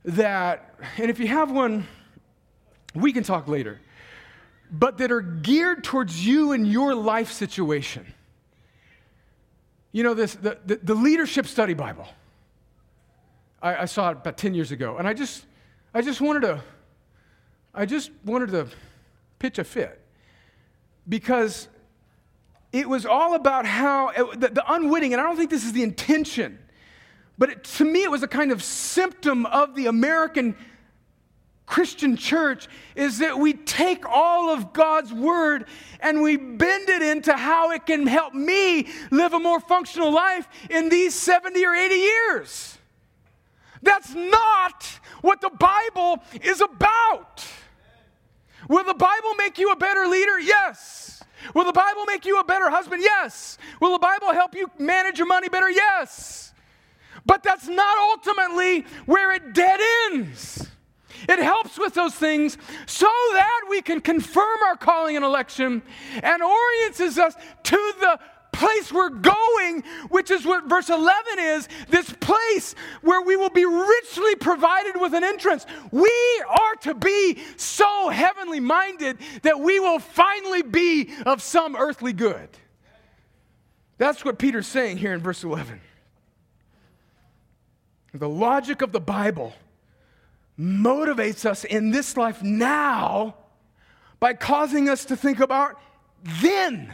that, 0.05 0.75
and 0.97 1.09
if 1.09 1.19
you 1.19 1.27
have 1.27 1.51
one, 1.51 1.87
we 2.95 3.13
can 3.13 3.23
talk 3.23 3.47
later, 3.47 3.79
but 4.71 4.97
that 4.99 5.11
are 5.11 5.21
geared 5.21 5.83
towards 5.83 6.25
you 6.25 6.53
and 6.53 6.65
your 6.65 6.95
life 6.95 7.31
situation. 7.31 8.05
You 9.91 10.03
know, 10.03 10.13
this, 10.13 10.35
the, 10.35 10.57
the, 10.65 10.77
the 10.77 10.95
leadership 10.95 11.45
study 11.45 11.73
Bible. 11.73 12.07
I, 13.61 13.77
I 13.77 13.85
saw 13.85 14.09
it 14.09 14.13
about 14.13 14.37
10 14.37 14.53
years 14.53 14.71
ago, 14.71 14.97
and 14.97 15.07
I 15.07 15.13
just, 15.13 15.45
I 15.93 16.01
just 16.01 16.21
wanted 16.21 16.41
to, 16.43 16.63
I 17.75 17.85
just 17.85 18.11
wanted 18.23 18.51
to 18.51 18.67
pitch 19.39 19.59
a 19.59 19.65
fit 19.65 19.99
because 21.07 21.67
it 22.71 22.87
was 22.87 23.05
all 23.05 23.35
about 23.35 23.65
how 23.65 24.09
it, 24.09 24.39
the, 24.39 24.47
the, 24.47 24.73
unwitting, 24.73 25.13
and 25.13 25.21
I 25.21 25.25
don't 25.25 25.35
think 25.35 25.49
this 25.49 25.65
is 25.65 25.73
the 25.73 25.83
intention, 25.83 26.57
but 27.37 27.49
it, 27.49 27.63
to 27.65 27.85
me 27.85 28.03
it 28.03 28.11
was 28.11 28.23
a 28.23 28.27
kind 28.27 28.51
of 28.53 28.63
symptom 28.63 29.45
of 29.47 29.75
the 29.75 29.87
American 29.87 30.55
Christian 31.71 32.17
church 32.17 32.67
is 32.95 33.19
that 33.19 33.39
we 33.39 33.53
take 33.53 34.05
all 34.05 34.49
of 34.49 34.73
God's 34.73 35.13
word 35.13 35.67
and 36.01 36.21
we 36.21 36.35
bend 36.35 36.89
it 36.89 37.01
into 37.01 37.33
how 37.33 37.71
it 37.71 37.85
can 37.85 38.05
help 38.05 38.33
me 38.33 38.89
live 39.09 39.31
a 39.31 39.39
more 39.39 39.61
functional 39.61 40.11
life 40.11 40.49
in 40.69 40.89
these 40.89 41.15
70 41.15 41.65
or 41.65 41.73
80 41.73 41.95
years. 41.95 42.77
That's 43.81 44.13
not 44.13 44.83
what 45.21 45.39
the 45.39 45.49
Bible 45.49 46.21
is 46.41 46.59
about. 46.59 47.45
Will 48.67 48.83
the 48.83 48.93
Bible 48.93 49.33
make 49.37 49.57
you 49.57 49.71
a 49.71 49.77
better 49.77 50.07
leader? 50.07 50.37
Yes. 50.39 51.23
Will 51.55 51.63
the 51.63 51.71
Bible 51.71 52.03
make 52.05 52.25
you 52.25 52.37
a 52.41 52.43
better 52.43 52.69
husband? 52.69 53.01
Yes. 53.01 53.57
Will 53.79 53.93
the 53.93 53.99
Bible 53.99 54.33
help 54.33 54.55
you 54.55 54.69
manage 54.77 55.19
your 55.19 55.27
money 55.27 55.47
better? 55.47 55.69
Yes. 55.69 56.53
But 57.25 57.43
that's 57.43 57.69
not 57.69 57.97
ultimately 57.97 58.81
where 59.05 59.31
it 59.31 59.53
dead 59.53 59.79
ends. 60.11 60.70
It 61.27 61.39
helps 61.39 61.77
with 61.77 61.93
those 61.93 62.15
things 62.15 62.57
so 62.85 63.09
that 63.33 63.61
we 63.69 63.81
can 63.81 64.01
confirm 64.01 64.59
our 64.67 64.75
calling 64.75 65.15
and 65.15 65.25
election 65.25 65.81
and 66.21 66.41
orients 66.41 67.01
us 67.17 67.35
to 67.63 67.93
the 67.99 68.19
place 68.51 68.91
we're 68.91 69.09
going, 69.09 69.83
which 70.09 70.29
is 70.29 70.45
what 70.45 70.69
verse 70.69 70.89
11 70.89 71.39
is 71.39 71.67
this 71.89 72.11
place 72.19 72.75
where 73.01 73.21
we 73.21 73.35
will 73.35 73.49
be 73.49 73.65
richly 73.65 74.35
provided 74.35 74.99
with 74.99 75.13
an 75.13 75.23
entrance. 75.23 75.65
We 75.91 76.43
are 76.47 76.75
to 76.81 76.93
be 76.93 77.39
so 77.57 78.09
heavenly 78.09 78.59
minded 78.59 79.17
that 79.43 79.59
we 79.59 79.79
will 79.79 79.99
finally 79.99 80.61
be 80.61 81.11
of 81.25 81.41
some 81.41 81.75
earthly 81.75 82.13
good. 82.13 82.49
That's 83.97 84.25
what 84.25 84.39
Peter's 84.39 84.67
saying 84.67 84.97
here 84.97 85.13
in 85.13 85.21
verse 85.21 85.43
11. 85.43 85.79
The 88.13 88.29
logic 88.29 88.81
of 88.81 88.91
the 88.91 88.99
Bible 88.99 89.53
motivates 90.61 91.45
us 91.45 91.63
in 91.63 91.89
this 91.89 92.15
life 92.15 92.43
now 92.43 93.35
by 94.19 94.33
causing 94.33 94.87
us 94.87 95.05
to 95.05 95.15
think 95.15 95.39
about 95.39 95.79
then. 96.41 96.93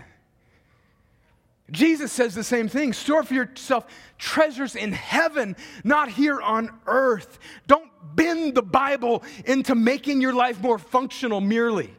Jesus 1.70 2.14
says 2.14 2.34
the 2.34 2.46
same 2.46 2.70
thing 2.70 2.94
store 2.94 3.24
for 3.24 3.34
yourself 3.34 3.86
treasures 4.18 4.76
in 4.76 4.94
heaven, 4.94 5.56
not 5.84 6.10
here 6.10 6.42
on 6.42 6.70
earth. 6.88 7.40
Don't 7.68 7.92
bend 8.16 8.56
the 8.56 8.62
Bible 8.62 9.22
into 9.46 9.76
making 9.76 10.22
your 10.22 10.34
life 10.34 10.62
more 10.62 10.80
functional 10.80 11.42
merely. 11.42 11.94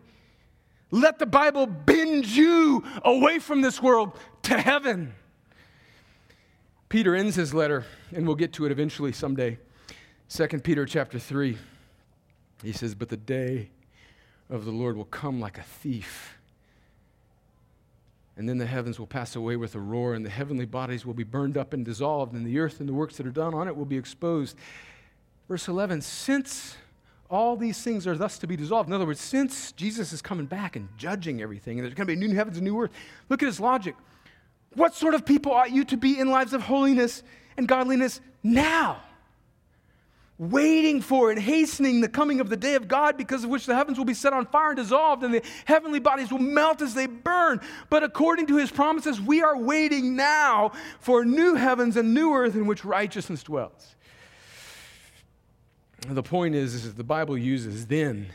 Let 0.91 1.19
the 1.19 1.27
Bible 1.27 1.67
bend 1.67 2.27
you 2.27 2.83
away 3.05 3.41
from 3.41 3.61
this 3.61 3.83
world 3.83 4.19
to 4.45 4.59
heaven. 4.59 5.15
Peter 6.89 7.15
ends 7.15 7.37
his 7.37 7.53
letter, 7.53 7.85
and 8.15 8.27
we'll 8.27 8.37
get 8.37 8.55
to 8.55 8.65
it 8.65 8.73
eventually 8.73 9.13
someday. 9.13 9.59
2 10.31 10.47
Peter 10.59 10.85
chapter 10.85 11.19
3, 11.19 11.57
he 12.63 12.73
says, 12.73 12.95
But 12.95 13.09
the 13.09 13.17
day 13.17 13.71
of 14.51 14.67
the 14.67 14.71
Lord 14.71 14.97
will 14.97 15.07
come 15.07 15.41
like 15.41 15.57
a 15.57 15.63
thief. 15.63 16.39
And 18.37 18.47
then 18.47 18.59
the 18.59 18.67
heavens 18.67 18.99
will 18.99 19.07
pass 19.07 19.37
away 19.37 19.57
with 19.57 19.75
a 19.75 19.81
roar, 19.81 20.15
and 20.15 20.25
the 20.25 20.31
heavenly 20.31 20.67
bodies 20.67 21.07
will 21.07 21.15
be 21.15 21.25
burned 21.25 21.57
up 21.57 21.73
and 21.73 21.83
dissolved, 21.83 22.35
and 22.35 22.47
the 22.47 22.59
earth 22.59 22.79
and 22.79 22.89
the 22.89 22.93
works 22.93 23.17
that 23.17 23.27
are 23.27 23.31
done 23.31 23.55
on 23.55 23.69
it 23.69 23.77
will 23.77 23.87
be 23.87 23.97
exposed. 23.97 24.57
Verse 25.49 25.67
11, 25.67 26.03
since 26.03 26.77
all 27.31 27.57
these 27.57 27.83
things 27.83 28.07
are 28.07 28.17
thus 28.17 28.39
to 28.39 28.47
be 28.47 28.55
dissolved, 28.55 28.89
in 28.89 28.93
other 28.93 29.07
words, 29.07 29.21
since 29.21 29.73
Jesus 29.73 30.13
is 30.13 30.21
coming 30.21 30.47
back 30.47 30.77
and 30.77 30.91
judging 30.99 31.41
everything, 31.41 31.79
and 31.79 31.87
there's 31.87 31.95
going 31.95 32.07
to 32.07 32.15
be 32.15 32.23
a 32.23 32.29
new 32.29 32.35
heavens 32.35 32.59
and 32.59 32.67
new 32.67 32.79
earth, 32.79 32.91
look 33.31 33.43
at 33.43 33.47
his 33.47 33.61
logic. 33.61 33.97
What 34.75 34.95
sort 34.95 35.15
of 35.15 35.25
people 35.25 35.53
ought 35.53 35.71
you 35.71 35.85
to 35.87 35.97
be 35.97 36.21
in 36.21 36.31
lives 36.31 36.53
of 36.53 36.61
holiness 36.61 37.23
and 37.57 37.67
godliness 37.67 38.21
now? 38.43 39.03
Waiting 40.39 41.01
for 41.01 41.31
and 41.31 41.41
hastening 41.41 42.01
the 42.01 42.09
coming 42.09 42.41
of 42.41 42.49
the 42.49 42.57
day 42.57 42.75
of 42.75 42.87
God, 42.87 43.17
because 43.17 43.43
of 43.45 43.51
which 43.51 43.67
the 43.67 43.75
heavens 43.75 43.99
will 43.99 44.05
be 44.05 44.15
set 44.15 44.33
on 44.33 44.47
fire 44.47 44.71
and 44.71 44.77
dissolved, 44.77 45.25
and 45.25 45.35
the 45.35 45.43
heavenly 45.65 45.99
bodies 45.99 46.31
will 46.31 46.39
melt 46.39 46.81
as 46.81 46.95
they 46.95 47.07
burn. 47.07 47.61
But 47.91 48.05
according 48.05 48.47
to 48.47 48.57
his 48.57 48.71
promises, 48.71 49.21
we 49.21 49.43
are 49.43 49.57
waiting 49.57 50.15
now 50.15 50.73
for 51.01 51.25
new 51.25 51.57
heavens 51.57 51.97
and 51.97 52.15
new 52.15 52.33
earth 52.33 52.55
in 52.55 52.67
which 52.67 52.85
righteousness 52.85 53.43
dwells. 53.43 53.97
The 56.07 56.23
point 56.23 56.55
is, 56.55 56.75
is 56.75 56.95
the 56.95 57.05
Bible 57.05 57.37
uses 57.37 57.87
then 57.87 58.29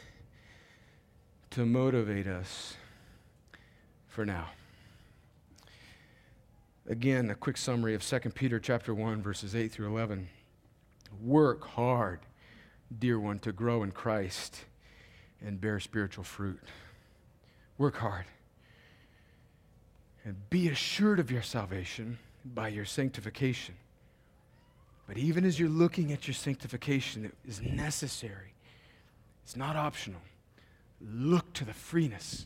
to 1.51 1.65
motivate 1.65 2.27
us 2.27 2.75
for 4.07 4.25
now. 4.25 4.49
Again, 6.87 7.29
a 7.29 7.35
quick 7.35 7.55
summary 7.55 7.95
of 7.95 8.03
2 8.03 8.19
Peter 8.31 8.59
chapter 8.59 8.93
1 8.93 9.21
verses 9.21 9.55
8 9.55 9.71
through 9.71 9.87
11. 9.87 10.27
Work 11.21 11.65
hard, 11.65 12.19
dear 12.97 13.19
one, 13.19 13.39
to 13.39 13.51
grow 13.51 13.83
in 13.83 13.91
Christ 13.91 14.65
and 15.45 15.59
bear 15.59 15.79
spiritual 15.79 16.23
fruit. 16.23 16.61
Work 17.77 17.97
hard. 17.97 18.25
And 20.25 20.35
be 20.49 20.69
assured 20.69 21.19
of 21.19 21.29
your 21.29 21.41
salvation 21.41 22.17
by 22.45 22.69
your 22.69 22.85
sanctification. 22.85 23.75
But 25.07 25.17
even 25.17 25.43
as 25.43 25.59
you're 25.59 25.69
looking 25.69 26.13
at 26.13 26.27
your 26.27 26.33
sanctification, 26.33 27.25
it 27.25 27.35
is 27.45 27.61
necessary, 27.61 28.53
it's 29.43 29.57
not 29.57 29.75
optional. 29.75 30.21
Look 31.01 31.51
to 31.53 31.65
the 31.65 31.73
freeness 31.73 32.45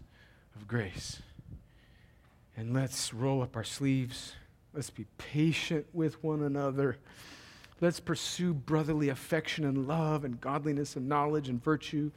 of 0.55 0.67
grace. 0.67 1.21
And 2.55 2.73
let's 2.73 3.13
roll 3.13 3.43
up 3.43 3.55
our 3.55 3.63
sleeves. 3.63 4.33
Let's 4.73 4.89
be 4.89 5.05
patient 5.19 5.85
with 5.93 6.23
one 6.23 6.41
another. 6.41 6.97
Let's 7.79 7.99
pursue 7.99 8.53
brotherly 8.53 9.09
affection 9.09 9.65
and 9.65 9.87
love 9.87 10.25
and 10.25 10.41
godliness 10.41 10.95
and 10.95 11.07
knowledge 11.07 11.47
and 11.47 11.63
virtue 11.63 12.11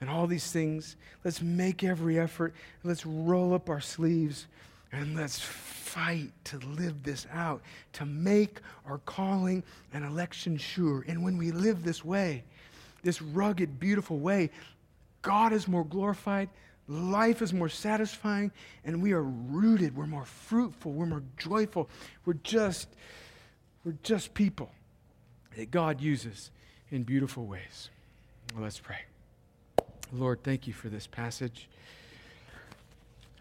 and 0.00 0.08
all 0.08 0.26
these 0.26 0.50
things. 0.50 0.96
Let's 1.24 1.42
make 1.42 1.84
every 1.84 2.18
effort. 2.18 2.54
Let's 2.82 3.04
roll 3.04 3.52
up 3.52 3.68
our 3.68 3.80
sleeves 3.80 4.46
and 4.92 5.14
let's 5.14 5.40
fight 5.40 6.32
to 6.44 6.58
live 6.58 7.02
this 7.02 7.26
out, 7.32 7.62
to 7.94 8.06
make 8.06 8.60
our 8.86 8.98
calling 8.98 9.62
and 9.92 10.04
election 10.04 10.56
sure. 10.56 11.04
And 11.06 11.22
when 11.22 11.36
we 11.36 11.50
live 11.50 11.84
this 11.84 12.04
way, 12.04 12.44
this 13.02 13.20
rugged, 13.20 13.78
beautiful 13.78 14.18
way, 14.18 14.50
God 15.20 15.52
is 15.52 15.68
more 15.68 15.84
glorified, 15.84 16.48
life 16.88 17.42
is 17.42 17.52
more 17.52 17.68
satisfying, 17.68 18.52
and 18.84 19.02
we 19.02 19.12
are 19.12 19.22
rooted. 19.22 19.96
We're 19.96 20.06
more 20.06 20.24
fruitful. 20.24 20.92
We're 20.92 21.06
more 21.06 21.22
joyful. 21.36 21.90
We're 22.24 22.34
just, 22.42 22.88
we're 23.84 23.96
just 24.02 24.32
people 24.32 24.70
that 25.56 25.70
God 25.70 26.00
uses 26.00 26.50
in 26.90 27.02
beautiful 27.02 27.46
ways. 27.46 27.90
Well, 28.54 28.64
let's 28.64 28.78
pray. 28.78 28.98
Lord, 30.12 30.42
thank 30.42 30.66
you 30.66 30.72
for 30.72 30.88
this 30.88 31.06
passage. 31.06 31.68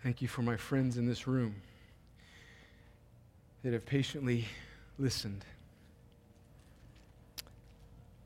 Thank 0.01 0.22
you 0.22 0.28
for 0.28 0.41
my 0.41 0.57
friends 0.57 0.97
in 0.97 1.05
this 1.05 1.28
room 1.28 1.55
that 3.64 3.74
have 3.74 3.86
patiently 3.86 4.45
listened. 4.99 5.45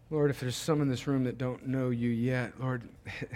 Lord, 0.10 0.32
if 0.32 0.40
there's 0.40 0.56
some 0.56 0.82
in 0.82 0.90
this 0.90 1.06
room 1.06 1.26
that 1.26 1.38
don't 1.38 1.68
know 1.68 1.90
you 1.90 2.10
yet, 2.10 2.60
Lord, 2.60 2.88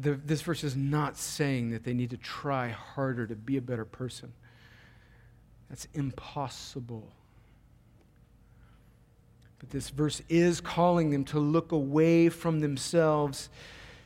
the, 0.00 0.12
this 0.12 0.42
verse 0.42 0.62
is 0.62 0.76
not 0.76 1.16
saying 1.16 1.70
that 1.70 1.84
they 1.84 1.94
need 1.94 2.10
to 2.10 2.16
try 2.16 2.68
harder 2.68 3.26
to 3.26 3.34
be 3.34 3.56
a 3.56 3.62
better 3.62 3.84
person. 3.84 4.32
That's 5.70 5.88
impossible. 5.94 7.08
But 9.64 9.70
this 9.70 9.88
verse 9.88 10.20
is 10.28 10.60
calling 10.60 11.08
them 11.08 11.24
to 11.24 11.38
look 11.38 11.72
away 11.72 12.28
from 12.28 12.60
themselves 12.60 13.48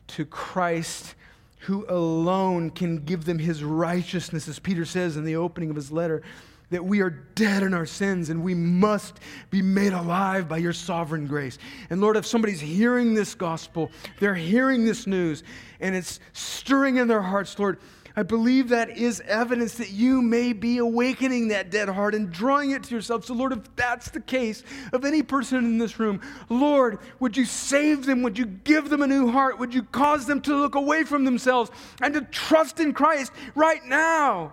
to 0.06 0.24
Christ, 0.24 1.16
who 1.62 1.84
alone 1.88 2.70
can 2.70 2.98
give 2.98 3.24
them 3.24 3.40
his 3.40 3.64
righteousness, 3.64 4.46
as 4.46 4.61
Peter 4.61 4.84
says 4.84 5.16
in 5.16 5.24
the 5.24 5.34
opening 5.34 5.68
of 5.68 5.74
his 5.74 5.90
letter. 5.90 6.22
That 6.70 6.84
we 6.84 7.00
are 7.00 7.11
dead 7.11 7.64
in 7.64 7.74
our 7.74 7.86
sins 7.86 8.30
and 8.30 8.44
we 8.44 8.54
must 8.54 9.18
be 9.50 9.61
made 9.61 9.92
alive 9.92 10.48
by 10.48 10.59
your 10.59 10.72
sovereign 10.72 11.26
grace. 11.26 11.59
And 11.90 12.00
Lord, 12.00 12.16
if 12.16 12.24
somebody's 12.24 12.61
hearing 12.61 13.14
this 13.14 13.34
gospel, 13.34 13.90
they're 14.20 14.36
hearing 14.36 14.84
this 14.84 15.09
news, 15.09 15.42
and 15.80 15.96
it's 15.96 16.20
stirring 16.34 16.98
in 16.98 17.09
their 17.09 17.22
hearts, 17.22 17.59
Lord, 17.59 17.80
I 18.19 18.25
believe 18.25 18.71
that 18.71 18.99
is 18.99 19.21
evidence 19.21 19.75
that 19.75 19.93
you 19.93 20.21
may 20.21 20.53
be 20.53 20.79
awakening 20.79 21.47
that 21.49 21.71
dead 21.71 21.89
heart 21.89 22.16
and 22.16 22.33
drawing 22.33 22.73
it 22.73 22.83
to 22.83 22.95
yourself. 22.97 23.25
So, 23.25 23.33
Lord, 23.33 23.53
if 23.53 23.77
that's 23.77 24.11
the 24.11 24.21
case 24.21 24.64
of 24.93 25.05
any 25.05 25.23
person 25.23 25.59
in 25.59 25.79
this 25.79 26.01
room, 26.01 26.21
Lord, 26.49 26.99
would 27.21 27.37
you 27.37 27.45
save 27.45 28.07
them? 28.07 28.25
Would 28.25 28.37
you 28.37 28.47
give 28.47 28.91
them 28.91 29.03
a 29.03 29.07
new 29.07 29.31
heart? 29.31 29.61
Would 29.61 29.73
you 29.73 29.85
cause 29.85 30.27
them 30.27 30.41
to 30.41 30.57
look 30.57 30.75
away 30.75 31.05
from 31.05 31.25
themselves 31.25 31.71
and 32.03 32.12
to 32.12 32.23
trust 32.23 32.81
in 32.81 32.93
Christ 32.93 33.31
right 33.55 33.85
now? 33.85 34.53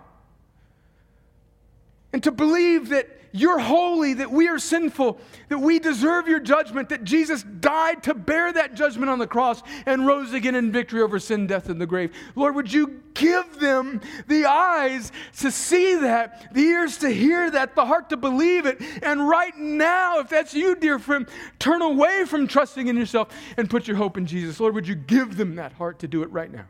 And 2.12 2.22
to 2.22 2.30
believe 2.30 2.90
that 2.90 3.15
you're 3.36 3.58
holy, 3.58 4.14
that 4.14 4.30
we 4.30 4.48
are 4.48 4.58
sinful, 4.58 5.18
that 5.48 5.58
we 5.58 5.78
deserve 5.78 6.28
your 6.28 6.40
judgment, 6.40 6.88
that 6.88 7.04
Jesus 7.04 7.42
died 7.42 8.02
to 8.04 8.14
bear 8.14 8.52
that 8.52 8.74
judgment 8.74 9.10
on 9.10 9.18
the 9.18 9.26
cross 9.26 9.62
and 9.84 10.06
rose 10.06 10.32
again 10.32 10.54
in 10.54 10.72
victory 10.72 11.02
over 11.02 11.18
sin, 11.18 11.46
death, 11.46 11.68
and 11.68 11.80
the 11.80 11.86
grave. 11.86 12.12
Lord, 12.34 12.54
would 12.54 12.72
you 12.72 13.02
give 13.14 13.60
them 13.60 14.00
the 14.26 14.46
eyes 14.46 15.12
to 15.38 15.50
see 15.50 15.96
that, 15.96 16.52
the 16.52 16.62
ears 16.62 16.98
to 16.98 17.08
hear 17.08 17.50
that, 17.50 17.74
the 17.74 17.86
heart 17.86 18.10
to 18.10 18.16
believe 18.16 18.66
it? 18.66 18.80
And 19.02 19.28
right 19.28 19.56
now, 19.56 20.18
if 20.20 20.28
that's 20.28 20.54
you, 20.54 20.76
dear 20.76 20.98
friend, 20.98 21.28
turn 21.58 21.82
away 21.82 22.24
from 22.24 22.46
trusting 22.46 22.88
in 22.88 22.96
yourself 22.96 23.28
and 23.56 23.70
put 23.70 23.86
your 23.86 23.96
hope 23.96 24.16
in 24.16 24.26
Jesus. 24.26 24.60
Lord, 24.60 24.74
would 24.74 24.88
you 24.88 24.94
give 24.94 25.36
them 25.36 25.56
that 25.56 25.72
heart 25.72 25.98
to 26.00 26.08
do 26.08 26.22
it 26.22 26.30
right 26.30 26.52
now? 26.52 26.66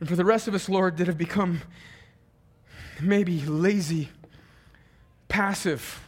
And 0.00 0.08
for 0.08 0.16
the 0.16 0.24
rest 0.24 0.48
of 0.48 0.54
us, 0.54 0.68
Lord, 0.68 0.98
that 0.98 1.06
have 1.06 1.16
become 1.16 1.62
maybe 3.00 3.40
lazy, 3.40 4.10
passive, 5.34 6.00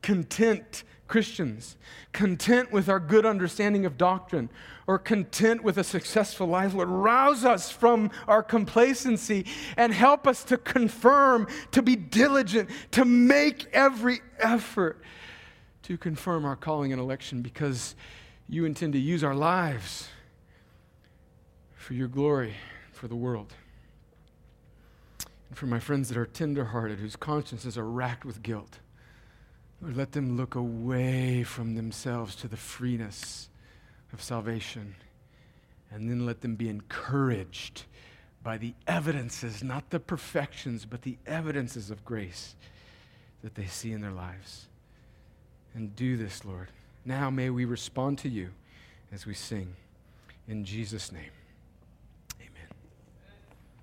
content 0.00 0.84
Christians, 1.06 1.76
content 2.12 2.72
with 2.72 2.88
our 2.88 2.98
good 2.98 3.26
understanding 3.26 3.84
of 3.84 3.98
doctrine, 3.98 4.48
or 4.86 4.98
content 4.98 5.62
with 5.62 5.76
a 5.76 5.84
successful 5.84 6.46
life. 6.46 6.72
Lord, 6.72 6.88
rouse 6.88 7.44
us 7.44 7.70
from 7.70 8.10
our 8.26 8.42
complacency 8.42 9.44
and 9.76 9.92
help 9.92 10.26
us 10.26 10.44
to 10.44 10.56
confirm, 10.56 11.46
to 11.72 11.82
be 11.82 11.94
diligent, 11.94 12.70
to 12.92 13.04
make 13.04 13.66
every 13.74 14.20
effort 14.38 15.02
to 15.82 15.98
confirm 15.98 16.46
our 16.46 16.56
calling 16.56 16.90
and 16.90 16.98
election 17.02 17.42
because 17.42 17.94
you 18.48 18.64
intend 18.64 18.94
to 18.94 18.98
use 18.98 19.22
our 19.22 19.34
lives 19.34 20.08
for 21.74 21.92
your 21.92 22.08
glory, 22.08 22.54
for 22.92 23.08
the 23.08 23.16
world. 23.16 23.52
And 25.54 25.58
for 25.60 25.66
my 25.66 25.78
friends 25.78 26.08
that 26.08 26.18
are 26.18 26.26
tenderhearted, 26.26 26.98
whose 26.98 27.14
consciences 27.14 27.78
are 27.78 27.88
racked 27.88 28.24
with 28.24 28.42
guilt, 28.42 28.80
Lord, 29.80 29.96
let 29.96 30.10
them 30.10 30.36
look 30.36 30.56
away 30.56 31.44
from 31.44 31.76
themselves 31.76 32.34
to 32.36 32.48
the 32.48 32.56
freeness 32.56 33.48
of 34.12 34.20
salvation. 34.20 34.96
And 35.92 36.10
then 36.10 36.26
let 36.26 36.40
them 36.40 36.56
be 36.56 36.68
encouraged 36.68 37.84
by 38.42 38.58
the 38.58 38.74
evidences, 38.88 39.62
not 39.62 39.90
the 39.90 40.00
perfections, 40.00 40.86
but 40.86 41.02
the 41.02 41.18
evidences 41.24 41.88
of 41.88 42.04
grace 42.04 42.56
that 43.44 43.54
they 43.54 43.66
see 43.66 43.92
in 43.92 44.00
their 44.00 44.10
lives. 44.10 44.66
And 45.72 45.94
do 45.94 46.16
this, 46.16 46.44
Lord. 46.44 46.66
Now 47.04 47.30
may 47.30 47.48
we 47.50 47.64
respond 47.64 48.18
to 48.18 48.28
you 48.28 48.50
as 49.12 49.24
we 49.24 49.34
sing. 49.34 49.76
In 50.48 50.64
Jesus' 50.64 51.12
name. 51.12 51.30